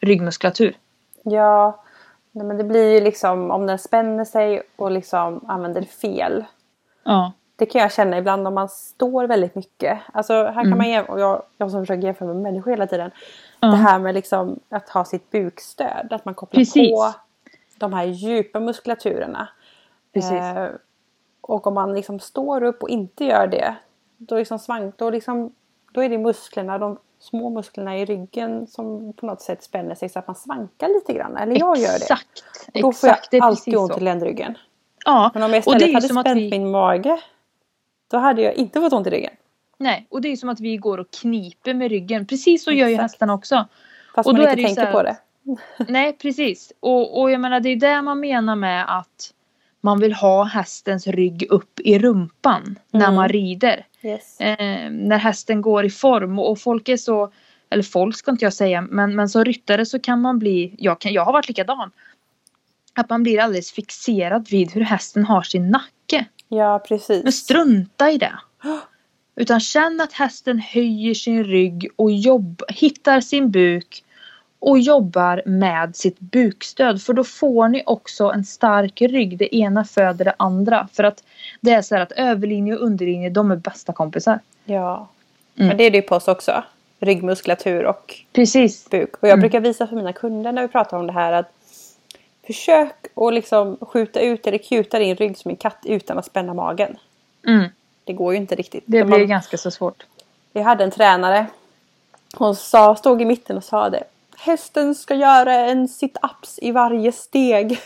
ryggmuskulatur. 0.05 0.77
Ja, 1.23 1.83
men 2.33 2.57
det 2.59 2.65
blir 2.65 2.93
ju 2.93 3.01
liksom 3.01 3.51
om 3.51 3.67
den 3.67 3.79
spänner 3.79 4.25
sig 4.25 4.63
och 4.77 4.91
liksom 4.91 5.45
använder 5.49 5.83
fel. 5.83 6.45
Ja. 7.05 7.33
Det 7.57 7.67
kan 7.67 7.81
jag 7.81 7.93
känna 7.93 8.19
ibland 8.19 8.47
om 8.49 8.55
man 8.55 8.69
står 8.69 9.27
väldigt 9.27 9.55
mycket. 9.55 9.99
Alltså 10.13 10.33
här 10.35 10.53
kan 10.53 10.67
Mm. 10.67 10.79
man 10.79 10.89
jämföra, 10.89 11.15
och 11.15 11.21
jag, 11.21 11.43
jag 11.59 11.71
som 11.71 11.81
försöker 11.83 12.03
jämföra 12.07 12.29
med 12.29 12.37
människor 12.37 12.71
hela 12.71 12.87
tiden. 12.87 13.11
Ja. 13.61 13.69
Det 13.69 13.77
här 13.77 13.99
med 13.99 14.15
liksom 14.15 14.61
att 14.69 14.89
ha 14.89 15.05
sitt 15.05 15.31
bukstöd. 15.31 16.09
Att 16.13 16.25
man 16.25 16.35
kopplar 16.35 16.61
Precis. 16.61 16.91
på 16.91 17.15
de 17.79 17.93
här 17.93 18.05
djupa 18.05 18.61
muskulaturerna. 18.61 19.49
Precis. 20.13 20.33
Eh, 20.33 20.69
och 21.41 21.67
om 21.67 21.75
man 21.75 21.95
liksom 21.95 22.21
står 22.21 22.63
upp 22.63 22.83
och 22.83 22.89
inte 22.89 23.25
gör 23.25 23.47
det. 23.47 23.75
Då, 24.17 24.37
liksom 24.37 24.59
svank, 24.59 24.95
då, 24.99 25.11
liksom, 25.11 25.53
då 25.93 26.03
är 26.03 26.09
det 26.09 26.19
musklerna, 26.19 26.79
de 26.79 26.99
små 27.25 27.51
musklerna 27.51 27.99
i 27.99 28.05
ryggen 28.05 28.67
som 28.67 29.13
på 29.13 29.27
något 29.27 29.41
sätt 29.43 29.63
spänner 29.63 29.95
sig 29.95 30.09
så 30.09 30.19
att 30.19 30.27
man 30.27 30.37
svankar 30.37 30.89
lite 30.89 31.13
grann. 31.13 31.37
Eller 31.37 31.59
jag 31.59 31.77
gör 31.79 31.89
det. 31.89 31.95
Exakt. 31.97 32.45
Då 32.75 32.81
får 32.81 32.89
Exakt, 33.09 33.29
jag 33.33 33.43
är 33.45 33.47
alltid 33.49 33.77
ont 33.77 33.93
så. 33.93 33.99
i 33.99 34.03
ländryggen. 34.03 34.59
Ja, 35.05 35.31
Men 35.35 35.43
om 35.43 35.51
jag 35.51 35.57
är 35.57 35.61
istället 35.61 35.95
hade 35.95 35.97
att 36.21 36.25
spänt 36.27 36.39
vi... 36.41 36.51
min 36.51 36.71
mage. 36.71 37.21
Då 38.11 38.17
hade 38.19 38.43
jag 38.43 38.55
inte 38.55 38.81
fått 38.81 38.93
ont 38.93 39.07
i 39.07 39.11
ryggen. 39.11 39.33
Nej, 39.79 40.07
och 40.11 40.21
det 40.21 40.29
är 40.29 40.37
som 40.37 40.49
att 40.49 40.61
vi 40.61 40.77
går 40.77 40.99
och 40.99 41.11
kniper 41.11 41.75
med 41.75 41.91
ryggen. 41.91 42.27
Precis 42.27 42.65
så 42.65 42.73
gör 42.73 42.89
ju 42.89 42.95
Exakt. 42.95 43.13
hästarna 43.13 43.35
också. 43.35 43.67
Fast 44.15 44.27
Och 44.29 44.35
man 44.35 44.43
då 44.43 44.47
är 44.49 44.51
inte 44.51 44.61
ju 44.61 44.67
tänker 44.67 44.85
här 44.85 44.93
på 44.93 44.99
att- 44.99 45.05
det. 45.07 45.17
Nej, 45.89 46.13
precis. 46.13 46.73
Och, 46.81 47.21
och 47.21 47.31
jag 47.31 47.41
menar 47.41 47.61
det 47.61 47.69
är 47.69 47.77
det 47.77 48.03
man 48.03 48.21
menar 48.21 48.57
med 48.57 48.99
att 48.99 49.33
man 49.81 50.01
vill 50.01 50.13
ha 50.13 50.45
hästens 50.45 51.07
rygg 51.07 51.47
upp 51.51 51.81
i 51.81 51.99
rumpan 51.99 52.79
när 52.91 53.01
Mm. 53.05 53.15
man 53.15 53.29
rider. 53.29 53.87
Yes. 54.05 54.41
Eh, 54.41 54.91
när 54.91 55.19
hästen 55.19 55.63
går 55.63 55.85
i 55.85 55.91
form 55.91 56.39
och, 56.39 56.51
och 56.51 56.59
folk 56.59 56.89
är 56.89 56.97
så, 56.97 57.33
eller 57.71 57.83
folk 57.83 58.17
ska 58.17 58.31
inte 58.31 58.45
jag 58.45 58.53
säga, 58.55 58.81
men, 58.81 59.17
men 59.17 59.29
som 59.29 59.45
ryttare 59.45 59.87
så 59.87 59.99
kan 59.99 60.21
man 60.21 60.39
bli, 60.39 60.75
jag, 60.79 61.01
kan, 61.01 61.13
jag 61.13 61.25
har 61.25 61.33
varit 61.33 61.49
likadan. 61.49 61.91
Att 62.95 63.11
man 63.11 63.23
blir 63.23 63.41
alldeles 63.41 63.73
fixerad 63.73 64.49
vid 64.51 64.73
hur 64.73 64.81
hästen 64.81 65.25
har 65.25 65.43
sin 65.43 65.71
nacke. 65.71 66.27
Ja, 66.49 66.85
precis. 66.89 67.23
Men 67.23 67.33
strunta 67.33 68.11
i 68.11 68.19
det. 68.19 68.39
Utan 69.37 69.61
känn 69.61 70.01
att 70.01 70.13
hästen 70.13 70.59
höjer 70.59 71.15
sin 71.15 71.45
rygg 71.45 71.89
och 71.97 72.13
jobb, 72.13 72.63
hittar 72.69 73.21
sin 73.21 73.51
buk 73.51 74.05
och 74.67 74.79
jobbar 74.79 75.43
med 75.47 75.97
sitt 75.97 76.21
bukstöd. 76.21 77.03
För 77.03 77.13
då 77.13 77.25
får 77.25 77.69
ni 77.69 77.83
också 77.87 78.25
en 78.31 78.45
stark 78.45 79.01
rygg. 79.03 79.39
Det 79.39 79.57
ena 79.57 79.85
föder 79.85 80.25
det 80.25 80.35
andra. 80.37 80.89
För 80.93 81.05
att 81.05 81.23
det 81.61 81.71
är 81.71 81.83
så 81.83 81.95
här 81.95 82.03
att 82.03 82.13
överlinje 82.13 82.75
och 82.75 82.81
underlinje, 82.83 83.31
de 83.31 83.51
är 83.51 83.57
bästa 83.57 83.93
kompisar. 83.93 84.39
Ja. 84.65 85.09
Mm. 85.57 85.69
Men 85.69 85.77
det 85.77 85.85
är 85.85 85.91
det 85.91 85.97
ju 85.97 86.03
på 86.03 86.15
oss 86.17 86.29
också. 86.29 86.63
Ryggmuskulatur 87.01 87.85
och 87.85 88.15
Precis. 88.33 88.91
buk. 88.91 89.15
Och 89.15 89.29
jag 89.29 89.33
Mm. 89.33 89.41
brukar 89.41 89.61
visa 89.61 89.87
för 89.87 89.97
mina 89.97 90.13
kunder 90.13 90.53
när 90.53 90.63
vi 90.63 90.69
pratar 90.69 90.97
om 90.99 91.07
det 91.07 91.13
här 91.13 91.33
att 91.33 91.51
försök 92.47 92.95
att 93.15 93.35
liksom 93.35 93.77
skjuta 93.81 94.21
ut 94.21 94.47
eller 94.47 94.59
kuta 94.59 94.99
din 94.99 95.17
rygg 95.17 95.39
som 95.39 95.51
en 95.51 95.57
katt 95.57 95.79
utan 95.85 96.19
att 96.19 96.27
spänna 96.27 96.55
magen. 96.55 96.97
Mm. 97.47 97.65
Det 98.05 98.13
går 98.13 98.33
ju 98.33 98.39
inte 98.41 98.55
riktigt. 98.55 98.85
Det 98.87 98.99
De 98.99 99.05
blir 99.05 99.19
har- 99.19 99.25
ganska 99.27 99.57
så 99.59 99.71
svårt. 99.71 100.03
Vi 100.53 100.61
hade 100.63 100.85
en 100.85 100.91
tränare. 100.91 101.47
Hon 102.37 102.57
sa, 102.57 102.97
stod 102.97 103.23
i 103.23 103.25
mitten 103.25 103.57
och 103.57 103.65
sa 103.65 103.91
det. 103.91 104.05
Hästen 104.39 104.95
ska 104.95 105.15
göra 105.15 105.55
en 105.55 105.87
sit-ups 105.89 106.59
i 106.63 106.71
varje 106.71 107.13
steg. 107.13 107.79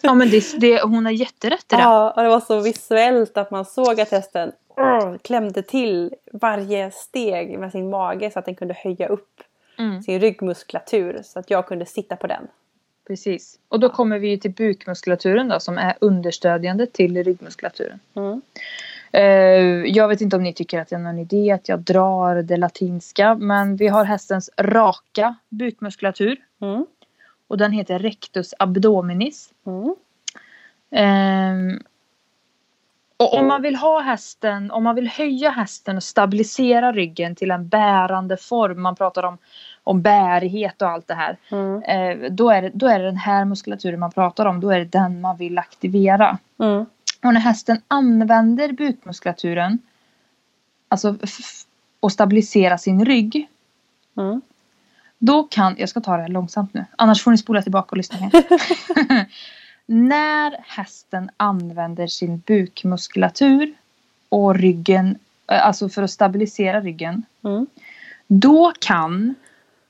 Ja 0.00 0.14
men 0.14 0.30
det, 0.30 0.60
det, 0.60 0.82
hon 0.82 1.04
har 1.04 1.12
jätterätt 1.12 1.72
i 1.72 1.76
det. 1.76 1.82
ja, 1.82 2.10
och 2.16 2.22
det 2.22 2.28
var 2.28 2.40
så 2.40 2.60
visuellt 2.60 3.36
att 3.36 3.50
man 3.50 3.64
såg 3.64 4.00
att 4.00 4.10
hästen 4.10 4.52
åh, 4.76 5.16
klämde 5.22 5.62
till 5.62 6.14
varje 6.32 6.90
steg 6.90 7.58
med 7.58 7.72
sin 7.72 7.90
mage 7.90 8.30
så 8.30 8.38
att 8.38 8.44
den 8.44 8.54
kunde 8.54 8.74
höja 8.74 9.08
upp 9.08 9.40
Mm. 9.78 10.02
sin 10.02 10.20
ryggmuskulatur 10.20 11.20
så 11.24 11.38
att 11.38 11.50
jag 11.50 11.66
kunde 11.66 11.86
sitta 11.86 12.16
på 12.16 12.26
den. 12.26 12.46
Precis. 13.06 13.58
Och 13.68 13.80
då 13.80 13.88
kommer 13.88 14.18
vi 14.18 14.40
till 14.40 14.50
bukmuskulaturen 14.50 15.48
då 15.48 15.60
som 15.60 15.78
är 15.78 15.94
understödjande 16.00 16.86
till 16.86 17.24
ryggmuskulaturen. 17.24 18.00
Mm. 18.16 18.42
Eh, 19.12 19.22
jag 19.84 20.08
vet 20.08 20.20
inte 20.20 20.36
om 20.36 20.42
ni 20.42 20.52
tycker 20.52 20.80
att 20.80 20.88
det 20.88 20.96
är 20.96 21.00
någon 21.00 21.18
idé 21.18 21.50
att 21.50 21.68
jag 21.68 21.80
drar 21.80 22.42
det 22.42 22.56
latinska 22.56 23.34
men 23.34 23.76
vi 23.76 23.88
har 23.88 24.04
hästens 24.04 24.50
raka 24.58 25.34
bukmuskulatur 25.48 26.36
Mm. 26.62 26.86
och 27.48 27.58
den 27.58 27.72
heter 27.72 27.98
rectus 27.98 28.54
abdominis. 28.58 29.50
Mm. 29.66 29.94
Ehm, 30.90 31.80
och 33.16 33.34
om 33.34 33.46
man 33.46 33.62
vill 33.62 33.76
ha 33.76 34.00
hästen, 34.00 34.70
om 34.70 34.84
man 34.84 34.94
vill 34.94 35.08
höja 35.08 35.50
hästen 35.50 35.96
och 35.96 36.02
stabilisera 36.02 36.92
ryggen 36.92 37.34
till 37.34 37.50
en 37.50 37.68
bärande 37.68 38.36
form, 38.36 38.82
man 38.82 38.96
pratar 38.96 39.22
om, 39.22 39.38
om 39.84 40.02
bärighet 40.02 40.82
och 40.82 40.88
allt 40.88 41.08
det 41.08 41.14
här. 41.14 41.36
Mm. 41.50 41.82
Eh, 41.82 42.30
då, 42.30 42.50
är 42.50 42.62
det, 42.62 42.70
då 42.74 42.86
är 42.86 42.98
det 42.98 43.04
den 43.04 43.16
här 43.16 43.44
muskulaturen 43.44 44.00
man 44.00 44.12
pratar 44.12 44.46
om, 44.46 44.60
då 44.60 44.70
är 44.70 44.78
det 44.78 44.84
den 44.84 45.20
man 45.20 45.36
vill 45.36 45.58
aktivera. 45.58 46.38
Mm. 46.60 46.86
Och 47.22 47.34
när 47.34 47.40
hästen 47.40 47.80
använder 47.88 48.72
bukmuskulaturen, 48.72 49.78
alltså 50.88 51.16
och 52.00 52.12
stabilisera 52.12 52.78
sin 52.78 53.04
rygg, 53.04 53.48
Mm. 54.18 54.40
då 55.18 55.42
kan, 55.42 55.74
jag 55.78 55.88
ska 55.88 56.00
ta 56.00 56.16
det 56.16 56.22
här 56.22 56.28
långsamt 56.28 56.74
nu, 56.74 56.84
annars 56.96 57.22
får 57.22 57.30
ni 57.30 57.38
spola 57.38 57.62
tillbaka 57.62 57.88
och 57.90 57.96
lyssna 57.96 58.18
igen. 58.18 58.30
När 59.86 60.56
hästen 60.66 61.30
använder 61.36 62.06
sin 62.06 62.38
bukmuskulatur 62.38 63.74
och 64.28 64.54
ryggen, 64.54 65.18
eh, 65.46 65.66
alltså 65.66 65.88
för 65.88 66.02
att 66.02 66.10
stabilisera 66.10 66.80
ryggen, 66.80 67.22
Mm. 67.44 67.66
då 68.26 68.72
kan 68.78 69.34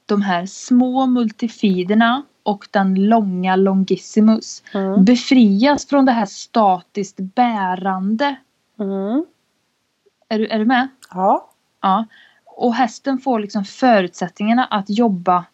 de 0.07 0.23
här 0.23 0.47
små 0.47 1.07
multifiderna 1.07 2.23
och 2.47 2.69
den 2.71 2.95
långa 3.09 3.57
longissimus 3.57 4.63
Mm. 4.75 5.05
befrias 5.05 5.87
från 5.87 6.05
det 6.05 6.13
här 6.13 6.27
statiskt 6.27 7.17
bärande. 7.19 8.37
Mm. 8.79 9.27
Är 10.29 10.39
du, 10.39 10.47
är 10.47 10.59
du 10.59 10.65
med? 10.65 10.89
Ja. 11.11 11.51
Ja. 11.83 12.07
Och 12.45 12.75
hästen 12.75 13.19
får 13.19 13.41
liksom 13.41 13.65
förutsättningarna 13.65 14.65
att 14.65 14.91
jobba 14.91 15.45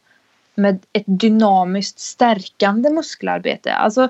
med 0.55 0.79
ett 0.93 1.05
dynamiskt 1.07 1.99
stärkande 1.99 2.91
muskelarbete. 2.91 3.75
Alltså, 3.75 4.09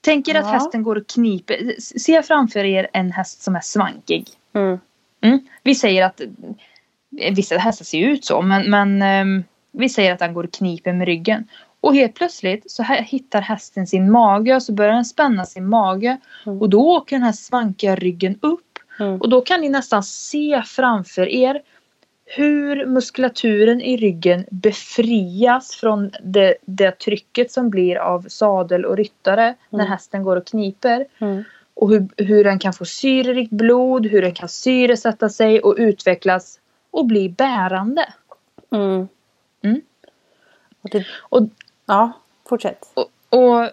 tänk 0.00 0.28
er 0.28 0.34
att 0.34 0.44
Ja. 0.46 0.50
hästen 0.52 0.82
går 0.82 0.96
och 0.96 1.06
kniper. 1.06 1.80
Se 1.98 2.22
framför 2.22 2.64
er 2.64 2.88
en 2.92 3.12
häst 3.12 3.42
som 3.42 3.56
är 3.56 3.60
svankig. 3.60 4.28
Mm. 4.52 4.78
Mm. 5.20 5.38
Vi 5.62 5.74
säger 5.74 6.06
att 6.06 6.20
vissa 7.32 7.56
hästar 7.56 7.84
ser 7.84 7.98
ut 8.08 8.24
så 8.24 8.42
men, 8.42 8.70
men 8.70 9.02
ehm, 9.02 9.44
vi 9.72 9.88
säger 9.88 10.12
att 10.12 10.18
den 10.18 10.34
går 10.34 10.44
och 10.44 10.52
kniper 10.52 10.92
med 10.92 11.06
ryggen. 11.06 11.48
Och 11.82 11.94
helt 11.94 12.14
plötsligt 12.14 12.70
så 12.70 12.82
hittar 12.82 13.40
hästen 13.40 13.86
sin 13.86 14.10
mage 14.10 14.54
och 14.54 14.62
så 14.62 14.72
börjar 14.72 14.92
den 14.92 15.04
spänna 15.04 15.44
sin 15.44 15.68
mage. 15.68 16.18
Mm. 16.46 16.60
Och 16.60 16.70
då 16.70 16.90
åker 16.96 17.16
den 17.16 17.22
här 17.22 17.32
svankiga 17.32 17.94
ryggen 17.96 18.38
upp. 18.42 18.78
Mm. 19.00 19.20
Och 19.20 19.28
då 19.28 19.40
kan 19.40 19.60
ni 19.60 19.68
nästan 19.68 20.02
se 20.02 20.62
framför 20.66 21.28
er 21.28 21.62
hur 22.24 22.86
muskulaturen 22.86 23.80
i 23.80 23.96
ryggen 23.96 24.44
befrias 24.50 25.74
från 25.76 26.10
det, 26.22 26.54
det 26.66 26.90
trycket 26.98 27.52
som 27.52 27.70
blir 27.70 27.96
av 27.96 28.26
sadel 28.28 28.84
och 28.84 28.96
ryttare 28.96 29.54
när 29.70 29.78
Mm. 29.80 29.92
hästen 29.92 30.22
går 30.22 30.36
och 30.36 30.46
kniper. 30.46 31.06
Mm. 31.18 31.44
Och 31.74 31.90
hur, 31.90 32.08
hur 32.16 32.44
den 32.44 32.58
kan 32.58 32.72
få 32.72 32.84
syrerikt 32.84 33.50
blod, 33.50 34.06
hur 34.06 34.22
den 34.22 34.34
kan 34.34 34.48
syresätta 34.48 35.28
sig 35.28 35.60
och 35.60 35.74
utvecklas 35.78 36.60
och 36.90 37.06
bli 37.06 37.28
bärande. 37.28 38.12
Mm. 38.70 39.08
Mm. 39.62 39.80
Och 40.82 40.90
det, 40.90 41.06
Och, 41.20 41.42
ja, 41.86 42.12
fortsätt. 42.48 42.92
och, 42.94 43.08
och 43.28 43.70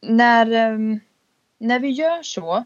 när, 0.00 0.52
ehm, 0.52 1.00
när 1.58 1.78
vi 1.78 1.88
gör 1.88 2.22
så 2.22 2.64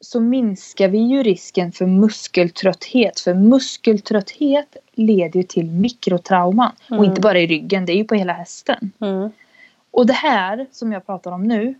så 0.00 0.20
minskar 0.20 0.88
vi 0.88 0.98
ju 0.98 1.22
risken 1.22 1.72
för 1.72 1.86
muskeltrötthet. 1.86 3.20
För 3.20 3.34
muskeltrötthet 3.34 4.76
leder 4.92 5.40
ju 5.40 5.42
till 5.42 5.70
mikrotrauman. 5.70 6.72
Mm. 6.88 7.00
Och 7.00 7.06
inte 7.06 7.20
bara 7.20 7.38
i 7.38 7.46
ryggen, 7.46 7.86
det 7.86 7.92
är 7.92 7.96
ju 7.96 8.04
på 8.04 8.14
hela 8.14 8.32
hästen. 8.32 8.90
Mm. 9.00 9.30
Och 9.90 10.06
det 10.06 10.12
här 10.12 10.66
som 10.72 10.92
jag 10.92 11.06
pratar 11.06 11.32
om 11.32 11.42
nu. 11.42 11.74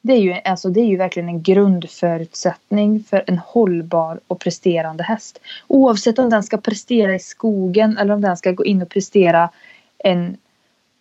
Det 0.00 0.12
är, 0.12 0.20
ju, 0.20 0.32
alltså, 0.32 0.68
det 0.68 0.80
är 0.80 0.86
ju 0.86 0.96
verkligen 0.96 1.28
en 1.28 1.42
grundförutsättning 1.42 3.04
för 3.04 3.24
en 3.26 3.38
hållbar 3.38 4.20
och 4.26 4.40
presterande 4.40 5.04
häst. 5.04 5.40
Oavsett 5.66 6.18
om 6.18 6.30
den 6.30 6.42
ska 6.42 6.56
prestera 6.56 7.14
i 7.14 7.18
skogen 7.18 7.98
eller 7.98 8.14
om 8.14 8.20
den 8.20 8.36
ska 8.36 8.52
gå 8.52 8.64
in 8.64 8.82
och 8.82 8.88
prestera 8.88 9.50
en 9.98 10.36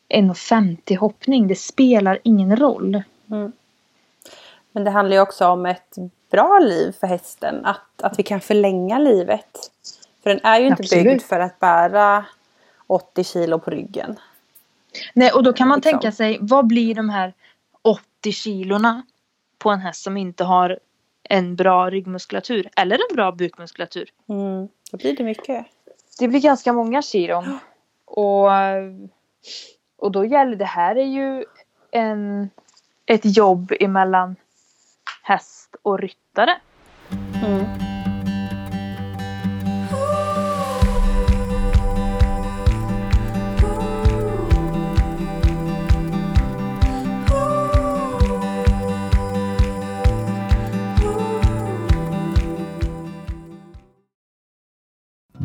1,50 0.10 0.98
hoppning. 0.98 1.48
Det 1.48 1.56
spelar 1.56 2.20
ingen 2.24 2.56
roll. 2.56 3.04
Mm. 3.32 3.52
Men 4.72 4.84
det 4.84 4.92
handlar 4.92 5.16
ju 5.16 5.22
också 5.22 5.48
om 5.48 5.66
ett 5.66 5.96
bra 6.32 6.60
liv 6.60 6.92
för 7.00 7.08
hästen. 7.08 7.66
Att, 7.66 8.02
att 8.02 8.20
vi 8.20 8.24
kan 8.24 8.42
förlänga 8.42 9.00
livet. 9.00 9.72
För 10.24 10.30
den 10.30 10.40
är 10.44 10.60
ju 10.60 10.68
inte 10.68 10.84
Absolut. 10.84 11.04
byggd 11.04 11.22
för 11.22 11.40
att 11.40 11.60
bära 11.60 12.26
80 12.88 13.24
kilo 13.24 13.60
på 13.60 13.72
ryggen. 13.72 14.20
Nej, 15.14 15.32
och 15.32 15.44
då 15.44 15.54
kan 15.54 15.68
man 15.68 15.78
Liksom. 15.78 15.92
tänka 15.92 16.12
sig, 16.12 16.38
vad 16.42 16.68
blir 16.68 16.96
de 16.96 17.10
här 17.10 17.34
80 17.82 18.32
kilorna 18.32 19.04
på 19.58 19.70
en 19.70 19.80
häst 19.80 20.04
som 20.04 20.18
inte 20.18 20.44
har 20.44 20.80
en 21.24 21.56
bra 21.56 21.90
ryggmuskulatur 21.90 22.70
eller 22.76 22.96
en 22.96 23.16
bra 23.16 23.32
bukmuskulatur? 23.32 24.10
Mm. 24.30 24.68
Då 24.92 24.98
blir 24.98 25.16
det 25.16 25.24
mycket. 25.24 25.66
Det 26.20 26.28
blir 26.28 26.40
ganska 26.40 26.74
många 26.74 27.02
kilon. 27.02 27.60
Och, 28.16 28.50
och 29.98 30.12
då 30.12 30.26
gäller 30.26 30.56
det 30.56 30.66
här 30.66 30.96
är 30.96 31.06
ju 31.06 31.46
en, 31.92 32.50
ett 33.06 33.38
jobb 33.38 33.72
emellan 33.80 34.36
häst 35.24 35.76
och 35.82 36.00
ryttare. 36.00 36.58
Mm. 37.44 37.85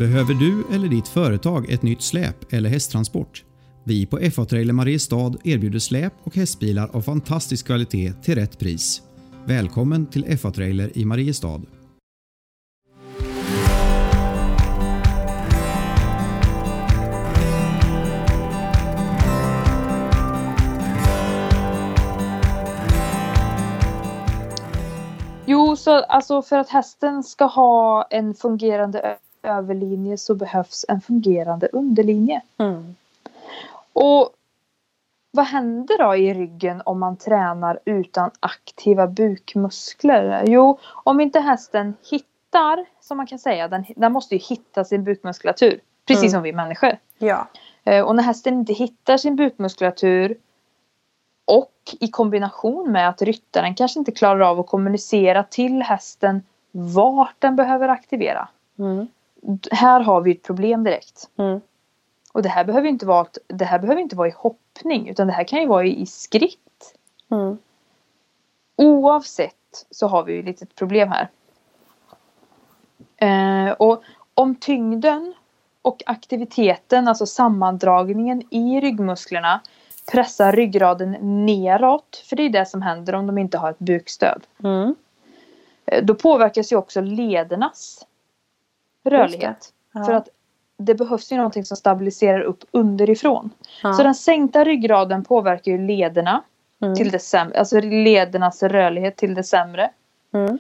Behöver 0.01 0.35
du 0.35 0.65
eller 0.75 0.89
ditt 0.89 1.09
företag 1.09 1.71
ett 1.71 1.83
nytt 1.83 2.03
släp 2.03 2.53
eller 2.53 2.71
hästtransport? 2.71 3.45
Vi 3.85 4.07
på 4.07 4.19
FA 4.33 4.45
Trailer 4.45 4.73
Mariestad 4.73 5.33
erbjuder 5.45 5.79
släp 5.79 6.13
och 6.25 6.37
hästbilar 6.37 6.91
av 6.93 7.03
fantastisk 7.03 7.67
kvalitet 7.67 8.13
till 8.23 8.35
rätt 8.35 8.59
pris. 8.59 9.03
Välkommen 9.45 10.07
till 10.07 10.39
FA 10.39 10.51
Trailer 10.51 10.99
i 10.99 11.05
Mariestad. 11.05 11.61
Jo, 25.47 25.77
så 25.77 25.91
alltså 25.91 26.43
för 26.43 26.59
att 26.59 26.69
hästen 26.69 27.23
ska 27.23 27.45
ha 27.45 28.07
en 28.11 28.35
fungerande 28.35 29.01
ö- 29.01 29.30
överlinje 29.43 30.19
så 30.19 30.35
behövs 30.35 30.85
en 30.89 31.01
fungerande 31.01 31.69
underlinje. 31.73 32.43
Mm. 32.59 32.97
Och 33.93 34.31
vad 35.33 35.47
händer 35.47 35.99
då 35.99 36.17
i 36.17 36.35
ryggen 36.35 36.83
om 36.85 37.01
man 37.01 37.17
tränar 37.17 37.79
utan 37.85 38.31
aktiva 38.41 39.07
bukmuskler? 39.07 40.45
Jo, 40.47 40.79
om 41.05 41.21
inte 41.21 41.41
hästen 41.41 41.95
hittar, 42.11 42.87
som 43.01 43.17
man 43.17 43.27
kan 43.27 43.39
säga, 43.39 43.69
den, 43.69 43.85
den 43.97 44.13
måste 44.13 44.35
ju 44.35 44.41
hitta 44.41 44.85
sin 44.85 45.05
bukmuskulatur. 45.05 45.81
Precis 46.07 46.23
Mm. 46.23 46.31
som 46.31 46.43
vi 46.43 46.53
människor. 46.53 46.97
Ja. 47.19 47.49
Eh, 47.85 48.05
och 48.05 48.17
när 48.17 48.23
hästen 48.23 48.55
inte 48.55 48.73
hittar 48.73 49.17
sin 49.17 49.37
bukmuskulatur 49.37 50.37
och 51.45 51.73
i 52.01 52.09
kombination 52.09 52.93
med 52.93 53.09
att 53.09 53.23
ryttaren 53.23 53.75
kanske 53.75 53.99
inte 53.99 54.13
klarar 54.13 54.41
av 54.41 54.61
att 54.61 54.67
kommunicera 54.67 55.43
till 55.43 55.83
hästen 55.83 56.43
vart 56.73 57.35
den 57.39 57.57
behöver 57.57 57.89
aktivera. 57.89 58.49
Mm. 58.79 59.07
Här 59.71 60.01
har 60.01 60.21
vi 60.21 60.31
ett 60.31 60.43
problem 60.43 60.85
direkt. 60.85 61.29
Mm. 61.37 61.61
Och 62.33 62.43
det 62.43 62.49
här 62.49 62.65
behöver 62.65 62.89
inte 62.89 63.07
vara, 63.07 63.27
det 63.47 63.65
här 63.65 63.79
behöver 63.79 64.01
inte 64.03 64.17
vara 64.17 64.29
i 64.29 64.35
hoppning 64.37 65.09
utan 65.09 65.27
det 65.27 65.33
här 65.33 65.45
kan 65.45 65.61
ju 65.61 65.67
vara 65.67 65.85
i, 65.85 66.01
i 66.01 66.07
skritt. 66.07 66.95
Mm. 67.31 67.59
Oavsett 68.77 69.87
så 69.91 70.07
har 70.07 70.25
vi 70.25 70.33
ju 70.33 70.39
ett 70.39 70.45
litet 70.45 70.75
problem 70.75 71.09
här. 71.13 71.29
Eh, 73.17 73.73
och 73.73 74.03
om 74.35 74.55
tyngden 74.55 75.35
och 75.83 76.03
aktiviteten, 76.07 77.09
alltså 77.09 77.27
sammandragningen 77.27 78.43
i 78.51 78.81
ryggmusklerna 78.81 79.61
pressar 80.13 80.53
ryggraden 80.53 81.17
neråt, 81.47 82.23
för 82.29 82.37
det 82.37 82.43
är 82.43 82.51
det 82.51 82.67
som 82.67 82.83
händer 82.83 83.15
om 83.15 83.27
de 83.27 83.39
inte 83.39 83.59
har 83.59 83.71
ett 83.71 83.79
bukstöd. 83.79 84.47
Mm. 84.65 84.95
Eh, 85.87 86.05
Då 86.05 86.15
påverkas 86.15 86.73
ju 86.73 86.77
också 86.77 87.01
ledernas 87.01 88.07
rörlighet. 89.05 89.73
Ja. 89.93 90.05
För 90.05 90.13
att 90.13 90.29
det 90.79 90.95
behövs 90.95 91.33
ju 91.33 91.37
någonting 91.37 91.65
som 91.65 91.77
stabiliserar 91.77 92.41
upp 92.41 92.65
underifrån. 92.71 93.51
Ja. 93.83 93.93
Så 93.93 94.03
den 94.03 94.15
sänkta 94.15 94.65
ryggraden 94.65 95.25
påverkar 95.25 95.73
ju 95.73 95.79
lederna 95.87 96.43
Mm. 96.83 96.95
till 96.95 97.11
det 97.11 97.19
sämre, 97.19 97.59
alltså 97.59 97.81
ledernas 97.81 98.63
rörlighet 98.63 99.17
till 99.17 99.35
det 99.35 99.45
sämre. 99.45 99.91
Mm. 100.35 100.59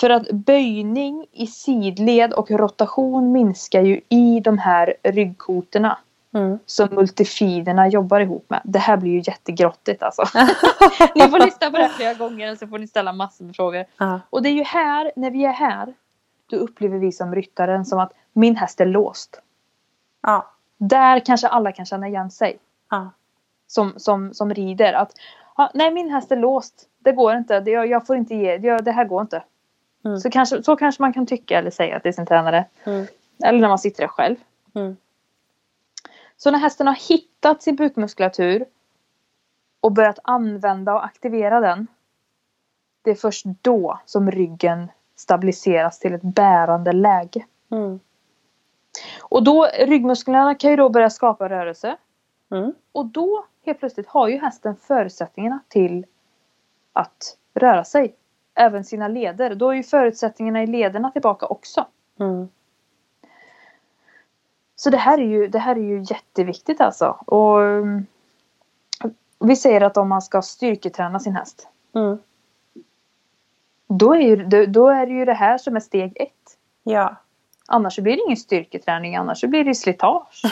För 0.00 0.10
att 0.10 0.30
böjning 0.30 1.26
i 1.32 1.46
sidled 1.46 2.32
och 2.32 2.50
rotation 2.50 3.32
minskar 3.32 3.82
ju 3.82 4.00
i 4.08 4.40
de 4.40 4.58
här 4.58 4.94
ryggkotorna 5.02 5.98
Mm. 6.34 6.58
som 6.66 6.88
multifiderna 6.92 7.88
jobbar 7.88 8.20
ihop 8.20 8.44
med. 8.50 8.60
Det 8.64 8.78
här 8.78 8.96
blir 8.96 9.10
ju 9.12 9.22
jättegrottigt 9.26 10.02
alltså. 10.02 10.22
ni 11.14 11.28
får 11.28 11.44
lyssna 11.44 11.70
på 11.70 11.76
det 11.76 11.82
här 11.82 11.88
flera 11.88 12.14
gånger 12.14 12.56
så 12.56 12.66
får 12.66 12.78
ni 12.78 12.86
ställa 12.86 13.12
massor 13.12 13.44
med 13.44 13.56
frågor. 13.56 13.84
Ja. 13.98 14.20
Och 14.30 14.42
det 14.42 14.48
är 14.48 14.52
ju 14.52 14.62
här, 14.64 15.12
när 15.16 15.30
vi 15.30 15.44
är 15.44 15.52
här, 15.52 15.94
då 16.52 16.58
upplever 16.58 16.98
vi 16.98 17.12
som 17.12 17.34
ryttaren 17.34 17.84
som 17.84 17.98
att 17.98 18.12
min 18.32 18.56
häst 18.56 18.80
är 18.80 18.86
låst. 18.86 19.40
Ja. 20.20 20.50
Där 20.78 21.20
kanske 21.20 21.48
alla 21.48 21.72
kan 21.72 21.86
känna 21.86 22.08
igen 22.08 22.30
sig. 22.30 22.58
Ja. 22.90 23.10
Som, 23.66 23.92
som, 23.96 24.34
som 24.34 24.54
rider. 24.54 24.92
Att, 24.92 25.12
ja, 25.56 25.70
nej 25.74 25.90
min 25.90 26.10
häst 26.10 26.32
är 26.32 26.36
låst. 26.36 26.88
Det 26.98 27.12
går 27.12 27.34
inte. 27.34 27.60
Det, 27.60 27.70
jag, 27.70 27.86
jag 27.86 28.06
får 28.06 28.16
inte 28.16 28.34
ge. 28.34 28.58
Det, 28.58 28.76
det 28.76 28.92
här 28.92 29.04
går 29.04 29.22
inte. 29.22 29.42
Mm. 30.04 30.20
Så, 30.20 30.30
kanske, 30.30 30.62
så 30.62 30.76
kanske 30.76 31.02
man 31.02 31.12
kan 31.12 31.26
tycka 31.26 31.58
eller 31.58 31.70
säga 31.70 32.00
till 32.00 32.14
sin 32.14 32.26
tränare. 32.26 32.64
Mm. 32.84 33.06
Eller 33.44 33.60
när 33.60 33.68
man 33.68 33.78
sitter 33.78 34.02
där 34.02 34.08
själv. 34.08 34.36
Mm. 34.74 34.96
Så 36.36 36.50
när 36.50 36.58
hästen 36.58 36.86
har 36.86 37.08
hittat 37.08 37.62
sin 37.62 37.76
bukmuskulatur 37.76 38.64
och 39.80 39.92
börjat 39.92 40.18
använda 40.24 40.94
och 40.94 41.04
aktivera 41.04 41.60
den. 41.60 41.86
Det 43.02 43.10
är 43.10 43.14
först 43.14 43.46
då 43.62 44.00
som 44.06 44.30
ryggen 44.30 44.90
stabiliseras 45.22 45.98
till 45.98 46.14
ett 46.14 46.22
bärande 46.22 46.92
läge. 46.92 47.46
Mm. 47.70 48.00
Och 49.20 49.44
då 49.44 49.68
ryggmusklerna 49.78 50.54
kan 50.54 50.70
ju 50.70 50.76
då 50.76 50.88
börja 50.88 51.10
skapa 51.10 51.48
rörelse. 51.48 51.96
Mm. 52.50 52.72
Och 52.92 53.06
då 53.06 53.44
helt 53.66 53.78
plötsligt 53.78 54.06
har 54.06 54.28
ju 54.28 54.38
hästen 54.38 54.76
förutsättningarna 54.76 55.60
till 55.68 56.06
att 56.92 57.36
röra 57.54 57.84
sig. 57.84 58.14
Även 58.54 58.84
sina 58.84 59.08
leder. 59.08 59.54
Då 59.54 59.70
är 59.70 59.74
ju 59.74 59.82
förutsättningarna 59.82 60.62
i 60.62 60.66
lederna 60.66 61.10
tillbaka 61.10 61.46
också. 61.46 61.86
Mm. 62.20 62.48
Så 64.76 64.90
det 64.90 64.96
här 64.96 65.18
är 65.18 65.26
ju, 65.26 65.48
det 65.48 65.58
här 65.58 65.76
är 65.76 65.80
ju 65.80 66.04
jätteviktigt 66.10 66.80
alltså. 66.80 67.18
Och 67.26 67.58
um, 67.58 68.06
vi 69.38 69.56
säger 69.56 69.80
att 69.80 69.96
om 69.96 70.08
man 70.08 70.22
ska 70.22 70.42
styrketräna 70.42 71.20
sin 71.20 71.36
häst. 71.36 71.68
Mm. 71.94 72.18
Då 73.98 74.14
är, 74.14 74.18
ju, 74.20 74.66
då- 74.66 74.88
är 74.88 75.06
det 75.06 75.12
ju 75.12 75.24
det 75.24 75.32
här 75.34 75.58
som 75.58 75.76
är 75.76 75.80
steg 75.80 76.12
ett. 76.16 76.28
Ja. 76.82 77.16
Annars 77.68 77.98
blir 77.98 78.16
det 78.16 78.22
ingen 78.26 78.36
styrketräning. 78.36 79.16
Annars 79.16 79.40
blir 79.44 79.64
det 79.64 79.74
slitage. 79.74 80.42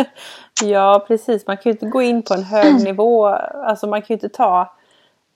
ja, 0.64 1.04
precis. 1.08 1.46
Man 1.46 1.56
kan 1.56 1.62
ju 1.64 1.70
inte 1.70 1.86
gå 1.86 2.02
in 2.02 2.22
på 2.22 2.34
en 2.34 2.42
hög 2.42 2.74
nivå. 2.84 3.26
Alltså 3.66 3.86
man 3.86 4.00
kan 4.02 4.06
ju 4.08 4.14
inte 4.14 4.28
ta... 4.28 4.74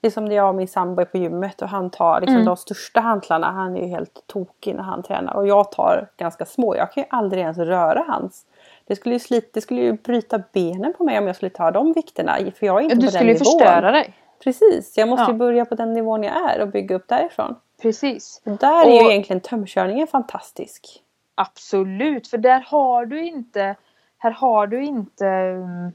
Det 0.00 0.08
är 0.08 0.10
som 0.10 0.28
det 0.28 0.34
jag 0.34 0.48
och 0.48 0.54
min 0.54 0.68
sambo 0.68 1.00
är 1.00 1.04
på 1.04 1.18
gymmet 1.18 1.62
och 1.62 1.68
han 1.68 1.90
tar 1.90 2.20
liksom 2.20 2.34
Mm. 2.34 2.46
de 2.46 2.56
största 2.56 3.00
hantlarna. 3.00 3.50
Han 3.50 3.76
är 3.76 3.80
ju 3.80 3.86
helt 3.88 4.22
tokig 4.26 4.74
när 4.74 4.82
han 4.82 5.02
tränar. 5.02 5.34
Och 5.36 5.46
jag 5.48 5.72
tar 5.72 6.08
ganska 6.16 6.44
små. 6.44 6.76
Jag 6.76 6.92
kan 6.92 7.02
ju 7.02 7.06
aldrig 7.10 7.42
ens 7.42 7.58
röra 7.58 8.04
hans. 8.08 8.46
Det 8.86 8.96
skulle 8.96 9.14
ju, 9.14 9.18
slita, 9.18 9.48
det 9.52 9.60
skulle 9.60 9.80
ju 9.80 9.92
bryta 9.92 10.42
benen 10.52 10.92
på 10.98 11.04
mig 11.04 11.18
om 11.18 11.26
jag 11.26 11.36
skulle 11.36 11.50
ta 11.50 11.70
de 11.70 11.92
vikterna. 11.92 12.36
För 12.58 12.66
jag 12.66 12.78
är 12.78 12.82
inte 12.82 12.94
Du 12.94 13.00
på 13.00 13.02
den 13.02 13.12
skulle 13.12 13.32
ju 13.32 13.38
nivån. 13.38 13.44
förstöra 13.58 13.90
dig. 13.90 14.14
Precis, 14.44 14.96
jag 14.96 15.09
måste 15.09 15.22
Ja. 15.22 15.28
ju 15.33 15.35
börja 15.38 15.64
på 15.64 15.74
den 15.74 15.92
nivån 15.92 16.22
jag 16.22 16.50
är 16.52 16.61
och 16.61 16.68
bygga 16.68 16.96
upp 16.96 17.09
därifrån. 17.09 17.57
Precis. 17.83 18.42
Och 18.44 18.57
där 18.59 18.87
är 18.87 18.90
ju 18.90 19.04
Och- 19.04 19.11
egentligen 19.12 19.40
tömkörningen 19.40 20.07
fantastisk. 20.07 21.02
Absolut, 21.35 22.28
för 22.28 22.38
där 22.38 22.61
har 22.61 23.07
du 23.07 23.24
inte 23.26 23.76
här 24.18 24.30
har 24.30 24.66
du 24.66 24.85
inte 24.85 25.26
um, 25.26 25.92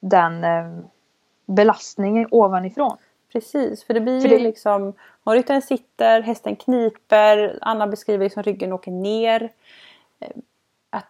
den 0.00 0.44
um, 0.44 0.88
belastningen 1.46 2.28
ovanifrån. 2.30 2.96
Precis, 3.32 3.84
för 3.84 3.94
det 3.94 4.00
blir 4.00 4.20
För 4.20 4.28
ju 4.28 4.36
det- 4.38 4.42
liksom 4.42 4.92
om 5.24 5.32
ryttaren 5.34 5.62
sitter, 5.62 6.20
hästen 6.22 6.56
kniper, 6.56 7.58
Anna 7.62 7.86
beskriver 7.86 8.24
liksom 8.24 8.42
ryggen 8.42 8.72
åker 8.72 8.90
ner. 8.90 9.52
Eh, 10.20 10.28
Att, 10.90 11.06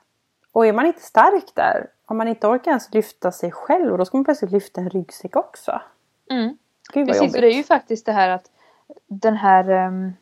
och 0.52 0.66
är 0.66 0.72
man 0.72 0.86
inte 0.86 1.00
stark 1.00 1.44
där, 1.54 1.86
om 2.06 2.16
man 2.16 2.28
inte 2.28 2.46
orkar 2.46 2.70
ens 2.70 2.94
lyfta 2.94 3.32
sig 3.32 3.52
själv, 3.52 3.92
och 3.92 3.98
då 3.98 4.04
ska 4.04 4.16
man 4.16 4.24
plötsligt 4.24 4.50
lyfta 4.52 4.80
en 4.80 4.90
ryggsäck 4.90 5.36
också. 5.36 5.80
Gud 6.28 7.06
vad 7.06 7.06
Precis, 7.06 7.16
jobbigt. 7.22 7.34
och 7.34 7.40
det 7.40 7.46
är 7.48 7.56
ju 7.56 7.62
faktiskt 7.64 8.06
det 8.06 8.12
här 8.12 8.28
att 8.30 8.50
den 9.06 9.36
här 9.36 9.86
um, 9.86 10.12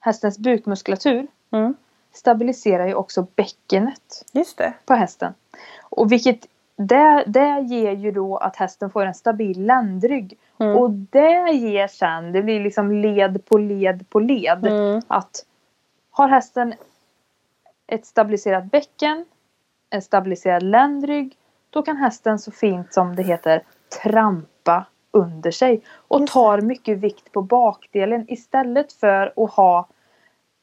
hästens 0.00 0.38
bukmuskulatur 0.38 1.26
Mm, 1.50 1.74
stabiliserar 2.12 2.86
ju 2.86 2.94
också 2.94 3.26
bäckenet 3.36 4.24
just 4.32 4.58
det. 4.58 4.72
på 4.86 4.94
hästen. 4.94 5.34
Och 5.82 6.12
vilket 6.12 6.46
det, 6.76 7.24
det 7.26 7.60
ger 7.60 7.92
ju 7.92 8.10
då 8.12 8.36
att 8.36 8.56
hästen 8.56 8.90
får 8.90 9.06
en 9.06 9.14
stabil 9.14 9.66
ländrygg. 9.66 10.38
Mm. 10.58 10.76
Och 10.76 10.90
det 10.90 11.50
ger 11.52 11.88
sen, 11.88 12.32
det 12.32 12.42
blir 12.42 12.60
liksom 12.60 12.92
led 12.92 13.44
på 13.46 13.58
led 13.58 14.10
på 14.10 14.20
led. 14.20 14.66
Mm, 14.66 15.02
Att 15.08 15.44
har 16.10 16.28
hästen 16.28 16.74
ett 17.86 18.06
stabiliserat 18.06 18.64
bäcken, 18.64 19.24
en 19.90 20.02
stabiliserad 20.02 20.62
ländrygg, 20.62 21.36
då 21.70 21.82
kan 21.82 21.96
hästen 21.96 22.38
så 22.38 22.50
fint 22.50 22.92
som 22.94 23.16
det 23.16 23.22
heter 23.22 23.62
trampa 24.02 24.86
under 25.16 25.50
sig 25.50 25.82
och 26.08 26.20
Just 26.20 26.32
tar 26.32 26.60
mycket 26.60 26.98
vikt 26.98 27.32
på 27.32 27.42
bakdelen 27.42 28.24
istället 28.28 28.92
för 28.92 29.32
att 29.36 29.50
ha 29.50 29.88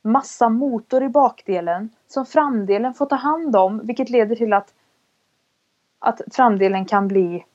massa 0.01 0.49
motor 0.49 1.03
i 1.03 1.09
bakdelen 1.09 1.89
som 2.07 2.25
framdelen 2.25 2.93
får 2.93 3.05
ta 3.05 3.15
hand 3.15 3.55
om 3.55 3.81
vilket 3.83 4.09
leder 4.09 4.35
till 4.35 4.53
att 4.53 4.73
att 5.99 6.21
framdelen 6.31 6.85
kan 6.85 7.07
bli 7.07 7.45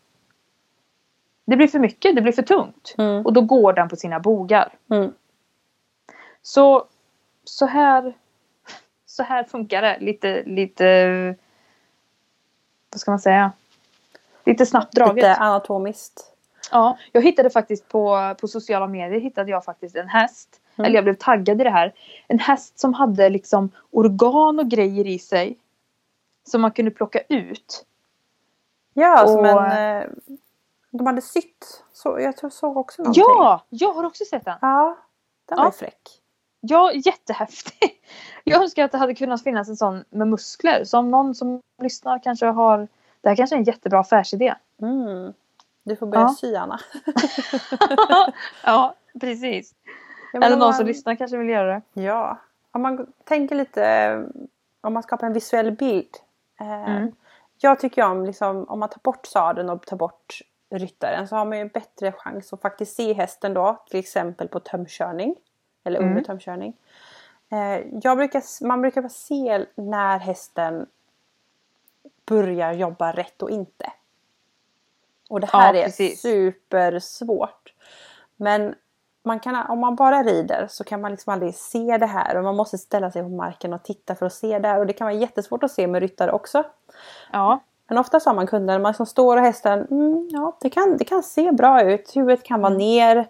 det 1.45 1.57
blir 1.57 1.69
för 1.69 1.79
mycket, 1.79 2.17
det 2.17 2.23
blir 2.23 2.33
för 2.33 2.43
tungt 2.43 2.95
mm, 2.99 3.27
och 3.27 3.33
då 3.33 3.41
går 3.41 3.73
den 3.73 3.89
på 3.89 3.97
sina 3.97 4.21
bogar. 4.21 4.75
mm. 4.91 5.13
Så, 6.43 6.85
så 7.45 7.67
här 7.67 8.15
så 9.19 9.23
här 9.23 9.45
funkar 9.45 9.83
det. 9.83 9.99
Lite, 10.01 10.43
lite 10.47 11.37
vad 12.91 13.01
ska 13.01 13.11
man 13.11 13.19
säga? 13.21 13.53
Lite 14.45 14.67
snabbt 14.67 14.95
draget. 14.95 15.15
Lite 15.15 15.35
anatomiskt. 15.35 16.33
Ja, 16.71 16.99
jag 17.13 17.23
hittade 17.23 17.51
faktiskt 17.51 17.89
på, 17.89 18.35
på 18.41 18.49
sociala 18.49 18.87
medier 18.87 19.21
hittade 19.21 19.51
jag 19.51 19.65
faktiskt 19.65 19.97
en 19.97 20.09
häst. 20.09 20.61
Mm. 20.77 20.87
Eller 20.87 20.95
jag 20.97 21.05
blev 21.05 21.15
taggad 21.15 21.61
i 21.61 21.65
det 21.65 21.71
här. 21.71 21.93
En 22.27 22.39
häst 22.39 22.79
som 22.79 22.95
hade 22.95 23.29
liksom 23.29 23.71
organ 23.91 24.59
och 24.59 24.69
grejer 24.69 25.07
i 25.07 25.19
sig. 25.19 25.59
Som 26.49 26.61
man 26.61 26.71
kunde 26.71 26.91
plocka 26.91 27.21
ut. 27.29 27.85
Ja, 28.95 29.27
som 29.27 29.39
Och- 29.41 29.47
en... 29.73 30.03
eh, 30.03 30.09
De 30.91 31.07
hade 31.07 31.23
sytt. 31.23 31.85
Så, 31.93 32.21
jag 32.21 32.37
tror 32.37 32.51
såg 32.51 32.77
också 32.77 33.03
någonting. 33.03 33.23
Ja! 33.27 33.65
Jag 33.69 33.93
har 33.93 34.05
också 34.05 34.25
sett 34.25 34.45
den. 34.45 34.59
Ja, 34.61 34.97
den 35.49 35.59
var 35.59 35.65
Ja. 35.65 35.71
fräck. 35.71 36.01
Ja, 36.61 36.93
jättehäftig. 36.93 37.91
Jag 38.45 38.63
önskar 38.63 38.85
att 38.85 38.93
det 38.93 38.99
hade 38.99 39.15
kunnat 39.15 39.43
finnas 39.43 39.69
en 39.69 39.77
sån 39.77 40.05
med 40.11 40.29
muskler. 40.29 40.85
Så 40.85 40.99
om 40.99 41.11
någon 41.11 41.35
som 41.35 41.61
lyssnar 41.83 42.23
kanske 42.23 42.47
har... 42.47 42.89
Det 43.21 43.29
här 43.29 43.37
kanske 43.37 43.57
är 43.57 43.59
en 43.59 43.65
jättebra 43.65 44.01
affärsidé. 44.01 44.55
Mm. 44.83 45.33
Du 45.89 45.97
får 45.97 46.07
börja 46.07 46.23
Ja. 46.23 46.29
sy 46.41 46.55
Anna. 46.55 46.81
ja, 48.65 48.95
precis. 49.21 49.75
Ja, 50.33 50.41
Eller 50.43 50.57
någon 50.57 50.59
man- 50.59 50.75
som 50.75 50.87
lyssnar 50.87 51.15
kanske 51.15 51.37
vill 51.37 51.49
göra 51.49 51.75
det. 51.95 52.03
Ja, 52.03 52.37
om 52.71 52.83
man 52.83 53.13
tänker 53.25 53.55
lite 53.57 54.15
om 54.81 54.93
man 54.95 55.03
skapar 55.03 55.27
en 55.27 55.33
visuell 55.33 55.73
bild. 55.73 56.09
Eh, 56.61 56.91
Mm. 56.91 57.13
Jag 57.61 57.79
tycker 57.81 58.05
om 58.05 58.25
liksom, 58.27 58.65
om 58.69 58.81
man 58.81 58.89
tar 58.89 59.01
bort 59.03 59.27
sadeln 59.27 59.71
och 59.71 59.87
tar 59.87 59.97
bort 59.97 60.39
ryttaren 60.71 61.29
så 61.29 61.37
har 61.37 61.45
man 61.45 61.59
ju 61.59 61.65
bättre 61.69 62.13
chans 62.13 62.53
att 62.53 62.61
faktiskt 62.63 62.97
se 62.97 63.13
hästen 63.13 63.55
då. 63.55 63.83
Till 63.91 63.99
exempel 64.01 64.49
på 64.49 64.61
tömkörning. 64.61 65.35
Eller 65.85 65.99
under 65.99 66.13
Mm. 66.13 66.25
tömkörning. 66.25 66.73
Eh, 67.51 68.15
brukar, 68.17 68.65
man 68.67 68.81
brukar 68.83 69.03
bara 69.03 69.09
se 69.09 69.67
när 69.75 70.19
hästen 70.19 70.87
börjar 72.27 72.73
jobba 72.73 73.13
rätt 73.13 73.43
och 73.43 73.51
inte. 73.51 73.93
Och 75.29 75.41
det 75.41 75.47
här 75.47 75.75
Ja, 75.75 75.81
är 75.81 75.85
precis. 75.85 76.21
supersvårt. 76.21 77.73
Men 78.37 78.75
man 79.25 79.41
kan, 79.41 79.71
om 79.71 79.79
man 79.79 79.97
bara 79.97 80.23
rider 80.23 80.67
så 80.71 80.85
kan 80.85 81.01
man 81.01 81.11
liksom 81.11 81.33
aldrig 81.33 81.55
se 81.55 81.99
det 81.99 82.07
här 82.07 82.37
och 82.37 82.45
man 82.45 82.57
måste 82.57 82.79
ställa 82.79 83.11
sig 83.11 83.23
på 83.23 83.29
marken 83.29 83.73
och 83.73 83.83
titta 83.83 84.15
för 84.15 84.27
att 84.27 84.33
se 84.33 84.59
det 84.59 84.69
här. 84.69 84.79
Och 84.79 84.87
det 84.87 84.93
kan 84.93 85.05
vara 85.05 85.15
jättesvårt 85.17 85.63
att 85.63 85.71
se 85.71 85.87
med 85.87 86.01
ryttare 86.01 86.33
också. 86.33 86.65
Ja. 87.33 87.61
Men 87.89 87.99
ofta 87.99 88.21
har 88.25 88.35
man 88.35 88.47
kunder 88.47 88.79
man 88.79 88.91
liksom 88.93 89.07
står 89.07 89.37
och 89.37 89.43
hästen, 89.43 89.87
mm, 89.91 90.29
ja 90.31 90.57
det 90.61 90.71
kan, 90.71 90.97
det 90.97 91.05
kan 91.05 91.23
se 91.23 91.53
bra 91.53 91.83
ut, 91.83 92.17
huvudet 92.17 92.45
kan 92.45 92.61
vara 92.61 92.75
ner. 92.75 93.29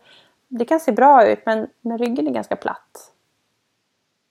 Det 0.48 0.64
kan 0.64 0.80
se 0.80 0.92
bra 0.92 1.26
ut 1.26 1.38
men, 1.46 1.66
men 1.80 1.98
ryggen 1.98 2.26
är 2.26 2.30
ganska 2.30 2.56
platt. 2.56 3.12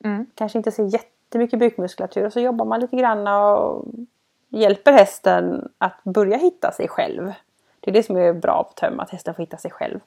Mm. 0.04 0.26
Kanske 0.36 0.58
inte 0.58 0.72
ser 0.72 0.94
jättemycket 0.94 1.60
bukmuskulatur 1.60 2.26
och 2.26 2.34
så 2.34 2.40
jobbar 2.40 2.66
man 2.66 2.80
lite 2.80 2.96
grann 2.96 3.28
och 3.28 3.86
hjälper 4.50 4.92
hästen 4.92 5.72
att 5.78 6.04
börja 6.04 6.38
hitta 6.38 6.72
sig 6.72 6.88
själv. 6.88 7.34
Det 7.88 7.92
är 7.92 7.94
det 7.94 8.04
som 8.04 8.18
är 8.18 8.34
bra 8.34 8.64
på 8.64 8.74
töm, 8.74 9.00
att 9.00 9.10
hästen 9.10 9.34
får 9.34 9.44
hitta 9.44 9.58
sig 9.58 9.72
själv. 9.72 10.00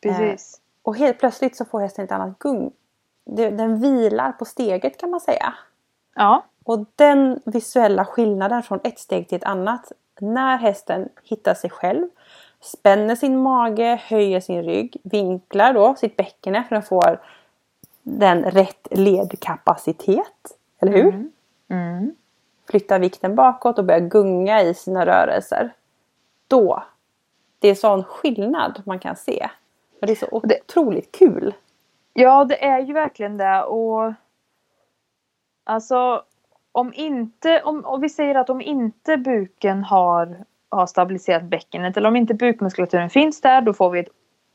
Precis. 0.00 0.60
Och 0.82 0.96
helt 0.96 1.18
plötsligt 1.18 1.56
så 1.56 1.64
får 1.64 1.80
hästen 1.80 2.04
ett 2.04 2.12
annat 2.12 2.38
gung. 2.38 2.72
Den 3.24 3.80
vilar 3.80 4.32
på 4.32 4.44
steget 4.44 5.00
kan 5.00 5.10
man 5.10 5.20
säga. 5.20 5.54
Ja. 6.14 6.44
Och 6.64 6.86
den 6.96 7.40
visuella 7.44 8.04
skillnaden 8.04 8.62
från 8.62 8.80
ett 8.84 8.98
steg 8.98 9.28
till 9.28 9.36
ett 9.36 9.44
annat. 9.44 9.92
När 10.20 10.56
hästen 10.56 11.08
hittar 11.22 11.54
sig 11.54 11.70
själv, 11.70 12.08
spänner 12.60 13.14
sin 13.14 13.38
mage, 13.38 14.00
höjer 14.04 14.40
sin 14.40 14.62
rygg, 14.62 14.96
vinklar 15.02 15.72
då 15.72 15.94
sitt 15.94 16.16
bäcken 16.16 16.64
för 16.68 16.76
att 16.76 16.88
får 16.88 17.20
den 18.02 18.42
rätt 18.44 18.88
ledkapacitet. 18.90 20.58
Eller 20.80 20.92
hur? 20.92 21.08
Mm. 21.08 21.32
Mm. 21.68 22.14
Flyttar 22.70 22.98
vikten 22.98 23.34
bakåt 23.34 23.78
och 23.78 23.84
börjar 23.84 24.00
gunga 24.00 24.62
i 24.62 24.74
sina 24.74 25.06
rörelser. 25.06 25.72
Då, 26.48 26.82
det 27.64 27.70
är 27.70 27.74
sån 27.74 28.04
skillnad 28.04 28.82
man 28.86 28.98
kan 28.98 29.16
se. 29.16 29.48
Och 30.00 30.06
det 30.06 30.12
är 30.12 30.16
så 30.16 30.40
Det- 30.44 30.60
otroligt 30.60 31.12
kul. 31.12 31.54
Ja, 32.12 32.44
det 32.44 32.64
är 32.64 32.80
ju 32.80 32.92
verkligen 32.92 33.36
det. 33.36 33.62
Och 33.62 34.12
alltså, 35.64 36.22
om 36.72 36.92
inte, 36.94 37.62
om, 37.62 37.84
om 37.84 38.00
vi 38.00 38.08
säger 38.08 38.34
att 38.34 38.50
om 38.50 38.60
inte 38.60 39.16
buken 39.16 39.84
har, 39.84 40.44
har 40.68 40.86
stabiliserat 40.86 41.42
bäckenet 41.42 41.96
eller 41.96 42.08
om 42.08 42.16
inte 42.16 42.34
bukmuskulaturen 42.34 43.10
finns 43.10 43.40
där, 43.40 43.60
då 43.60 43.72
får 43.72 43.90
vi 43.90 44.00
ett, 44.00 44.08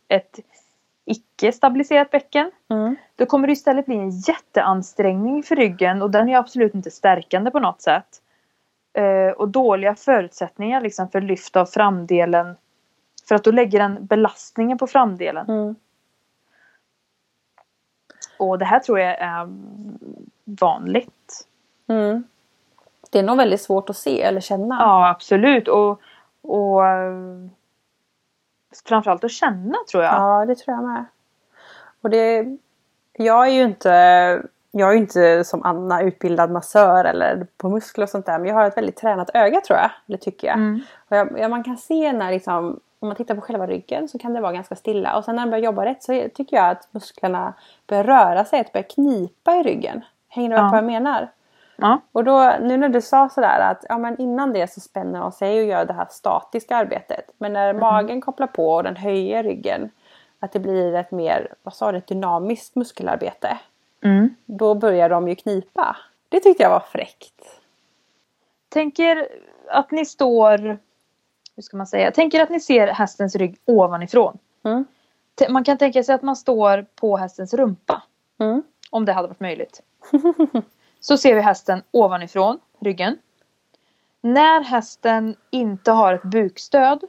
ett 0.08 0.40
icke 1.06 1.52
stabiliserat 1.52 2.12
bäcken. 2.12 2.52
Mm. 2.70 2.96
Då 3.16 3.26
kommer 3.26 3.48
det 3.48 3.54
istället 3.54 3.86
bli 3.86 3.96
en 3.96 4.10
jätteansträngning 4.10 5.44
för 5.44 5.56
ryggen 5.56 6.02
och 6.02 6.12
den 6.12 6.30
är 6.30 6.38
absolut 6.38 6.76
inte 6.76 6.92
stärkande 6.92 7.52
på 7.52 7.60
något 7.60 7.82
sätt. 7.82 8.22
Eh, 8.94 9.32
och 9.32 9.50
dåliga 9.50 9.96
förutsättningar 9.96 10.82
liksom 10.82 11.10
för 11.10 11.22
lyft 11.22 11.56
av 11.56 11.66
framdelen. 11.66 12.56
För 13.30 13.36
att 13.36 13.44
då 13.44 13.52
lägger 13.52 13.80
den 13.80 14.06
belastningen 14.06 14.78
på 14.78 14.88
framdelen. 14.88 15.50
Mm. 15.50 15.76
Och 18.40 18.60
det 18.60 18.66
här 18.66 18.80
tror 18.80 19.00
jag 19.00 19.18
är 19.20 19.50
vanligt. 20.44 21.48
Mm. 21.88 22.24
Det 23.12 23.20
är 23.20 23.24
nog 23.24 23.38
väldigt 23.38 23.62
svårt 23.62 23.90
att 23.90 23.98
se 23.98 24.22
eller 24.22 24.42
känna. 24.42 24.78
Ja, 24.80 25.10
absolut. 25.10 25.68
Och, 25.68 26.02
och 26.42 26.88
eh, 26.88 27.14
framförallt 28.86 29.24
att 29.24 29.32
känna 29.32 29.78
tror 29.92 30.04
jag. 30.04 30.14
Ja, 30.14 30.46
det 30.46 30.56
tror 30.56 30.76
jag 30.76 30.84
med. 30.84 31.06
Och 32.02 32.10
det, 32.10 32.58
jag 33.14 33.48
är 33.48 33.52
ju 33.52 33.64
inte, 33.64 33.92
jag 34.72 34.94
är 34.94 34.98
inte 34.98 35.44
som 35.44 35.64
Anna 35.64 36.02
utbildad 36.02 36.52
massör 36.52 37.06
eller 37.06 37.48
på 37.58 37.70
muskler 37.70 38.04
och 38.04 38.10
sånt 38.10 38.26
där. 38.26 38.40
Men 38.40 38.48
jag 38.48 38.56
har 38.56 38.68
ett 38.68 38.78
väldigt 38.78 38.98
tränat 38.98 39.30
öga 39.34 39.62
tror 39.62 39.80
jag. 39.80 39.92
Det 40.06 40.18
tycker 40.18 40.48
jag. 40.48 40.58
Mm. 40.58 40.82
Jag, 41.08 41.40
ja, 41.40 41.48
man 41.48 41.64
kan 41.64 41.78
se 41.78 42.14
när 42.14 42.32
liksom, 42.32 42.80
om 43.00 43.08
man 43.08 43.16
tittar 43.16 43.36
på 43.36 43.42
själva 43.42 43.68
ryggen 43.68 44.08
så 44.08 44.20
kan 44.20 44.34
det 44.34 44.42
vara 44.42 44.52
ganska 44.52 44.76
stilla. 44.76 45.18
Och 45.18 45.26
sen 45.26 45.36
när 45.36 45.44
den 45.44 45.50
börjar 45.50 45.64
jobba 45.64 45.86
rätt 45.86 46.04
så 46.04 46.28
tycker 46.36 46.58
jag 46.58 46.70
att 46.70 46.88
musklerna 46.92 47.54
börjar 47.88 48.04
röra 48.04 48.46
sig, 48.46 48.60
att 48.60 48.68
det 48.68 48.74
börjar 48.74 48.90
knipa 48.90 49.56
i 49.56 49.64
ryggen. 49.64 50.02
Hänger 50.28 50.50
du 50.50 50.56
med 50.56 50.64
Ja. 50.64 50.70
på 50.70 50.72
vad 50.72 50.78
jag 50.78 50.86
menar? 50.86 51.28
Ja. 51.76 52.02
Och 52.12 52.24
då, 52.24 52.54
nu 52.62 52.78
när 52.78 52.90
du 52.90 53.02
sa 53.02 53.30
sådär 53.30 53.60
att 53.72 53.86
ja, 53.90 53.98
men 53.98 54.22
innan 54.22 54.54
det 54.54 54.74
så 54.74 54.80
spänner 54.80 55.20
de 55.20 55.32
sig 55.32 55.60
och 55.60 55.66
gör 55.66 55.86
det 55.86 55.94
här 55.94 56.08
statiska 56.10 56.78
arbetet. 56.78 57.32
Men 57.38 57.54
när 57.54 57.74
magen 57.74 58.22
kopplar 58.22 58.48
på 58.48 58.74
och 58.74 58.84
den 58.84 58.96
höjer 58.96 59.44
ryggen, 59.44 59.92
att 60.40 60.52
det 60.52 60.60
blir 60.60 60.96
ett 60.96 61.12
mer, 61.12 61.54
vad 61.64 61.74
sa 61.74 61.92
du, 61.92 61.98
ett 61.98 62.08
dynamiskt 62.08 62.76
muskelarbete. 62.76 63.58
Mm. 64.04 64.36
Då 64.46 64.76
börjar 64.76 65.10
de 65.10 65.28
ju 65.28 65.36
knipa. 65.36 65.98
Det 66.30 66.40
tyckte 66.40 66.64
jag 66.64 66.70
var 66.70 66.80
fräckt. 66.80 67.60
Tänker 68.70 69.28
att 69.68 69.92
ni 69.92 70.06
står... 70.06 70.78
Hur 71.60 71.64
ska 71.64 71.78
man 71.78 71.88
säga? 71.88 72.12
Tänker 72.12 72.44
att 72.44 72.50
ni 72.50 72.60
ser 72.60 72.88
hästens 72.88 73.36
rygg 73.36 73.58
ovanifrån. 73.66 74.38
Mm. 74.66 74.86
Man 75.50 75.64
kan 75.64 75.78
tänka 75.78 76.04
sig 76.04 76.16
att 76.16 76.22
man 76.22 76.36
står 76.36 76.86
på 76.96 77.18
hästens 77.18 77.54
rumpa. 77.54 78.04
Mm. 78.40 78.64
Om 78.90 79.06
det 79.06 79.14
hade 79.14 79.28
varit 79.28 79.40
möjligt. 79.40 79.82
Så 81.00 81.18
ser 81.18 81.36
vi 81.36 81.42
hästen 81.42 81.82
ovanifrån 81.92 82.60
ryggen. 82.80 83.18
När 84.22 84.64
hästen 84.64 85.36
inte 85.50 85.92
har 85.92 86.14
ett 86.14 86.24
bukstöd 86.24 87.04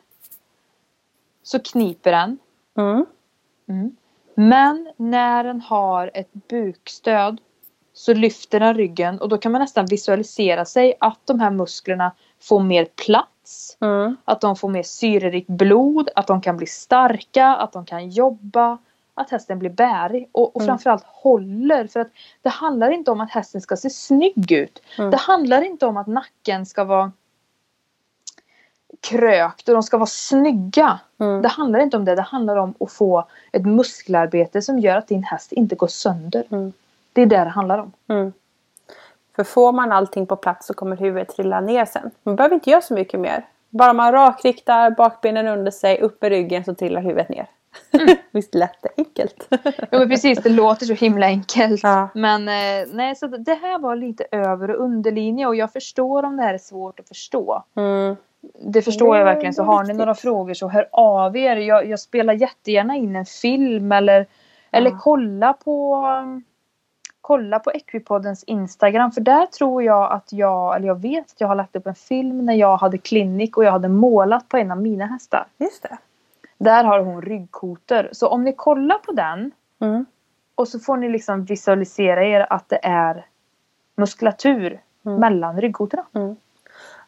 så 1.42 1.58
kniper 1.58 2.12
den. 2.12 2.38
Mm. 3.68 3.96
Men 4.34 4.92
när 4.96 5.44
den 5.44 5.60
har 5.60 6.10
ett 6.14 6.32
bukstöd 6.32 7.40
så 7.92 8.14
lyfter 8.14 8.60
den 8.60 8.74
ryggen 8.74 9.20
och 9.20 9.28
då 9.28 9.38
kan 9.38 9.52
man 9.52 9.60
nästan 9.60 9.86
visualisera 9.86 10.64
sig 10.64 10.94
att 11.00 11.26
de 11.26 11.40
här 11.40 11.50
musklerna 11.50 12.12
får 12.40 12.60
mer 12.60 12.84
plats. 12.84 13.39
Mm. 13.80 14.16
Att 14.24 14.40
de 14.40 14.56
får 14.56 14.68
mer 14.68 14.82
syrerikt 14.82 15.48
blod, 15.48 16.08
att 16.14 16.26
de 16.26 16.40
kan 16.40 16.56
bli 16.56 16.66
starka, 16.66 17.46
att 17.46 17.72
de 17.72 17.84
kan 17.84 18.10
jobba. 18.10 18.78
Att 19.14 19.30
hästen 19.30 19.58
blir 19.58 19.70
bärig 19.70 20.28
och, 20.32 20.56
och 20.56 20.62
Mm. 20.62 20.66
framförallt 20.66 21.04
håller. 21.06 21.86
För 21.86 22.00
att 22.00 22.08
det 22.42 22.48
handlar 22.48 22.90
inte 22.90 23.10
om 23.10 23.20
att 23.20 23.30
hästen 23.30 23.60
ska 23.60 23.76
se 23.76 23.90
snygg 23.90 24.52
ut. 24.52 24.82
Mm. 24.98 25.10
Det 25.10 25.16
handlar 25.16 25.62
inte 25.62 25.86
om 25.86 25.96
att 25.96 26.06
nacken 26.06 26.66
ska 26.66 26.84
vara 26.84 27.12
krökt 29.00 29.68
och 29.68 29.74
de 29.74 29.82
ska 29.82 29.98
vara 29.98 30.06
snygga. 30.06 31.00
Mm. 31.18 31.42
Det 31.42 31.48
handlar 31.48 31.80
inte 31.80 31.96
om 31.96 32.04
det. 32.04 32.14
Det 32.14 32.22
handlar 32.22 32.56
om 32.56 32.74
att 32.80 32.92
få 32.92 33.24
ett 33.52 33.66
muskelarbete 33.66 34.62
som 34.62 34.78
gör 34.78 34.96
att 34.96 35.08
din 35.08 35.22
häst 35.24 35.52
inte 35.52 35.74
går 35.74 35.86
sönder. 35.86 36.44
Mm. 36.50 36.72
Det 37.12 37.22
är 37.22 37.26
det 37.26 37.44
det 37.44 37.50
handlar 37.50 37.78
om. 37.78 37.92
Mm. 39.40 39.44
För 39.44 39.52
får 39.52 39.72
man 39.72 39.92
allting 39.92 40.26
på 40.26 40.36
plats 40.36 40.66
så 40.66 40.74
kommer 40.74 40.96
huvudet 40.96 41.28
trilla 41.28 41.60
ner 41.60 41.84
sen. 41.84 42.10
Man 42.22 42.36
behöver 42.36 42.54
inte 42.54 42.70
göra 42.70 42.82
så 42.82 42.94
mycket 42.94 43.20
mer. 43.20 43.46
Bara 43.70 43.92
man 43.92 44.12
rakriktar 44.12 44.90
bakbenen 44.90 45.48
under 45.48 45.70
sig, 45.70 46.00
upp 46.00 46.22
med 46.22 46.30
ryggen 46.30 46.64
så 46.64 46.74
trillar 46.74 47.02
huvudet 47.02 47.28
ner. 47.28 47.46
Visst 48.30 48.54
lät 48.54 48.82
det 48.82 48.88
enkelt? 48.96 49.48
Ja 49.90 49.98
men 49.98 50.08
precis, 50.08 50.38
det 50.42 50.48
låter 50.48 50.86
så 50.86 50.92
himla 50.92 51.26
enkelt. 51.26 51.80
Ja. 51.82 52.08
Men 52.14 52.48
eh, 52.48 52.88
nej, 52.92 53.16
så 53.16 53.26
det 53.26 53.54
här 53.54 53.78
var 53.78 53.96
lite 53.96 54.24
över 54.32 54.70
och 54.70 54.84
underlinje 54.84 55.46
och 55.46 55.56
jag 55.56 55.72
förstår 55.72 56.22
om 56.22 56.36
det 56.36 56.42
här 56.42 56.54
är 56.54 56.58
svårt 56.58 57.00
att 57.00 57.08
förstå. 57.08 57.64
Mm. 57.76 58.16
Det 58.60 58.82
förstår 58.82 59.16
jag 59.16 59.24
verkligen. 59.24 59.54
Så 59.54 59.62
har 59.62 59.84
ni 59.84 59.94
några 59.94 60.14
frågor 60.14 60.54
så 60.54 60.68
hör 60.68 60.88
av 60.92 61.36
er. 61.36 61.56
Jag, 61.56 61.86
jag 61.86 62.00
spelar 62.00 62.34
jättegärna 62.34 62.96
in 62.96 63.16
en 63.16 63.26
film 63.26 63.92
eller, 63.92 64.26
eller 64.70 64.90
kolla 65.00 65.52
på 65.52 66.06
Kolla 67.30 67.58
på 67.58 67.70
Equipoddens 67.70 68.44
Instagram 68.44 69.12
för 69.12 69.20
där 69.20 69.46
tror 69.46 69.82
jag 69.82 70.12
att 70.12 70.32
jag, 70.32 70.76
eller 70.76 70.86
jag 70.86 71.00
vet 71.02 71.30
att 71.32 71.40
jag 71.40 71.48
har 71.48 71.54
lagt 71.54 71.76
upp 71.76 71.86
en 71.86 71.94
film 71.94 72.46
när 72.46 72.54
jag 72.54 72.76
hade 72.76 72.98
klinik 72.98 73.56
och 73.56 73.64
jag 73.64 73.72
hade 73.72 73.88
målat 73.88 74.48
på 74.48 74.56
en 74.56 74.70
av 74.70 74.82
mina 74.82 75.06
hästar. 75.06 75.46
Just 75.58 75.82
det. 75.82 75.98
Där 76.58 76.84
har 76.84 77.00
hon 77.00 77.22
ryggkotor. 77.22 78.08
Så 78.12 78.28
om 78.28 78.44
ni 78.44 78.52
kollar 78.52 78.98
på 78.98 79.12
den 79.12 79.52
Mm. 79.80 80.06
och 80.54 80.68
så 80.68 80.78
får 80.78 80.96
ni 80.96 81.08
liksom 81.08 81.44
visualisera 81.44 82.24
er 82.24 82.46
att 82.50 82.68
det 82.68 82.80
är 82.82 83.26
muskulatur 83.96 84.80
Mm. 85.06 85.20
mellan 85.20 85.60
ryggkotorna. 85.60 86.04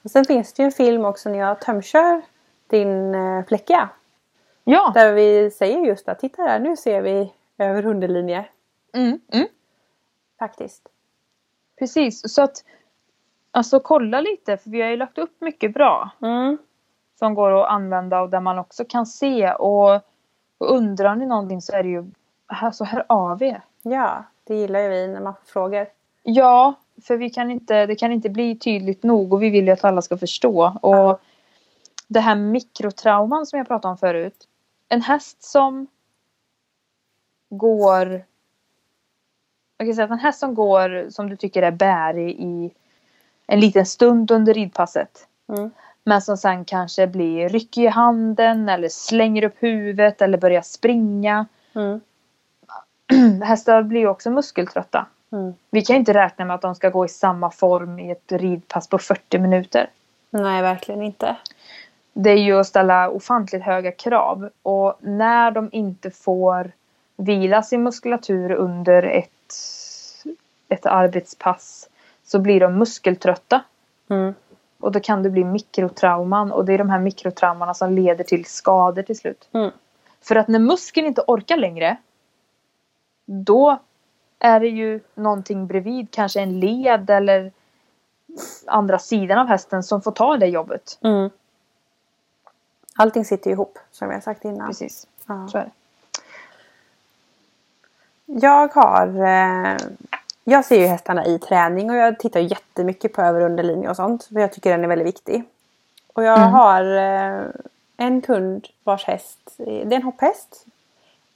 Och 0.03 0.11
sen 0.11 0.25
finns 0.25 0.53
det 0.53 0.63
ju 0.63 0.65
en 0.65 0.73
film 0.73 1.05
också 1.05 1.29
när 1.31 1.39
jag 1.39 1.61
tömkör 1.61 2.23
din 2.67 3.15
eh, 3.15 3.45
fläcka. 3.45 3.89
Ja. 4.65 4.91
Där 4.95 5.13
vi 5.13 5.51
säger 5.51 5.79
just 5.79 6.09
att 6.09 6.19
titta 6.19 6.43
där, 6.45 6.59
nu 6.59 6.77
ser 6.77 7.03
vi 7.03 7.33
över 7.59 7.87
underlinje. 7.87 8.45
Mm, 8.95 9.21
mm. 9.33 9.47
Faktiskt. 10.43 10.89
Precis, 11.79 12.35
så 12.35 12.43
att 12.43 12.65
alltså 13.51 13.81
kolla 13.81 14.21
lite 14.21 14.57
för 14.57 14.71
vi 14.71 14.83
har 14.83 14.89
ju 14.89 14.97
lagt 14.97 15.19
upp 15.19 15.41
mycket 15.41 15.75
bra 15.75 16.11
Mm. 16.23 16.59
som 17.19 17.35
går 17.35 17.63
att 17.63 17.69
använda 17.69 18.21
och 18.21 18.29
där 18.31 18.41
man 18.41 18.59
också 18.59 18.85
kan 18.89 19.07
se 19.07 19.53
och, 19.53 19.95
och 20.59 20.71
undrar 20.77 21.17
ni 21.17 21.27
någonting 21.27 21.63
så 21.63 21.73
är 21.73 21.83
det 21.83 21.89
ju 21.89 22.11
alltså 22.47 22.85
hör 22.85 23.05
av 23.09 23.43
er. 23.43 23.63
Ja, 23.83 24.25
det 24.45 24.55
gillar 24.57 24.81
ju 24.81 24.89
vi 24.89 25.07
när 25.09 25.21
man 25.21 25.35
får 25.35 25.45
frågor. 25.45 25.87
Ja, 26.23 26.75
för 27.03 27.17
vi 27.17 27.31
kan 27.31 27.51
inte, 27.51 27.87
det 27.87 27.95
kan 27.97 28.13
inte 28.13 28.29
bli 28.31 28.59
tydligt 28.59 29.03
nog 29.03 29.33
och 29.33 29.43
vi 29.43 29.51
vill 29.51 29.65
ju 29.67 29.71
att 29.73 29.85
alla 29.85 30.03
ska 30.03 30.19
förstå. 30.19 30.77
Och 30.83 30.95
Ja. 30.97 31.19
det 32.09 32.21
här 32.21 32.35
mikrotrauman 32.37 33.47
som 33.47 33.59
jag 33.59 33.69
pratade 33.69 33.93
om 33.93 33.99
förut. 33.99 34.49
En 34.89 35.03
häst 35.03 35.43
som 35.43 35.87
går 37.49 38.25
jag 39.83 39.89
kan 39.89 39.95
säga 39.95 40.05
att 40.05 40.11
en 40.11 40.19
häst 40.19 40.39
som 40.39 40.55
går 40.55 41.11
som 41.11 41.31
du 41.31 41.37
tycker 41.37 41.63
är 41.63 41.71
bärig 41.71 42.31
i 42.31 42.71
en 43.47 43.61
liten 43.61 43.87
stund 43.87 44.31
under 44.31 44.55
ridpasset. 44.55 45.27
Mm. 45.49 45.71
Men 46.05 46.23
som 46.23 46.37
sen 46.37 46.65
kanske 46.65 47.07
blir 47.07 47.49
ryckig 47.49 47.85
i 47.85 47.87
handen 47.87 48.69
eller 48.69 48.89
slänger 48.89 49.45
upp 49.45 49.55
huvudet 49.59 50.23
eller 50.23 50.39
börjar 50.39 50.63
springa. 50.63 51.47
Mm. 51.75 52.01
Hästar 53.43 53.83
blir 53.83 54.01
ju 54.01 54.09
också 54.09 54.31
muskeltrötta. 54.31 55.07
Mm. 55.33 55.55
Vi 55.71 55.83
kan 55.83 55.97
ju 55.97 56.01
inte 56.01 56.15
räkna 56.15 56.45
med 56.45 56.55
att 56.55 56.63
de 56.63 56.75
ska 56.75 56.91
gå 56.91 57.05
i 57.05 57.09
samma 57.09 57.51
form 57.51 57.99
i 57.99 58.11
ett 58.11 58.33
ridpass 58.33 58.89
på 58.89 58.99
40 58.99 59.39
minuter. 59.39 59.91
Nej, 60.31 60.63
verkligen 60.63 61.03
inte. 61.03 61.37
Det 62.13 62.31
är 62.31 62.37
ju 62.37 62.61
att 62.61 62.67
ställa 62.67 63.11
ofantligt 63.11 63.63
höga 63.63 63.93
krav. 63.93 64.51
Och 64.63 64.95
när 65.01 65.51
de 65.51 65.69
inte 65.73 66.11
får 66.11 66.73
vila 67.17 67.63
sin 67.63 67.83
muskulatur 67.83 68.53
under 68.53 69.03
ett, 69.03 69.31
ett 70.69 70.87
arbetspass 70.87 71.89
så 72.25 72.39
blir 72.39 72.61
de 72.61 72.79
muskeltrötta. 72.79 73.63
Mm. 74.11 74.35
Och 74.81 74.93
då 74.93 75.01
kan 75.01 75.23
det 75.23 75.31
bli 75.31 75.45
mikrotrauman 75.45 76.53
och 76.53 76.65
det 76.65 76.73
är 76.73 76.79
de 76.79 76.91
här 76.91 76.99
mikrotraumorna 76.99 77.75
som 77.75 77.93
leder 77.93 78.25
till 78.25 78.45
skador 78.45 79.03
till 79.03 79.19
slut. 79.19 79.49
Mm. 79.53 79.71
För 80.21 80.37
att 80.37 80.49
när 80.49 80.59
muskeln 80.59 81.07
inte 81.07 81.25
orkar 81.27 81.57
längre 81.57 81.97
då 83.25 83.79
är 84.39 84.61
det 84.61 84.69
ju 84.69 85.01
någonting 85.15 85.67
bredvid, 85.67 86.11
kanske 86.11 86.41
en 86.41 86.61
led 86.61 87.11
eller 87.11 87.53
andra 88.67 88.99
sidan 88.99 89.39
av 89.39 89.47
hästen 89.47 89.83
som 89.83 90.03
får 90.03 90.13
ta 90.13 90.37
det 90.37 90.47
jobbet. 90.47 90.99
Mm. 91.03 91.31
Allting 92.97 93.25
sitter 93.25 93.51
ju 93.51 93.55
ihop, 93.55 93.79
som 93.91 94.11
jag 94.11 94.23
sagt 94.23 94.45
innan. 94.45 94.67
Precis, 94.67 95.07
Ja. 95.27 95.49
så 95.49 95.59
är 95.59 95.63
det. 95.63 95.71
Jag 98.41 98.69
har... 98.75 99.07
Eh, 99.27 99.77
jag 100.45 100.65
ser 100.65 100.81
ju 100.81 100.87
hästarna 100.87 101.27
i 101.27 101.39
träning 101.39 101.91
och 101.91 101.97
jag 101.97 102.19
tittar 102.19 102.41
jättemycket 102.41 103.13
på 103.13 103.23
över 103.23 103.41
och 103.41 103.47
underlinje 103.47 103.91
och 103.91 103.97
sånt. 103.97 104.25
För 104.25 104.41
jag 104.41 104.53
tycker 104.53 104.71
den 104.71 104.85
är 104.85 104.89
väldigt 104.89 105.07
viktig. 105.07 105.45
Och 106.13 106.23
jag 106.23 106.39
Mm. 106.39 106.51
har 106.51 106.85
eh, 106.97 107.47
en 107.97 108.21
kund 108.21 108.67
vars 108.85 109.05
häst, 109.05 109.39
det 109.57 109.83
är 109.83 109.93
en 109.93 110.03
hopphäst. 110.03 110.65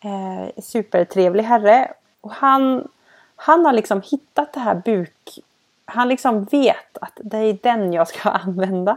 Eh, 0.05 0.63
supertrevlig 0.63 1.45
herre. 1.45 1.93
Och 2.21 2.31
han, 2.33 2.89
han 3.37 3.67
har 3.67 3.73
liksom 3.73 4.03
hittat 4.11 4.53
det 4.53 4.61
här 4.61 4.75
buk... 4.75 5.39
Han 5.85 6.09
liksom 6.09 6.45
vet 6.45 6.99
att 7.01 7.13
det 7.17 7.39
är 7.39 7.59
den 7.63 7.93
jag 7.93 8.09
ska 8.09 8.29
använda. 8.31 8.97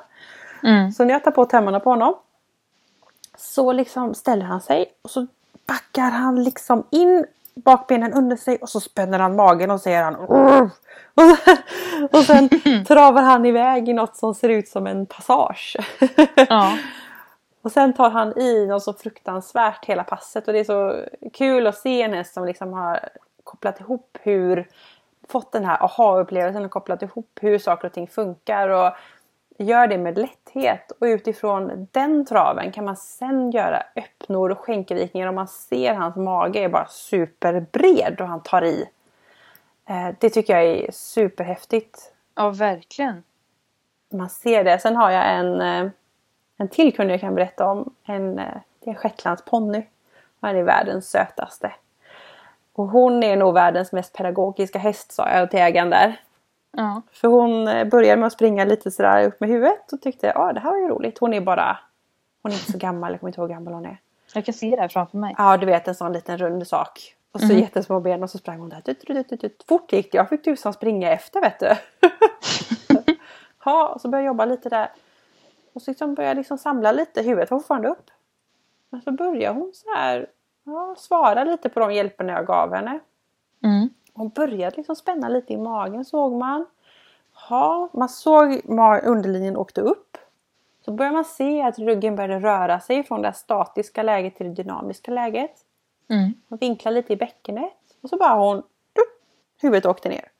Mm. 0.63 0.91
Så 0.91 1.03
när 1.03 1.13
jag 1.13 1.23
tar 1.23 1.31
på 1.31 1.45
tömmarna 1.45 1.79
på 1.79 1.89
honom 1.89 2.15
så 3.37 3.71
liksom 3.71 4.13
ställer 4.13 4.45
han 4.45 4.61
sig 4.61 4.85
och 5.01 5.11
så 5.11 5.27
backar 5.67 6.11
han 6.11 6.43
liksom 6.43 6.83
in 6.89 7.25
bakbenen 7.65 8.13
under 8.13 8.35
sig 8.35 8.57
och 8.57 8.69
så 8.69 8.79
spänner 8.79 9.19
han 9.19 9.35
magen 9.35 9.71
och 9.71 9.81
säger 9.81 10.03
han 10.03 10.15
och 10.15 10.27
sen, 10.27 10.71
och 12.11 12.19
sen 12.25 12.49
travar 12.85 13.21
han 13.21 13.45
iväg 13.45 13.89
i 13.89 13.93
något 13.93 14.17
som 14.17 14.35
ser 14.35 14.49
ut 14.49 14.67
som 14.67 14.87
en 14.87 15.05
passage. 15.05 15.77
Ja. 16.49 16.77
och 17.61 17.71
sen 17.71 17.93
tar 17.93 18.09
han 18.09 18.39
i 18.39 18.67
något 18.67 18.83
så 18.83 18.93
fruktansvärt 18.93 19.85
hela 19.85 20.03
passet 20.03 20.47
och 20.47 20.53
det 20.53 20.59
är 20.59 20.63
så 20.63 21.05
kul 21.33 21.67
att 21.67 21.77
se 21.77 22.01
en 22.01 22.13
häst 22.13 22.33
som 22.33 22.45
liksom 22.45 22.73
har 22.73 23.09
kopplat 23.43 23.79
ihop 23.79 24.17
hur 24.21 24.67
fått 25.29 25.51
den 25.51 25.65
här 25.65 25.83
aha-upplevelsen 25.83 26.65
och 26.65 26.71
kopplat 26.71 27.01
ihop 27.01 27.39
hur 27.41 27.59
saker 27.59 27.87
och 27.87 27.93
ting 27.93 28.07
funkar 28.07 28.69
och 28.69 28.93
gör 29.63 29.87
det 29.87 29.97
med 29.97 30.17
lätthet. 30.17 30.91
Och 30.91 31.05
utifrån 31.05 31.87
den 31.91 32.25
traven 32.25 32.71
kan 32.71 32.85
man 32.85 32.95
sen 32.97 33.51
göra 33.51 33.83
öppnor 33.95 34.49
och 34.49 34.59
skänkelvikningar 34.59 35.27
och 35.27 35.33
man 35.33 35.47
ser 35.47 35.93
hans 35.93 36.15
mage 36.15 36.59
är 36.59 36.69
bara 36.69 36.87
superbred 36.87 38.21
och 38.21 38.27
han 38.27 38.43
tar 38.43 38.61
i. 38.63 38.89
Eh, 39.89 40.09
Det 40.19 40.29
tycker 40.29 40.57
jag 40.57 40.65
är 40.65 40.91
superhäftigt. 40.91 42.13
ja, 42.35 42.49
verkligen. 42.49 43.23
Man 44.11 44.29
ser 44.29 44.63
det. 44.63 44.79
Sen 44.79 44.95
har 44.95 45.11
jag 45.11 45.33
en, 45.33 45.61
eh, 45.61 45.91
en 46.57 46.67
till 46.67 46.95
kund 46.95 47.11
jag 47.11 47.19
kan 47.21 47.35
berätta 47.35 47.67
om. 47.71 47.93
En, 48.05 48.39
eh, 48.39 48.45
det 48.79 48.89
är 48.89 48.93
en 48.93 48.99
shetlandsponny. 48.99 49.83
Han 50.41 50.55
är 50.55 50.63
världens 50.63 51.09
sötaste. 51.09 51.71
Och 52.73 52.87
hon 52.87 53.23
är 53.23 53.35
nog 53.35 53.53
världens 53.53 53.91
mest 53.91 54.13
pedagogiska 54.13 54.79
häst 54.79 55.11
sa 55.11 55.29
jag 55.29 55.51
till 55.51 55.59
ägaren 55.59 55.89
där. 55.89 56.19
Ja. 56.71 57.01
För 57.11 57.27
hon 57.27 57.67
eh, 57.67 57.87
började 57.87 58.19
med 58.19 58.27
att 58.27 58.33
springa 58.33 58.65
lite 58.65 58.91
sådär 58.91 59.27
upp 59.27 59.39
med 59.39 59.49
huvudet 59.49 59.93
och 59.93 60.01
tyckte 60.01 60.27
ja 60.35 60.53
det 60.53 60.59
här 60.59 60.71
var 60.71 60.77
ju 60.77 60.87
roligt. 60.87 61.19
Hon 61.19 61.33
är 61.33 61.41
bara, 61.41 61.79
hon 62.43 62.51
är 62.51 62.55
inte 62.55 62.71
så 62.71 62.77
gammal, 62.77 63.11
jag 63.11 63.19
kommer 63.19 63.29
inte 63.29 63.41
ihåg 63.41 63.49
hur 63.49 63.55
gammal 63.55 63.73
hon 63.73 63.85
är. 63.85 63.97
Jag 64.33 64.45
kan 64.45 64.53
se 64.53 64.69
det 64.69 64.81
här 64.81 64.87
framför 64.87 65.17
mig. 65.17 65.35
Ja 65.37 65.57
du 65.57 65.65
vet 65.65 65.87
en 65.87 65.95
sån 65.95 66.13
liten 66.13 66.37
rund 66.37 66.67
sak. 66.67 67.15
Och 67.31 67.39
så 67.39 67.45
Mhm. 67.53 67.57
jättesmå 67.57 67.99
ben 67.99 68.23
och 68.23 68.29
så 68.29 68.37
sprang 68.37 68.59
hon 68.59 68.69
där. 68.69 68.81
Tut, 68.81 68.99
tut, 68.99 69.29
tut, 69.29 69.41
tut. 69.41 69.63
Fort 69.67 69.93
gick 69.93 70.11
det, 70.11 70.17
jag 70.17 70.29
fick 70.29 70.43
tusan 70.43 70.73
springa 70.73 71.11
efter 71.11 71.41
vet 71.41 71.59
du. 71.59 71.67
ja, 73.65 73.87
och 73.87 74.01
så 74.01 74.07
började 74.09 74.25
jag 74.25 74.31
jobba 74.31 74.45
lite 74.45 74.69
där. 74.69 74.89
Och 75.73 75.81
så 75.81 75.91
liksom 75.91 76.15
började 76.15 76.29
jag 76.29 76.37
liksom 76.37 76.57
samla 76.57 76.91
lite, 76.91 77.21
huvudet 77.21 77.51
var 77.51 77.59
fortfarande 77.59 77.87
upp. 77.89 78.11
Men 78.89 79.01
så 79.01 79.11
började 79.11 79.59
hon 79.59 79.71
så 79.73 79.93
här, 79.95 80.27
ja, 80.63 80.95
svara 80.97 81.43
lite 81.43 81.69
på 81.69 81.79
de 81.79 81.93
hjälperna 81.93 82.33
jag 82.33 82.45
gav 82.45 82.73
henne. 82.73 82.99
Mm. 83.63 83.89
Hon 84.19 84.29
började 84.29 84.77
liksom 84.77 84.95
spänna 84.95 85.29
lite 85.29 85.53
i 85.53 85.57
magen 85.57 86.05
såg 86.05 86.33
man. 86.33 86.65
Ja, 87.49 87.89
man 87.93 88.09
såg 88.09 88.61
underlinjen 89.03 89.57
åkte 89.57 89.81
upp. 89.81 90.17
Så 90.85 90.91
började 90.91 91.15
man 91.15 91.25
se 91.25 91.61
att 91.61 91.79
ryggen 91.79 92.15
började 92.15 92.39
röra 92.39 92.79
sig 92.79 93.03
från 93.03 93.21
det 93.21 93.33
statiska 93.33 94.03
läget 94.03 94.35
till 94.35 94.45
det 94.45 94.63
dynamiska 94.63 95.11
läget. 95.11 95.51
Mm. 96.09 96.33
Hon 96.49 96.57
vinklade 96.57 96.95
lite 96.95 97.13
i 97.13 97.15
bäckenet. 97.15 97.73
Och 98.01 98.09
så 98.09 98.17
bara 98.17 98.33
hon... 98.33 98.63
Huvudet 99.61 99.85
åkte 99.85 100.09
ner. 100.09 100.31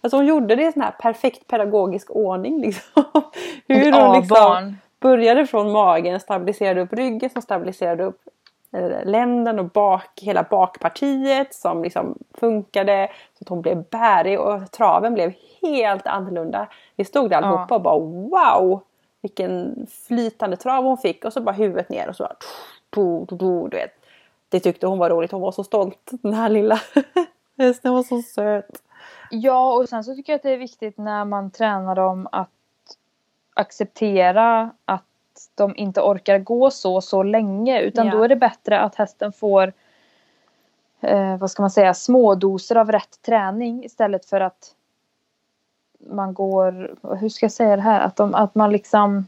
Alltså 0.00 0.16
hon 0.16 0.26
gjorde 0.26 0.56
det 0.56 0.66
i 0.66 0.72
sån 0.72 0.82
här 0.82 0.94
perfekt 1.00 1.46
pedagogisk 1.46 2.10
ordning. 2.10 2.60
Liksom. 2.60 3.04
Hur 3.68 3.92
hon 3.92 4.20
liksom 4.20 4.76
började 5.00 5.46
från 5.46 5.72
magen, 5.72 6.20
stabiliserade 6.20 6.80
upp 6.80 6.92
ryggen 6.92 7.30
som 7.30 7.42
stabiliserade 7.42 8.04
upp 8.04 8.20
länden 9.04 9.58
och 9.58 9.70
bak, 9.70 10.20
hela 10.22 10.42
bakpartiet 10.42 11.54
som 11.54 11.82
liksom 11.82 12.18
funkade. 12.34 13.08
Så 13.38 13.42
att 13.44 13.48
hon 13.48 13.62
blev 13.62 13.84
bärig 13.84 14.40
och 14.40 14.70
traven 14.70 15.14
blev 15.14 15.32
helt 15.62 16.06
annorlunda. 16.06 16.68
Vi 16.96 17.04
stod 17.04 17.30
där 17.30 17.36
allihopa 17.36 17.74
och 17.74 17.82
bara 17.82 17.98
wow! 17.98 18.80
Vilken 19.22 19.86
flytande 20.06 20.56
trav 20.56 20.84
hon 20.84 20.98
fick 20.98 21.24
och 21.24 21.32
så 21.32 21.40
bara 21.40 21.52
huvudet 21.52 21.88
ner 21.88 22.08
och 22.08 22.16
så 22.16 22.22
bara, 22.22 22.36
du, 22.90 23.26
du, 23.28 23.36
du, 23.36 23.68
du 23.68 23.76
vet. 23.76 23.92
Det 24.48 24.60
tyckte 24.60 24.86
hon 24.86 24.98
var 24.98 25.10
roligt. 25.10 25.32
Hon 25.32 25.40
var 25.40 25.52
så 25.52 25.64
stolt. 25.64 26.10
Den 26.22 26.34
här 26.34 26.48
lilla 26.48 26.80
hästen 27.58 27.92
var 27.92 28.02
så 28.02 28.22
söt. 28.22 28.82
Ja, 29.30 29.72
och 29.72 29.88
sen 29.88 30.04
så 30.04 30.14
tycker 30.14 30.32
jag 30.32 30.36
att 30.36 30.42
det 30.42 30.50
är 30.50 30.58
viktigt 30.58 30.98
när 30.98 31.24
man 31.24 31.50
tränar 31.50 31.94
dem 31.94 32.28
att 32.32 32.48
acceptera 33.54 34.70
att 34.84 35.04
de 35.54 35.76
inte 35.76 36.00
orkar 36.00 36.38
gå 36.38 36.70
så 36.70 37.00
så 37.00 37.22
länge 37.22 37.80
utan 37.80 38.06
Ja. 38.06 38.12
då 38.12 38.22
är 38.22 38.28
det 38.28 38.36
bättre 38.36 38.80
att 38.80 38.94
hästen 38.94 39.32
får 39.32 39.72
eh, 41.00 41.36
vad 41.36 41.50
ska 41.50 41.62
man 41.62 41.70
säga 41.70 41.94
smådoser 41.94 42.76
av 42.76 42.92
rätt 42.92 43.22
träning 43.22 43.84
istället 43.84 44.24
för 44.26 44.40
att 44.40 44.74
man 46.10 46.34
går, 46.34 46.94
hur 47.16 47.28
ska 47.28 47.44
jag 47.44 47.52
säga 47.52 47.76
det 47.76 47.82
här, 47.82 48.00
att, 48.00 48.16
de, 48.16 48.34
att 48.34 48.54
man 48.54 48.72
liksom 48.72 49.26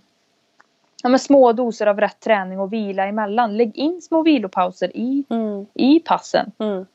ja, 1.03 1.09
men 1.09 1.19
små 1.19 1.53
doser 1.53 1.87
av 1.87 2.01
rätt 2.01 2.21
träning 2.21 2.61
och 2.61 2.73
vila 2.73 3.07
emellan. 3.07 3.57
Lägg 3.57 3.77
in 3.77 4.03
små 4.03 4.23
vilopauser 4.23 4.97
i, 4.97 5.25
Mm. 5.31 5.67
i 5.75 6.01
passen. 6.01 6.53
Mm. 6.59 6.87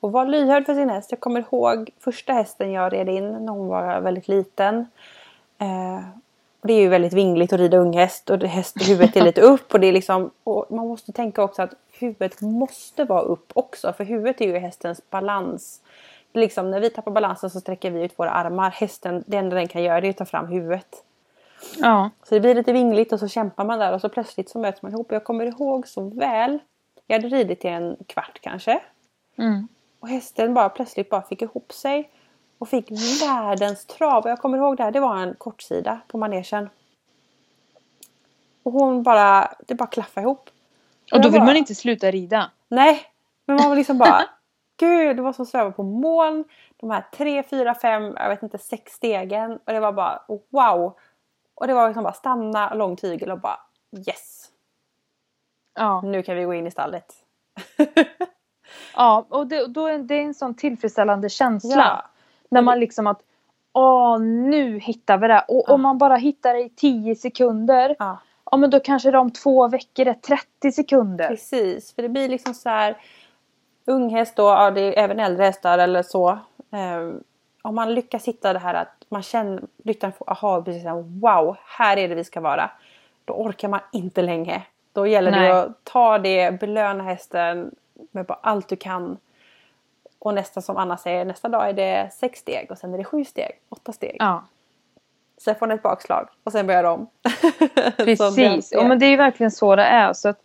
Och 0.00 0.12
var 0.12 0.26
lyhörd 0.26 0.66
för 0.66 0.74
sin 0.74 0.90
häst. 0.90 1.10
Jag 1.10 1.20
kommer 1.20 1.40
ihåg 1.40 1.90
första 1.98 2.32
hästen 2.32 2.72
jag 2.72 2.92
red 2.92 3.08
in 3.08 3.28
när 3.32 3.52
hon 3.52 3.66
var 3.66 4.00
väldigt 4.00 4.28
liten. 4.28 4.86
Eh, 5.58 6.00
det 6.66 6.72
är 6.72 6.80
ju 6.80 6.88
väldigt 6.88 7.12
vingligt 7.12 7.52
att 7.52 7.60
rida 7.60 7.76
unghäst 7.76 8.30
och 8.30 8.42
häst, 8.42 8.88
huvudet 8.88 9.16
är 9.16 9.22
lite 9.22 9.40
upp. 9.40 9.74
Och, 9.74 9.80
det 9.80 9.86
är 9.86 9.92
liksom, 9.92 10.30
och 10.44 10.66
man 10.70 10.88
måste 10.88 11.12
tänka 11.12 11.42
också 11.42 11.62
att 11.62 11.74
huvudet 11.92 12.40
måste 12.40 13.04
vara 13.04 13.22
upp 13.22 13.52
också. 13.54 13.92
För 13.92 14.04
huvudet 14.04 14.40
är 14.40 14.46
ju 14.46 14.58
hästens 14.58 15.10
balans. 15.10 15.80
Liksom, 16.32 16.70
när 16.70 16.80
vi 16.80 16.90
tappar 16.90 17.12
balansen 17.12 17.50
så 17.50 17.60
sträcker 17.60 17.90
vi 17.90 18.04
ut 18.04 18.18
våra 18.18 18.30
armar. 18.30 18.70
Hästen, 18.70 19.24
det 19.26 19.36
enda 19.36 19.56
den 19.56 19.68
kan 19.68 19.82
göra 19.82 20.00
det 20.00 20.06
är 20.06 20.10
att 20.10 20.16
ta 20.16 20.24
fram 20.24 20.46
huvudet. 20.46 21.04
Ja. 21.78 22.10
Så 22.22 22.34
det 22.34 22.40
blir 22.40 22.54
lite 22.54 22.72
vingligt 22.72 23.12
och 23.12 23.20
så 23.20 23.28
kämpar 23.28 23.64
man 23.64 23.78
där 23.78 23.92
och 23.92 24.00
så 24.00 24.08
plötsligt 24.08 24.48
så 24.48 24.58
möts 24.58 24.82
man 24.82 24.92
ihop. 24.92 25.12
Jag 25.12 25.24
kommer 25.24 25.46
ihåg 25.46 25.88
så 25.88 26.00
väl. 26.00 26.58
Jag 27.06 27.22
hade 27.22 27.36
ridit 27.36 27.64
i 27.64 27.68
en 27.68 27.96
kvart 28.06 28.38
kanske. 28.42 28.80
Mm. 29.38 29.68
Och 30.00 30.08
hästen 30.08 30.54
bara 30.54 30.68
plötsligt 30.68 31.10
bara 31.10 31.22
fick 31.22 31.42
ihop 31.42 31.72
sig. 31.72 32.10
Och 32.58 32.68
fick 32.68 32.90
världens 33.22 33.86
trav. 33.86 34.28
Jag 34.28 34.38
kommer 34.38 34.58
ihåg 34.58 34.76
det 34.76 34.82
här, 34.82 34.90
det 34.92 35.00
var 35.00 35.16
en 35.16 35.34
kortsida 35.34 36.00
på 36.08 36.18
manegen. 36.18 36.70
Och 38.62 38.72
hon 38.72 39.02
bara, 39.02 39.54
det 39.66 39.74
bara 39.74 39.86
klaffade 39.86 40.24
ihop. 40.24 40.50
Och 41.12 41.20
då 41.20 41.28
vill 41.28 41.40
bara- 41.40 41.46
man 41.46 41.56
inte 41.56 41.74
sluta 41.74 42.10
rida. 42.10 42.50
Nej, 42.68 43.02
men 43.46 43.56
man 43.56 43.68
var 43.68 43.76
liksom 43.76 43.98
bara 43.98 44.24
Gud, 44.76 45.16
det 45.16 45.22
var 45.22 45.32
som 45.32 45.46
sväva 45.46 45.70
på 45.70 45.82
moln. 45.82 46.44
De 46.76 46.90
här 46.90 47.04
tre, 47.12 47.42
fyra, 47.42 47.74
fem, 47.74 48.14
jag 48.16 48.28
vet 48.28 48.42
inte, 48.42 48.58
sex 48.58 48.92
stegen. 48.92 49.52
Och 49.52 49.72
det 49.72 49.80
var 49.80 49.92
bara 49.92 50.22
wow. 50.50 50.96
Och 51.54 51.66
det 51.66 51.74
var 51.74 51.88
liksom 51.88 52.04
bara 52.04 52.12
stanna, 52.12 52.74
lång 52.74 52.96
tygel 52.96 53.30
och 53.30 53.40
bara 53.40 53.60
yes. 54.06 54.50
Ja. 55.74 56.00
Nu 56.00 56.22
kan 56.22 56.36
vi 56.36 56.44
gå 56.44 56.54
in 56.54 56.66
i 56.66 56.70
stallet. 56.70 57.14
Ja, 58.96 59.26
och 59.28 59.46
det, 59.46 59.66
då 59.66 59.86
är 59.86 59.98
det 59.98 60.18
en 60.18 60.34
sån 60.34 60.54
tillfredsställande 60.54 61.28
känsla. 61.28 62.02
Ja. 62.04 62.10
När 62.54 62.62
man 62.62 62.80
liksom 62.80 63.06
att 63.06 63.20
åh 63.72 64.18
nu 64.20 64.78
hittar 64.78 65.18
vi 65.18 65.28
det. 65.28 65.44
Och 65.48 65.64
Ja. 65.68 65.74
om 65.74 65.82
man 65.82 65.98
bara 65.98 66.16
hittar 66.16 66.54
det 66.54 66.60
i 66.60 66.68
10 66.68 67.14
sekunder. 67.16 67.96
Ja. 67.98 68.18
Ja 68.50 68.56
men 68.56 68.70
då 68.70 68.80
kanske 68.80 69.10
det 69.10 69.18
om 69.18 69.30
två 69.30 69.68
veckor 69.68 70.06
är 70.06 70.14
30 70.14 70.72
sekunder. 70.72 71.28
Precis, 71.28 71.94
för 71.94 72.02
det 72.02 72.08
blir 72.08 72.28
liksom 72.28 72.54
så 72.54 72.68
här 72.68 72.96
ung 73.86 74.10
häst 74.10 74.36
då, 74.36 74.42
ja, 74.42 74.70
det 74.70 74.80
är 74.80 75.04
även 75.04 75.20
äldre 75.20 75.44
hästar 75.44 75.78
eller 75.78 76.02
så. 76.02 76.28
Eh, 76.70 77.14
om 77.62 77.74
man 77.74 77.94
lyckas 77.94 78.28
hitta 78.28 78.52
det 78.52 78.58
här 78.58 78.74
att 78.74 79.04
man 79.08 79.22
känner, 79.22 79.62
ryttaren 79.84 80.12
får 80.12 80.30
aha, 80.30 80.62
precis 80.62 80.82
så 80.82 80.88
här, 80.88 81.20
wow, 81.20 81.56
här 81.78 81.96
är 81.96 82.08
det 82.08 82.14
vi 82.14 82.24
ska 82.24 82.40
vara. 82.40 82.70
Då 83.24 83.34
orkar 83.34 83.68
man 83.68 83.80
inte 83.92 84.22
länge. 84.22 84.62
Då 84.92 85.06
gäller 85.06 85.30
Nej. 85.30 85.48
det 85.48 85.60
att 85.62 85.84
ta 85.84 86.18
det, 86.18 86.60
belöna 86.60 87.04
hästen 87.04 87.74
med 88.10 88.26
bara 88.26 88.38
allt 88.42 88.68
du 88.68 88.76
kan. 88.76 89.16
Och 90.24 90.34
nästa 90.34 90.60
som 90.60 90.76
Anna 90.76 90.96
säger, 90.96 91.24
nästa 91.24 91.48
dag 91.48 91.68
är 91.68 91.72
det 91.72 92.10
sex 92.12 92.38
steg 92.40 92.70
och 92.70 92.78
sen 92.78 92.94
är 92.94 92.98
det 92.98 93.04
sju 93.04 93.24
steg, 93.24 93.50
åtta 93.68 93.92
steg. 93.92 94.16
Ja. 94.18 94.44
Sen 95.38 95.54
får 95.54 95.66
den 95.66 95.76
ett 95.76 95.82
bakslag 95.82 96.28
och 96.44 96.52
sen 96.52 96.66
börjar 96.66 96.82
de 96.82 97.00
om. 97.00 97.06
Precis, 97.96 98.72
ja, 98.72 98.88
men 98.88 98.98
det 98.98 99.06
är 99.06 99.10
ju 99.10 99.16
verkligen 99.16 99.50
så 99.50 99.76
det 99.76 99.82
är. 99.84 100.12
Så 100.12 100.28
att 100.28 100.40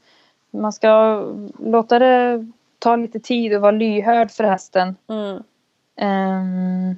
man 0.52 0.74
ska 0.74 1.24
låta 1.60 2.00
det 2.00 2.48
ta 2.80 2.96
lite 2.96 3.20
tid 3.20 3.56
och 3.56 3.62
vara 3.62 3.72
lyhörd 3.72 4.32
för 4.32 4.44
hästen. 4.44 4.96
mm, 5.08 5.44
Ehm, 5.96 6.96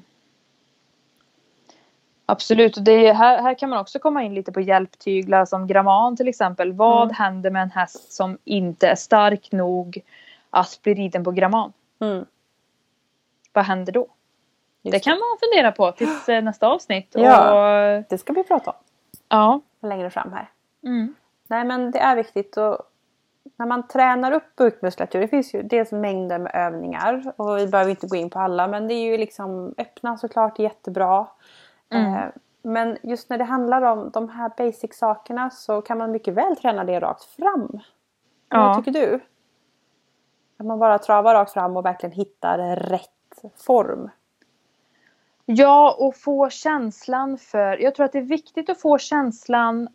absolut, 2.25 2.77
och 2.77 2.83
det 2.83 3.07
är, 3.07 3.13
här, 3.13 3.41
här 3.41 3.53
kan 3.53 3.69
man 3.69 3.79
också 3.79 3.99
komma 3.99 4.23
in 4.23 4.33
lite 4.33 4.51
på 4.51 4.61
hjälptyglar 4.61 5.45
som 5.45 5.67
Gramman 5.67 6.17
till 6.17 6.27
exempel. 6.27 6.73
Vad 6.73 7.03
Mm. 7.03 7.15
händer 7.15 7.49
med 7.49 7.61
en 7.61 7.71
häst 7.71 8.13
som 8.13 8.37
inte 8.43 8.87
är 8.87 8.95
stark 8.95 9.51
nog 9.51 10.01
att 10.49 10.79
bli 10.83 10.93
riden 10.93 11.23
på 11.23 11.31
Gramman? 11.31 11.73
mm, 11.99 12.25
Vad 13.53 13.65
händer 13.65 13.93
då? 13.93 14.07
just 14.81 14.93
Det 14.93 14.99
kan 14.99 15.19
man 15.19 15.37
fundera 15.39 15.71
på 15.71 15.91
tills 15.91 16.29
eh, 16.29 16.43
nästa 16.43 16.67
avsnitt. 16.67 17.11
Ja. 17.15 17.97
Och, 17.97 18.03
Det 18.09 18.17
ska 18.17 18.33
vi 18.33 18.43
prata 18.43 18.71
om 18.71 18.77
ja. 19.29 19.61
längre 19.81 20.09
fram 20.09 20.33
här. 20.33 20.49
Mm. 20.83 21.15
Nej 21.47 21.65
men 21.65 21.91
det 21.91 21.99
är 21.99 22.15
viktigt 22.15 22.57
och 22.57 22.77
när 23.57 23.65
man 23.65 23.87
tränar 23.87 24.31
upp 24.31 24.55
bukmuskulatur, 24.55 25.21
det 25.21 25.27
finns 25.27 25.53
ju 25.53 25.63
dels 25.63 25.91
mängder 25.91 26.39
med 26.39 26.51
övningar 26.55 27.33
och 27.35 27.57
vi 27.57 27.67
behöver 27.67 27.89
inte 27.89 28.07
gå 28.07 28.15
in 28.15 28.29
på 28.29 28.39
alla 28.39 28.67
men 28.67 28.87
det 28.87 28.93
är 28.93 29.11
ju 29.11 29.17
liksom 29.17 29.73
öppna 29.77 30.17
såklart 30.17 30.59
jättebra. 30.59 31.27
Mm. 31.89 32.13
Eh, 32.13 32.29
men 32.61 32.97
just 33.03 33.29
när 33.29 33.37
det 33.37 33.43
handlar 33.43 33.81
om 33.81 34.09
de 34.09 34.29
här 34.29 34.51
basic 34.57 34.97
sakerna 34.97 35.49
så 35.49 35.81
kan 35.81 35.97
man 35.97 36.11
mycket 36.11 36.33
väl 36.33 36.55
träna 36.55 36.83
det 36.83 36.99
rakt 36.99 37.23
fram. 37.23 37.79
Ja. 38.49 38.67
Vad 38.67 38.77
tycker 38.77 39.01
du? 39.01 39.19
Att 40.57 40.65
man 40.65 40.79
bara 40.79 40.99
travar 40.99 41.33
rakt 41.33 41.51
fram 41.51 41.77
och 41.77 41.85
verkligen 41.85 42.15
hittar 42.15 42.75
rätt 42.75 43.20
form. 43.57 44.09
Ja, 45.45 45.95
och 45.99 46.15
få 46.15 46.49
känslan 46.49 47.37
för... 47.37 47.77
Jag 47.77 47.95
tror 47.95 48.05
att 48.05 48.11
det 48.11 48.17
är 48.17 48.21
viktigt 48.21 48.69
att 48.69 48.81
få 48.81 48.97
känslan 48.97 49.89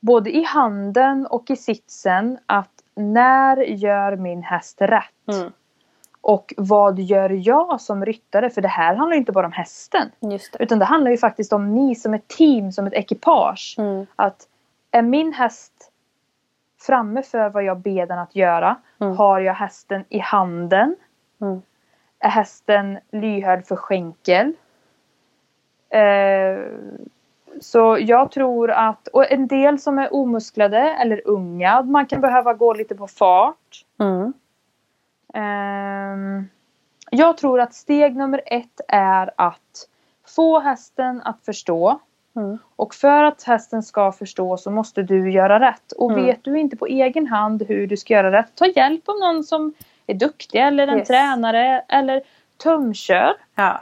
både 0.00 0.36
i 0.36 0.42
handen 0.42 1.26
och 1.26 1.50
i 1.50 1.56
sitsen 1.56 2.38
att 2.46 2.70
när 2.94 3.56
gör 3.56 4.16
min 4.16 4.42
häst 4.42 4.80
rätt? 4.80 5.28
Mm. 5.32 5.52
Och 6.20 6.54
vad 6.56 6.98
gör 6.98 7.30
jag 7.30 7.80
som 7.80 8.04
ryttare? 8.04 8.50
För 8.50 8.60
det 8.60 8.68
här 8.68 8.94
handlar 8.94 9.16
inte 9.16 9.32
bara 9.32 9.46
om 9.46 9.52
hästen. 9.52 10.10
Det. 10.20 10.56
Utan 10.58 10.78
det 10.78 10.84
handlar 10.84 11.10
ju 11.10 11.16
faktiskt 11.16 11.52
om 11.52 11.74
ni 11.74 11.94
som 11.94 12.14
ett 12.14 12.28
team, 12.28 12.72
som 12.72 12.86
ett 12.86 12.94
ekipage. 12.94 13.74
Mm. 13.78 14.06
Att 14.16 14.48
är 14.90 15.02
min 15.02 15.32
häst 15.32 15.72
framme 16.80 17.22
för 17.22 17.48
vad 17.48 17.64
jag 17.64 17.78
ber 17.78 18.06
den 18.06 18.18
att 18.18 18.36
göra? 18.36 18.76
Mm. 19.00 19.16
Har 19.16 19.40
jag 19.40 19.54
hästen 19.54 20.04
i 20.08 20.18
handen? 20.18 20.96
Mm. 21.40 21.62
Är 22.22 22.28
hästen 22.28 22.98
lyhörd 23.10 23.66
för 23.66 23.76
skänkel? 23.76 24.52
Eh, 25.90 26.58
så 27.60 27.98
jag 28.00 28.30
tror 28.30 28.70
att, 28.70 29.08
och 29.08 29.32
en 29.32 29.46
del 29.46 29.78
som 29.78 29.98
är 29.98 30.14
omusklade 30.14 30.78
eller 30.78 31.22
unga, 31.24 31.82
man 31.82 32.06
kan 32.06 32.20
behöva 32.20 32.54
gå 32.54 32.74
lite 32.74 32.94
på 32.94 33.06
fart. 33.06 33.84
Mm. 34.00 34.32
Ehm, 35.34 36.48
jag 37.10 37.36
tror 37.36 37.60
att 37.60 37.74
steg 37.74 38.16
nummer 38.16 38.40
ett 38.46 38.80
är 38.88 39.30
att 39.36 39.88
få 40.36 40.60
hästen 40.60 41.22
att 41.24 41.44
förstå. 41.44 42.00
Mm. 42.36 42.58
Och 42.76 42.94
för 42.94 43.24
att 43.24 43.42
hästen 43.42 43.82
ska 43.82 44.12
förstå 44.12 44.56
så 44.56 44.70
måste 44.70 45.02
du 45.02 45.32
göra 45.32 45.60
rätt. 45.60 45.92
Och 45.92 46.12
Mm. 46.12 46.24
vet 46.24 46.44
du 46.44 46.58
inte 46.58 46.76
på 46.76 46.86
egen 46.86 47.26
hand 47.26 47.62
hur 47.62 47.86
du 47.86 47.96
ska 47.96 48.14
göra 48.14 48.32
rätt, 48.32 48.54
ta 48.54 48.66
hjälp 48.66 49.08
av 49.08 49.18
någon 49.18 49.44
som 49.44 49.74
är 50.12 50.18
duktig 50.18 50.58
eller 50.60 50.86
en 50.86 50.98
Yes. 50.98 51.08
tränare 51.08 51.84
eller 51.88 52.22
tömkör. 52.56 53.34
Ja. 53.54 53.80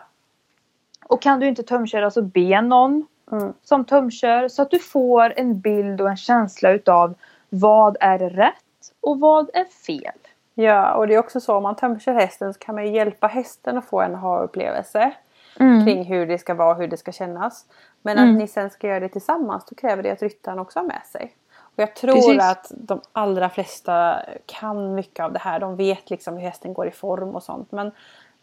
Och 1.06 1.22
kan 1.22 1.40
du 1.40 1.48
inte 1.48 1.62
tömköra 1.62 2.10
så 2.10 2.22
be 2.22 2.60
någon 2.60 3.06
Mm. 3.32 3.52
som 3.62 3.84
tömkör 3.84 4.48
så 4.48 4.62
att 4.62 4.70
du 4.70 4.78
får 4.78 5.32
en 5.36 5.60
bild 5.60 6.00
och 6.00 6.10
en 6.10 6.16
känsla 6.16 6.70
utav 6.70 7.14
vad 7.48 7.96
är 8.00 8.18
rätt 8.18 8.54
och 9.00 9.20
vad 9.20 9.50
är 9.54 9.64
fel. 9.64 10.12
Ja, 10.54 10.94
och 10.94 11.06
det 11.06 11.14
är 11.14 11.18
också 11.18 11.40
så 11.40 11.56
om 11.56 11.62
man 11.62 11.76
tömkör 11.76 12.12
hästen 12.14 12.54
så 12.54 12.58
kan 12.60 12.74
man 12.74 12.92
hjälpa 12.92 13.26
hästen 13.26 13.78
att 13.78 13.84
få 13.84 14.00
en 14.00 14.14
aha-upplevelse 14.14 15.12
kring 15.56 16.04
hur 16.04 16.26
det 16.26 16.38
ska 16.38 16.54
vara 16.54 16.70
och 16.70 16.76
hur 16.76 16.88
det 16.88 16.96
ska 16.96 17.12
kännas. 17.12 17.64
Men 18.02 18.18
Mm. 18.18 18.30
att 18.30 18.36
ni 18.40 18.48
sen 18.48 18.70
ska 18.70 18.86
göra 18.86 19.00
det 19.00 19.08
tillsammans 19.08 19.64
då 19.64 19.74
kräver 19.74 20.02
det 20.02 20.10
att 20.10 20.22
ryttaren 20.22 20.58
också 20.58 20.78
har 20.78 20.86
med 20.86 21.02
sig. 21.12 21.32
Och 21.80 21.82
jag 21.82 21.96
tror 21.96 22.12
Precis. 22.12 22.42
att 22.42 22.72
de 22.76 23.00
allra 23.12 23.50
flesta 23.50 24.22
kan 24.46 24.94
mycket 24.94 25.24
av 25.24 25.32
det 25.32 25.38
här. 25.38 25.60
De 25.60 25.76
vet 25.76 26.10
liksom 26.10 26.34
hur 26.36 26.42
hästen 26.42 26.74
går 26.74 26.86
i 26.88 26.90
form 26.90 27.36
och 27.36 27.42
sånt. 27.42 27.72
Men 27.72 27.90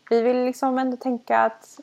vi 0.09 0.21
vill 0.21 0.45
liksom 0.45 0.77
ändå 0.77 0.97
tänka 0.97 1.39
att 1.39 1.79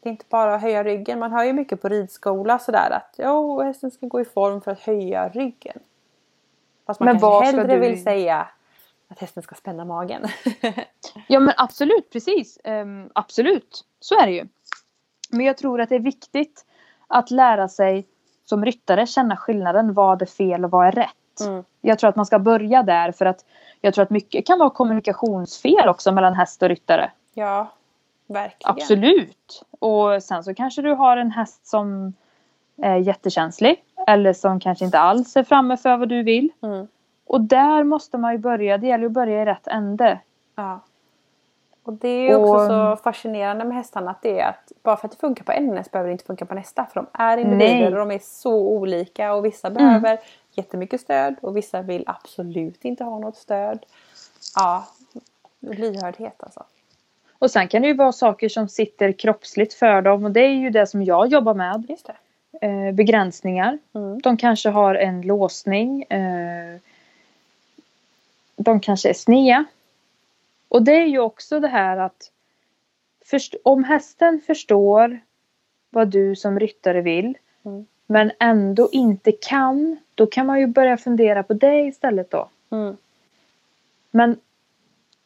det 0.00 0.08
är 0.08 0.10
inte 0.10 0.24
bara 0.28 0.54
att 0.54 0.62
höja 0.62 0.84
ryggen. 0.84 1.18
Man 1.18 1.32
hör 1.32 1.44
ju 1.44 1.52
mycket 1.52 1.82
på 1.82 1.88
ridskola 1.88 2.58
sådär 2.58 2.90
att 2.90 3.14
jo, 3.18 3.60
hästen 3.62 3.90
ska 3.90 4.06
gå 4.06 4.20
i 4.20 4.24
form 4.24 4.60
för 4.60 4.70
att 4.70 4.80
höja 4.80 5.28
ryggen. 5.28 5.78
Fast 6.86 7.00
man 7.00 7.06
Men 7.06 7.20
kanske 7.20 7.44
hellre 7.46 7.74
du- 7.74 7.80
vill 7.80 8.02
säga 8.02 8.48
att 9.08 9.18
hästen 9.18 9.42
ska 9.42 9.54
spänna 9.54 9.84
magen. 9.84 10.26
Ja 11.28 11.40
men 11.40 11.54
absolut, 11.56 12.10
precis. 12.12 12.58
Ehm, 12.64 13.10
absolut, 13.12 13.84
så 14.00 14.14
är 14.20 14.26
det 14.26 14.32
ju. 14.32 14.48
Men 15.30 15.46
jag 15.46 15.56
tror 15.56 15.80
att 15.80 15.88
det 15.88 15.94
är 15.94 16.00
viktigt 16.00 16.64
att 17.06 17.30
lära 17.30 17.68
sig 17.68 18.06
som 18.50 18.64
ryttare 18.64 19.06
känna 19.06 19.36
skillnaden. 19.36 19.94
Vad 19.94 20.22
är 20.22 20.26
fel 20.26 20.64
och 20.64 20.70
vad 20.70 20.86
är 20.86 20.92
rätt? 20.92 21.40
Mm. 21.40 21.64
Jag 21.80 21.98
tror 21.98 22.10
att 22.10 22.16
man 22.16 22.26
ska 22.26 22.38
börja 22.38 22.82
där 22.82 23.12
för 23.12 23.26
att 23.26 23.44
jag 23.80 23.94
tror 23.94 24.02
att 24.02 24.10
mycket 24.10 24.46
kan 24.46 24.58
vara 24.58 24.70
kommunikationsfel 24.70 25.88
också 25.88 26.12
mellan 26.12 26.34
häst 26.34 26.62
och 26.62 26.68
ryttare. 26.68 27.10
Ja, 27.34 27.72
verkligen. 28.26 28.76
Absolut. 28.76 29.64
Och 29.78 30.22
sen 30.22 30.44
så 30.44 30.54
kanske 30.54 30.82
du 30.82 30.92
har 30.92 31.16
en 31.16 31.30
häst 31.30 31.66
som 31.66 32.12
är 32.82 32.96
jättekänslig. 32.96 33.84
Eller 34.06 34.32
som 34.32 34.60
kanske 34.60 34.84
inte 34.84 34.98
alls 34.98 35.36
är 35.36 35.44
framme 35.44 35.76
för 35.76 35.96
vad 35.96 36.08
du 36.08 36.22
vill. 36.22 36.50
Mm. 36.62 36.88
Och 37.26 37.40
där 37.40 37.84
måste 37.84 38.18
man 38.18 38.32
ju 38.32 38.38
börja. 38.38 38.78
Det 38.78 38.86
gäller 38.86 39.06
att 39.06 39.12
börja 39.12 39.42
i 39.42 39.44
rätt 39.44 39.66
ände. 39.66 40.20
Ja. 40.56 40.80
Och 41.82 41.92
det 41.92 42.08
är 42.08 42.28
ju 42.28 42.34
också 42.34 42.52
Och- 42.52 42.96
så 42.96 43.02
fascinerande 43.02 43.64
med 43.64 43.76
hästarna 43.76 44.10
att 44.10 44.22
det 44.22 44.40
är 44.40 44.48
att 44.48 44.72
bara 44.82 44.96
för 44.96 45.08
att 45.08 45.12
det 45.12 45.18
funkar 45.18 45.44
på 45.44 45.52
en 45.52 45.76
häst 45.76 45.90
behöver 45.90 46.08
det 46.08 46.12
inte 46.12 46.24
funka 46.24 46.46
på 46.46 46.54
nästa. 46.54 46.86
För 46.86 46.94
de 46.94 47.06
är 47.12 47.36
individer 47.36 47.74
Nej. 47.74 47.86
och 47.86 47.98
de 47.98 48.10
är 48.10 48.20
så 48.22 48.54
olika 48.54 49.34
och 49.34 49.44
vissa 49.44 49.70
behöver 49.70 50.18
jättemycket 50.52 51.00
stöd 51.00 51.34
och 51.42 51.56
vissa 51.56 51.82
vill 51.82 52.04
absolut 52.06 52.84
inte 52.84 53.04
ha 53.04 53.18
något 53.18 53.36
stöd. 53.36 53.86
Ja, 54.56 54.84
lyhördhet 55.60 56.42
alltså. 56.42 56.64
Och 57.38 57.50
sen 57.50 57.68
kan 57.68 57.82
det 57.82 57.88
ju 57.88 57.94
vara 57.94 58.12
saker 58.12 58.48
som 58.48 58.68
sitter 58.68 59.12
kroppsligt 59.12 59.74
för 59.74 60.02
dem. 60.02 60.24
Och 60.24 60.30
det 60.30 60.40
är 60.40 60.54
ju 60.54 60.70
det 60.70 60.86
som 60.86 61.02
jag 61.02 61.26
jobbar 61.26 61.54
med. 61.54 61.86
Just 61.88 62.06
det. 62.06 62.16
Eh, 62.66 62.92
begränsningar. 62.92 63.78
Mm. 63.94 64.20
De 64.20 64.36
kanske 64.36 64.68
har 64.68 64.94
en 64.94 65.22
låsning. 65.22 66.02
Eh, 66.02 66.76
de 68.56 68.80
kanske 68.80 69.08
är 69.08 69.14
snea. 69.14 69.64
Och 70.70 70.82
det 70.82 70.92
är 70.92 71.06
ju 71.06 71.18
också 71.18 71.60
det 71.60 71.68
här 71.68 71.96
att 71.96 72.32
om 73.62 73.84
hästen 73.84 74.40
förstår 74.40 75.20
vad 75.90 76.08
du 76.08 76.36
som 76.36 76.60
ryttare 76.60 77.00
vill 77.00 77.38
Mm. 77.62 77.86
men 78.06 78.32
ändå 78.38 78.88
inte 78.92 79.32
kan, 79.32 79.96
då 80.14 80.26
kan 80.26 80.46
man 80.46 80.60
ju 80.60 80.66
börja 80.66 80.96
fundera 80.96 81.42
på 81.42 81.54
det 81.54 81.80
istället 81.80 82.30
då. 82.30 82.48
Mm. 82.70 82.96
Men 84.10 84.36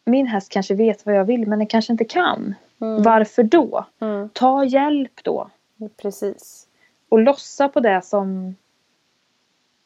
min 0.05 0.27
häst 0.27 0.53
kanske 0.53 0.75
vet 0.75 1.07
vad 1.07 1.15
jag 1.15 1.25
vill 1.25 1.47
men 1.47 1.59
den 1.59 1.67
kanske 1.67 1.93
inte 1.93 2.05
kan. 2.05 2.55
Mm. 2.81 3.03
Varför 3.03 3.43
då? 3.43 3.87
Mm. 4.01 4.29
Ta 4.29 4.65
hjälp 4.65 5.21
då. 5.25 5.51
Precis. 5.97 6.69
Och 7.09 7.19
lossa 7.19 7.69
på 7.69 7.81
det 7.81 8.03
som, 8.05 8.57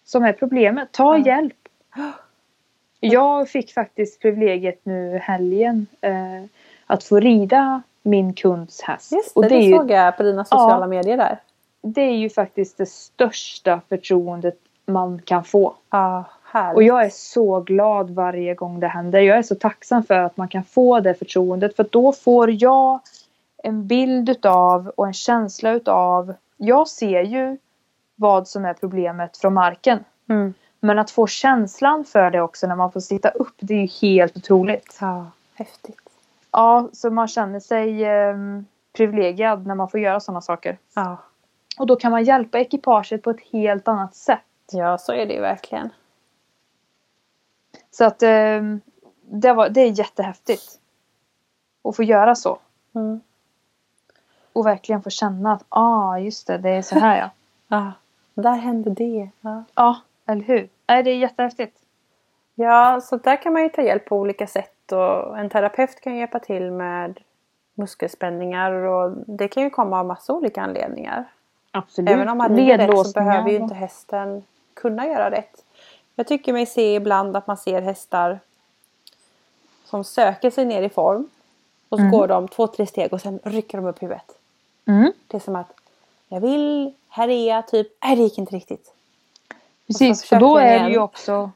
som 0.05 0.25
är 0.25 0.33
problemet. 0.33 0.93
Ta 0.93 1.19
hjälp. 1.19 1.69
Jag 3.01 3.49
fick 3.49 3.73
faktiskt 3.73 4.21
privilegiet 4.23 4.81
nu 4.83 5.19
helgen 5.19 5.87
eh, 6.01 6.45
att 6.87 7.05
få 7.05 7.21
rida 7.21 7.83
min 8.03 8.35
kunds 8.35 8.83
häst. 8.83 9.13
Just 9.13 9.37
och 9.37 9.43
det, 9.43 9.49
det, 9.49 9.55
det, 9.55 9.61
är 9.61 9.69
ju, 9.69 9.77
såg 9.77 9.91
jag 9.91 10.17
på 10.17 10.23
dina 10.23 10.45
sociala 10.45 10.87
medier 10.87 11.17
där. 11.17 11.39
det 11.83 12.01
är 12.01 12.17
ju 12.17 12.31
faktiskt 12.31 12.79
det 12.79 12.89
största 12.89 13.81
förtroendet 13.89 14.59
man 14.87 15.23
kan 15.25 15.45
få. 15.45 15.75
Ja, 15.91 16.25
härligt. 16.45 16.77
Och 16.77 16.83
jag 16.83 17.05
är 17.05 17.11
så 17.11 17.61
glad 17.61 18.11
varje 18.11 18.55
gång 18.55 18.81
det 18.81 18.89
händer. 18.89 19.21
Jag 19.21 19.39
är 19.39 19.43
så 19.43 19.55
tacksam 19.55 20.03
för 20.03 20.15
att 20.15 20.37
man 20.37 20.49
kan 20.49 20.65
få 20.65 21.01
det 21.01 21.15
förtroendet. 21.15 21.77
För 21.77 21.87
då 21.91 22.13
får 22.13 22.63
jag 22.63 23.01
en 23.63 23.87
bild 23.87 24.29
utav 24.29 24.93
och 24.97 25.07
en 25.07 25.15
känsla 25.15 25.71
utav. 25.71 26.35
Jag 26.57 26.89
ser 26.89 27.23
ju 27.23 27.57
vad 28.15 28.49
som 28.49 28.65
är 28.65 28.75
problemet 28.75 29.37
från 29.37 29.55
marken. 29.55 30.05
Mm. 30.29 30.55
Men 30.81 30.99
att 30.99 31.11
få 31.11 31.27
känslan 31.27 32.05
för 32.05 32.31
det 32.31 32.41
också 32.41 32.67
när 32.67 32.77
man 32.77 32.93
får 32.93 33.01
sitta 33.01 33.29
upp, 33.29 33.55
det 33.59 33.75
är 33.75 33.81
ju 33.81 33.87
helt 33.87 34.37
otroligt. 34.37 34.99
Ja, 35.01 35.31
häftigt. 35.55 36.01
Ja, 36.51 36.89
så 36.93 37.11
man 37.11 37.29
känner 37.29 37.61
sig 37.61 38.05
eh, 38.05 38.37
privilegierad 38.93 39.67
när 39.67 39.75
man 39.75 39.89
får 39.89 40.01
göra 40.01 40.21
sådana 40.21 40.41
saker. 40.41 40.79
Ja. 40.95 41.17
Och 41.79 41.87
då 41.87 41.97
kan 41.97 42.11
man 42.11 42.25
hjälpa 42.25 42.59
ekipaget 42.59 43.23
på 43.23 43.31
ett 43.31 43.41
helt 43.53 43.89
annat 43.89 44.15
sätt. 44.15 44.41
ja, 44.73 44.99
så 44.99 45.13
är 45.13 45.27
det 45.27 45.35
ju 45.35 45.41
verkligen. 45.41 45.91
Så 47.91 48.05
att 48.05 48.23
eh, 48.23 48.63
det, 49.23 49.53
var, 49.53 49.69
det 49.69 49.81
är 49.81 49.99
jättehäftigt. 49.99 50.79
Att 51.85 51.97
få 51.97 52.03
göra 52.03 52.35
så. 52.35 52.59
Mm. 52.95 53.21
Och 54.53 54.67
verkligen 54.67 55.03
få 55.03 55.11
känna 55.11 55.53
att, 55.53 55.65
ah 55.69 56.19
just 56.19 56.47
det, 56.47 56.59
det 56.59 56.71
är 56.71 56.83
så 56.83 56.99
här 56.99 57.19
ja. 57.19 57.31
Ja, 57.69 57.93
där 58.43 58.55
hände 58.55 58.91
det. 58.91 59.31
Ja. 59.41 59.65
Ja, 59.75 60.01
eller 60.29 60.43
hur? 60.43 60.69
Nej, 60.87 61.03
det 61.03 61.11
är 61.11 61.17
jättehäftigt. 61.17 61.79
Ja, 62.55 63.01
så 63.01 63.17
där 63.17 63.43
kan 63.43 63.53
man 63.53 63.63
ju 63.63 63.69
ta 63.69 63.83
hjälp 63.83 64.05
på 64.05 64.17
olika 64.17 64.47
sätt 64.47 64.93
och 64.93 65.39
en 65.39 65.49
terapeut 65.51 66.01
kan 66.01 66.17
hjälpa 66.17 66.39
till 66.39 66.71
med 66.71 67.21
muskelspänningar 67.75 68.73
och 68.73 69.13
det 69.27 69.49
kan 69.49 69.63
ju 69.63 69.71
komma 69.71 70.01
av 70.01 70.07
massa 70.07 70.33
olika 70.33 70.63
anledningar. 70.63 71.25
Absolut. 71.71 72.11
Även 72.11 72.29
om 72.29 72.39
man 72.39 72.57
rider 72.57 72.79
rätt 72.89 73.07
så 73.07 73.13
behöver 73.13 73.51
ju 73.51 73.57
inte 73.57 73.75
hästen 73.75 74.45
kunna 74.75 75.07
göra 75.07 75.31
rätt. 75.31 75.65
Jag 76.15 76.27
tycker 76.27 76.53
mig 76.53 76.67
se 76.67 76.95
ibland 76.95 77.37
att 77.37 77.47
man 77.47 77.57
ser 77.57 77.83
hästar 77.83 78.39
som 79.85 80.05
söker 80.05 80.51
sig 80.51 80.65
ner 80.65 80.83
i 80.83 80.89
form 80.89 81.29
och 81.89 81.99
så 81.99 82.03
Mm. 82.03 82.13
går 82.13 82.27
de 82.29 82.49
två, 82.49 82.67
tre 82.67 82.87
steg 82.87 83.13
och 83.13 83.21
sen 83.21 83.41
rycker 83.45 83.79
de 83.79 83.87
upp 83.87 84.03
huvudet. 84.03 84.39
Mm, 84.87 85.13
Det 85.27 85.37
är 85.37 85.41
som 85.41 85.57
att 85.57 85.73
jag 86.29 86.41
vill, 86.41 86.95
här 87.09 87.29
är 87.29 87.49
jag, 87.49 87.69
typ, 87.69 87.87
nej 88.05 88.17
det 88.17 88.23
gick 88.23 88.39
inte 88.39 88.57
riktigt. 88.57 88.93
Precis, 89.89 90.21
försöker 90.21 90.45
och 90.45 90.51
då 90.51 90.57
är 90.59 90.85
det 90.85 90.91
ju 90.91 90.99
också... 90.99 91.51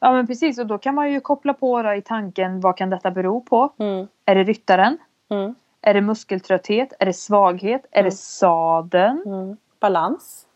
Ja 0.00 0.12
men 0.12 0.26
precis, 0.26 0.58
och 0.58 0.66
då 0.66 0.78
kan 0.78 0.94
man 0.94 1.12
ju 1.12 1.20
koppla 1.20 1.54
på 1.54 1.82
då 1.82 1.94
i 1.94 2.02
tanken 2.02 2.60
vad 2.60 2.76
kan 2.76 2.90
detta 2.90 3.10
bero 3.10 3.40
på? 3.40 3.72
Mm. 3.78 4.08
Är 4.24 4.34
det 4.34 4.44
ryttaren? 4.44 4.98
Mm. 5.30 5.54
Är 5.80 5.94
det 5.94 6.00
muskeltrötthet? 6.00 6.92
Är 6.98 7.06
det 7.06 7.12
svaghet? 7.12 7.86
Är 7.90 8.02
det 8.02 8.10
sadeln? 8.10 9.22
Mm. 9.26 9.56
Balans. 9.80 10.46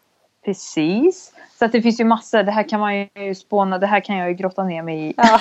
Precis. 0.44 1.34
Så 1.58 1.64
att 1.64 1.72
det 1.72 1.82
finns 1.82 2.00
ju 2.00 2.04
massor. 2.04 2.42
Det 2.42 2.52
här 2.52 2.62
kan 2.62 2.80
man 2.80 2.96
ju 2.98 3.34
spåna. 3.34 3.78
Det 3.78 3.86
här 3.86 4.00
kan 4.00 4.16
jag 4.16 4.28
ju 4.28 4.34
grotta 4.34 4.64
ner 4.64 4.82
mig 4.82 5.08
i 5.08 5.14
Ja. 5.16 5.40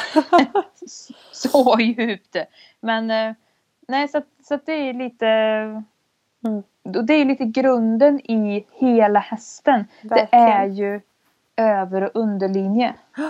så 1.31 1.79
djupt. 1.79 2.35
Men 2.79 3.11
eh, 3.11 3.33
nej, 3.87 4.07
så 4.07 4.17
att, 4.17 4.27
så 4.43 4.53
att 4.53 4.65
det 4.65 4.73
är 4.73 4.93
lite... 4.93 5.27
Mm. 6.45 6.63
Det 7.05 7.13
är 7.13 7.25
lite 7.25 7.45
grunden 7.45 8.19
i 8.31 8.65
hela 8.71 9.19
hästen. 9.19 9.85
Det 10.01 10.09
Verkligen. 10.09 10.47
är 10.47 10.65
ju 10.65 11.01
över 11.57 12.01
och 12.01 12.11
underlinje. 12.13 12.93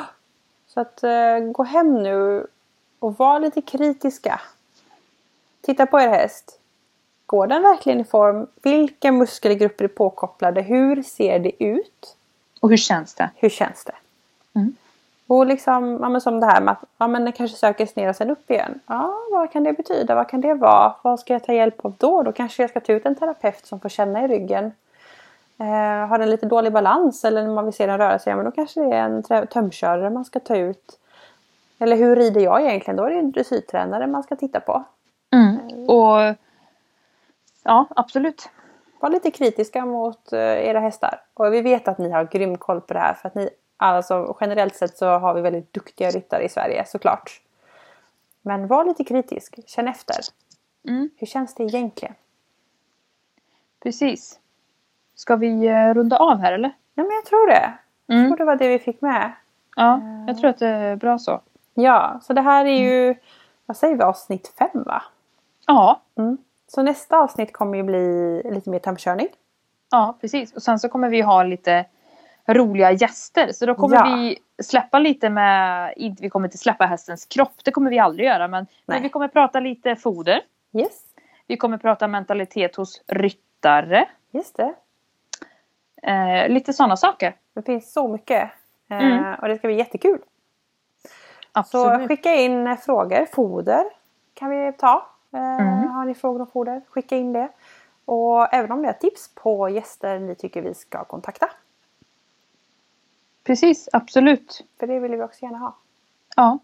Så 0.67 0.79
att 0.79 1.03
eh, 1.03 1.39
gå 1.39 1.63
hem 1.63 2.03
nu 2.03 2.47
och 2.99 3.17
var 3.17 3.39
lite 3.39 3.61
kritiska. 3.61 4.41
Titta 5.61 5.85
på 5.85 5.99
er 5.99 6.07
häst. 6.07 6.59
Går 7.25 7.47
den 7.47 7.61
verkligen 7.61 7.99
i 7.99 8.03
form? 8.03 8.47
Vilka 8.61 9.11
muskelgrupper 9.11 9.85
är 9.85 9.89
påkopplade? 9.89 10.61
Hur 10.61 11.03
ser 11.03 11.39
det 11.39 11.63
ut? 11.63 12.15
Och 12.59 12.69
hur 12.69 12.77
känns 12.77 13.13
det? 13.13 13.29
Hur 13.35 13.49
känns 13.49 13.85
det? 13.85 13.95
Mm. 14.55 14.75
Och 15.27 15.45
liksom, 15.45 15.99
ja, 16.01 16.09
men 16.09 16.21
som 16.21 16.39
det 16.39 16.45
här 16.45 16.61
med 16.61 16.71
att 16.71 16.83
ja, 16.97 17.07
men 17.07 17.23
den 17.23 17.33
kanske 17.33 17.57
söker 17.57 17.85
sig 17.85 18.03
ner 18.03 18.09
och 18.09 18.15
sen 18.15 18.29
upp 18.29 18.51
igen. 18.51 18.79
Ja, 18.87 19.13
vad 19.31 19.51
kan 19.51 19.63
det 19.63 19.73
betyda? 19.73 20.15
Vad 20.15 20.29
kan 20.29 20.41
det 20.41 20.53
vara? 20.53 20.95
Vad 21.01 21.19
ska 21.19 21.33
jag 21.33 21.43
ta 21.43 21.53
hjälp 21.53 21.85
av 21.85 21.93
då? 21.97 22.23
Då 22.23 22.31
kanske 22.31 22.63
jag 22.63 22.69
ska 22.69 22.79
ta 22.79 22.93
ut 22.93 23.05
en 23.05 23.15
terapeut 23.15 23.65
som 23.65 23.79
får 23.79 23.89
känna 23.89 24.23
i 24.23 24.27
ryggen. 24.27 24.71
Eh, 25.59 26.07
har 26.07 26.17
den 26.17 26.29
lite 26.29 26.45
dålig 26.45 26.73
balans 26.73 27.25
eller 27.25 27.43
när 27.43 27.53
man 27.53 27.65
vill 27.65 27.73
se 27.73 27.85
den 27.85 27.97
röra 27.97 28.19
sig, 28.19 28.31
ja, 28.31 28.35
men 28.35 28.45
då 28.45 28.51
kanske 28.51 28.79
det 28.79 28.95
är 28.95 29.03
en 29.03 29.47
tömkörare 29.47 30.09
man 30.09 30.25
ska 30.25 30.39
ta 30.39 30.55
ut. 30.55 30.99
Eller 31.79 31.97
hur 31.97 32.15
rider 32.15 32.41
jag 32.41 32.61
egentligen? 32.61 32.95
Då 32.95 33.03
är 33.03 33.09
det 33.09 33.19
en 33.19 33.31
dressyrtränare 33.31 34.07
man 34.07 34.23
ska 34.23 34.35
titta 34.35 34.59
på. 34.59 34.83
Mm. 35.33 35.89
Och 35.89 36.35
ja, 37.63 37.85
absolut. 37.89 38.49
Var 38.99 39.09
lite 39.09 39.31
kritiska 39.31 39.85
mot 39.85 40.33
eh, 40.33 40.39
era 40.39 40.79
hästar. 40.79 41.21
Och 41.33 41.53
vi 41.53 41.61
vet 41.61 41.87
att 41.87 41.97
ni 41.97 42.11
har 42.11 42.23
grym 42.23 42.57
koll 42.57 42.81
på 42.81 42.93
det 42.93 42.99
här. 42.99 43.13
För 43.13 43.27
att 43.27 43.35
ni, 43.35 43.49
alltså, 43.77 44.37
generellt 44.41 44.75
sett 44.75 44.97
så 44.97 45.05
har 45.05 45.33
vi 45.33 45.41
väldigt 45.41 45.73
duktiga 45.73 46.09
ryttare 46.09 46.43
i 46.43 46.49
Sverige 46.49 46.85
såklart. 46.85 47.41
Men 48.41 48.67
var 48.67 48.85
lite 48.85 49.03
kritisk. 49.03 49.59
Känn 49.65 49.87
efter. 49.87 50.15
Mm. 50.87 51.09
Hur 51.17 51.27
känns 51.27 51.55
det 51.55 51.63
egentligen? 51.63 52.15
Precis. 53.83 54.39
Ska 55.17 55.35
vi 55.35 55.67
eh, 55.67 55.93
runda 55.93 56.17
av 56.17 56.39
här 56.41 56.53
eller? 56.53 56.71
Ja 56.95 57.03
men 57.03 57.11
jag 57.11 57.25
tror 57.25 57.47
det. 57.47 57.73
Jag 58.05 58.17
Mm. 58.17 58.29
tror 58.29 58.37
det 58.37 58.45
var 58.45 58.55
det 58.55 58.67
vi 58.67 58.79
fick 58.79 59.01
med. 59.01 59.31
Ja, 59.75 60.01
jag 60.27 60.37
tror 60.37 60.49
att 60.49 60.59
det 60.59 60.67
är 60.67 60.95
bra 60.95 61.17
så. 61.19 61.41
Ja, 61.73 62.19
så 62.23 62.33
det 62.33 62.41
här 62.41 62.65
är 62.65 62.79
ju, 62.79 63.15
vad 63.65 63.77
säger 63.77 63.95
vi, 63.95 64.01
avsnitt 64.03 64.53
fem 64.59 64.83
va? 64.83 65.03
Ja, 65.67 66.01
Mm. 66.17 66.37
Så 66.67 66.81
nästa 66.83 67.17
avsnitt 67.17 67.53
kommer 67.53 67.77
ju 67.77 67.83
bli 67.83 68.41
lite 68.51 68.69
mer 68.69 68.79
tömkörning. 68.79 69.27
ja 69.91 70.17
precis. 70.21 70.53
Och 70.55 70.63
sen 70.63 70.79
så 70.79 70.89
kommer 70.89 71.09
vi 71.09 71.21
ha 71.21 71.43
lite 71.43 71.85
roliga 72.47 72.91
gäster. 72.91 73.51
Så 73.51 73.65
då 73.65 73.75
kommer 73.75 73.95
Ja. 73.95 74.05
vi 74.15 74.37
släppa 74.63 74.99
lite 74.99 75.29
med, 75.29 75.93
inte 75.97 76.21
vi 76.23 76.29
kommer 76.29 76.47
inte 76.47 76.57
släppa 76.57 76.85
hästens 76.85 77.25
kropp, 77.25 77.53
det 77.63 77.71
kommer 77.71 77.89
vi 77.89 77.99
aldrig 77.99 78.27
göra. 78.27 78.47
Men, 78.47 78.67
men 78.85 79.03
vi 79.03 79.09
kommer 79.09 79.27
prata 79.27 79.59
lite 79.59 79.95
foder. 79.95 80.41
Yes, 80.73 81.01
Vi 81.47 81.57
kommer 81.57 81.77
prata 81.77 82.07
mentalitet 82.07 82.75
hos 82.75 83.01
ryttare. 83.07 84.05
just 84.31 84.57
det. 84.57 84.73
Eh, 86.03 86.49
lite 86.49 86.73
sådana 86.73 86.97
saker. 86.97 87.35
Det 87.53 87.61
finns 87.61 87.93
så 87.93 88.07
mycket. 88.07 88.49
Eh, 88.89 88.97
Mm. 88.97 89.35
Och 89.41 89.47
det 89.47 89.57
ska 89.57 89.67
bli 89.67 89.77
jättekul. 89.77 90.19
Så 91.03 91.09
Absolut. 91.51 92.07
skicka 92.07 92.35
in 92.35 92.67
eh, 92.67 92.77
frågor. 92.77 93.25
Foder 93.25 93.83
kan 94.33 94.49
vi 94.49 94.73
ta. 94.73 95.05
Eh, 95.33 95.39
Mm. 95.61 95.87
Har 95.87 96.05
ni 96.05 96.13
frågor 96.15 96.41
om 96.41 96.47
foder, 96.47 96.81
skicka 96.89 97.17
in 97.17 97.33
det. 97.33 97.49
Och 98.05 98.53
även 98.53 98.71
om 98.71 98.81
ni 98.81 98.87
har 98.87 98.93
tips 98.93 99.35
på 99.35 99.69
gäster 99.69 100.19
ni 100.19 100.35
tycker 100.35 100.61
vi 100.61 100.73
ska 100.73 101.03
kontakta. 101.03 101.49
Precis, 103.43 103.89
absolut. 103.93 104.63
För 104.79 104.87
det 104.87 104.99
vill 104.99 105.11
vi 105.15 105.21
också 105.23 105.45
gärna 105.45 105.57
ha. 105.57 105.75
Ja. 106.35 106.59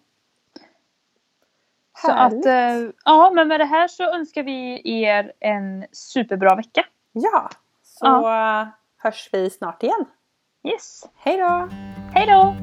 Så 2.02 2.12
Härligt. 2.12 2.40
att, 2.40 2.46
eh, 2.46 2.90
ja, 3.06 3.32
men 3.36 3.48
med 3.48 3.60
det 3.60 3.66
här 3.66 3.88
så 3.88 4.04
önskar 4.04 4.44
vi 4.44 4.82
er 5.04 5.32
en 5.40 5.86
superbra 5.92 6.56
vecka. 6.56 6.86
Ja, 7.12 7.50
så 7.84 8.06
eh, 8.30 8.68
hörs 9.04 9.30
vi 9.32 9.50
snart 9.50 9.84
igen. 9.84 10.06
Yes. 10.68 11.04
Hej 11.16 11.38
då! 11.38 11.70
Hej 12.14 12.28
då! 12.28 12.56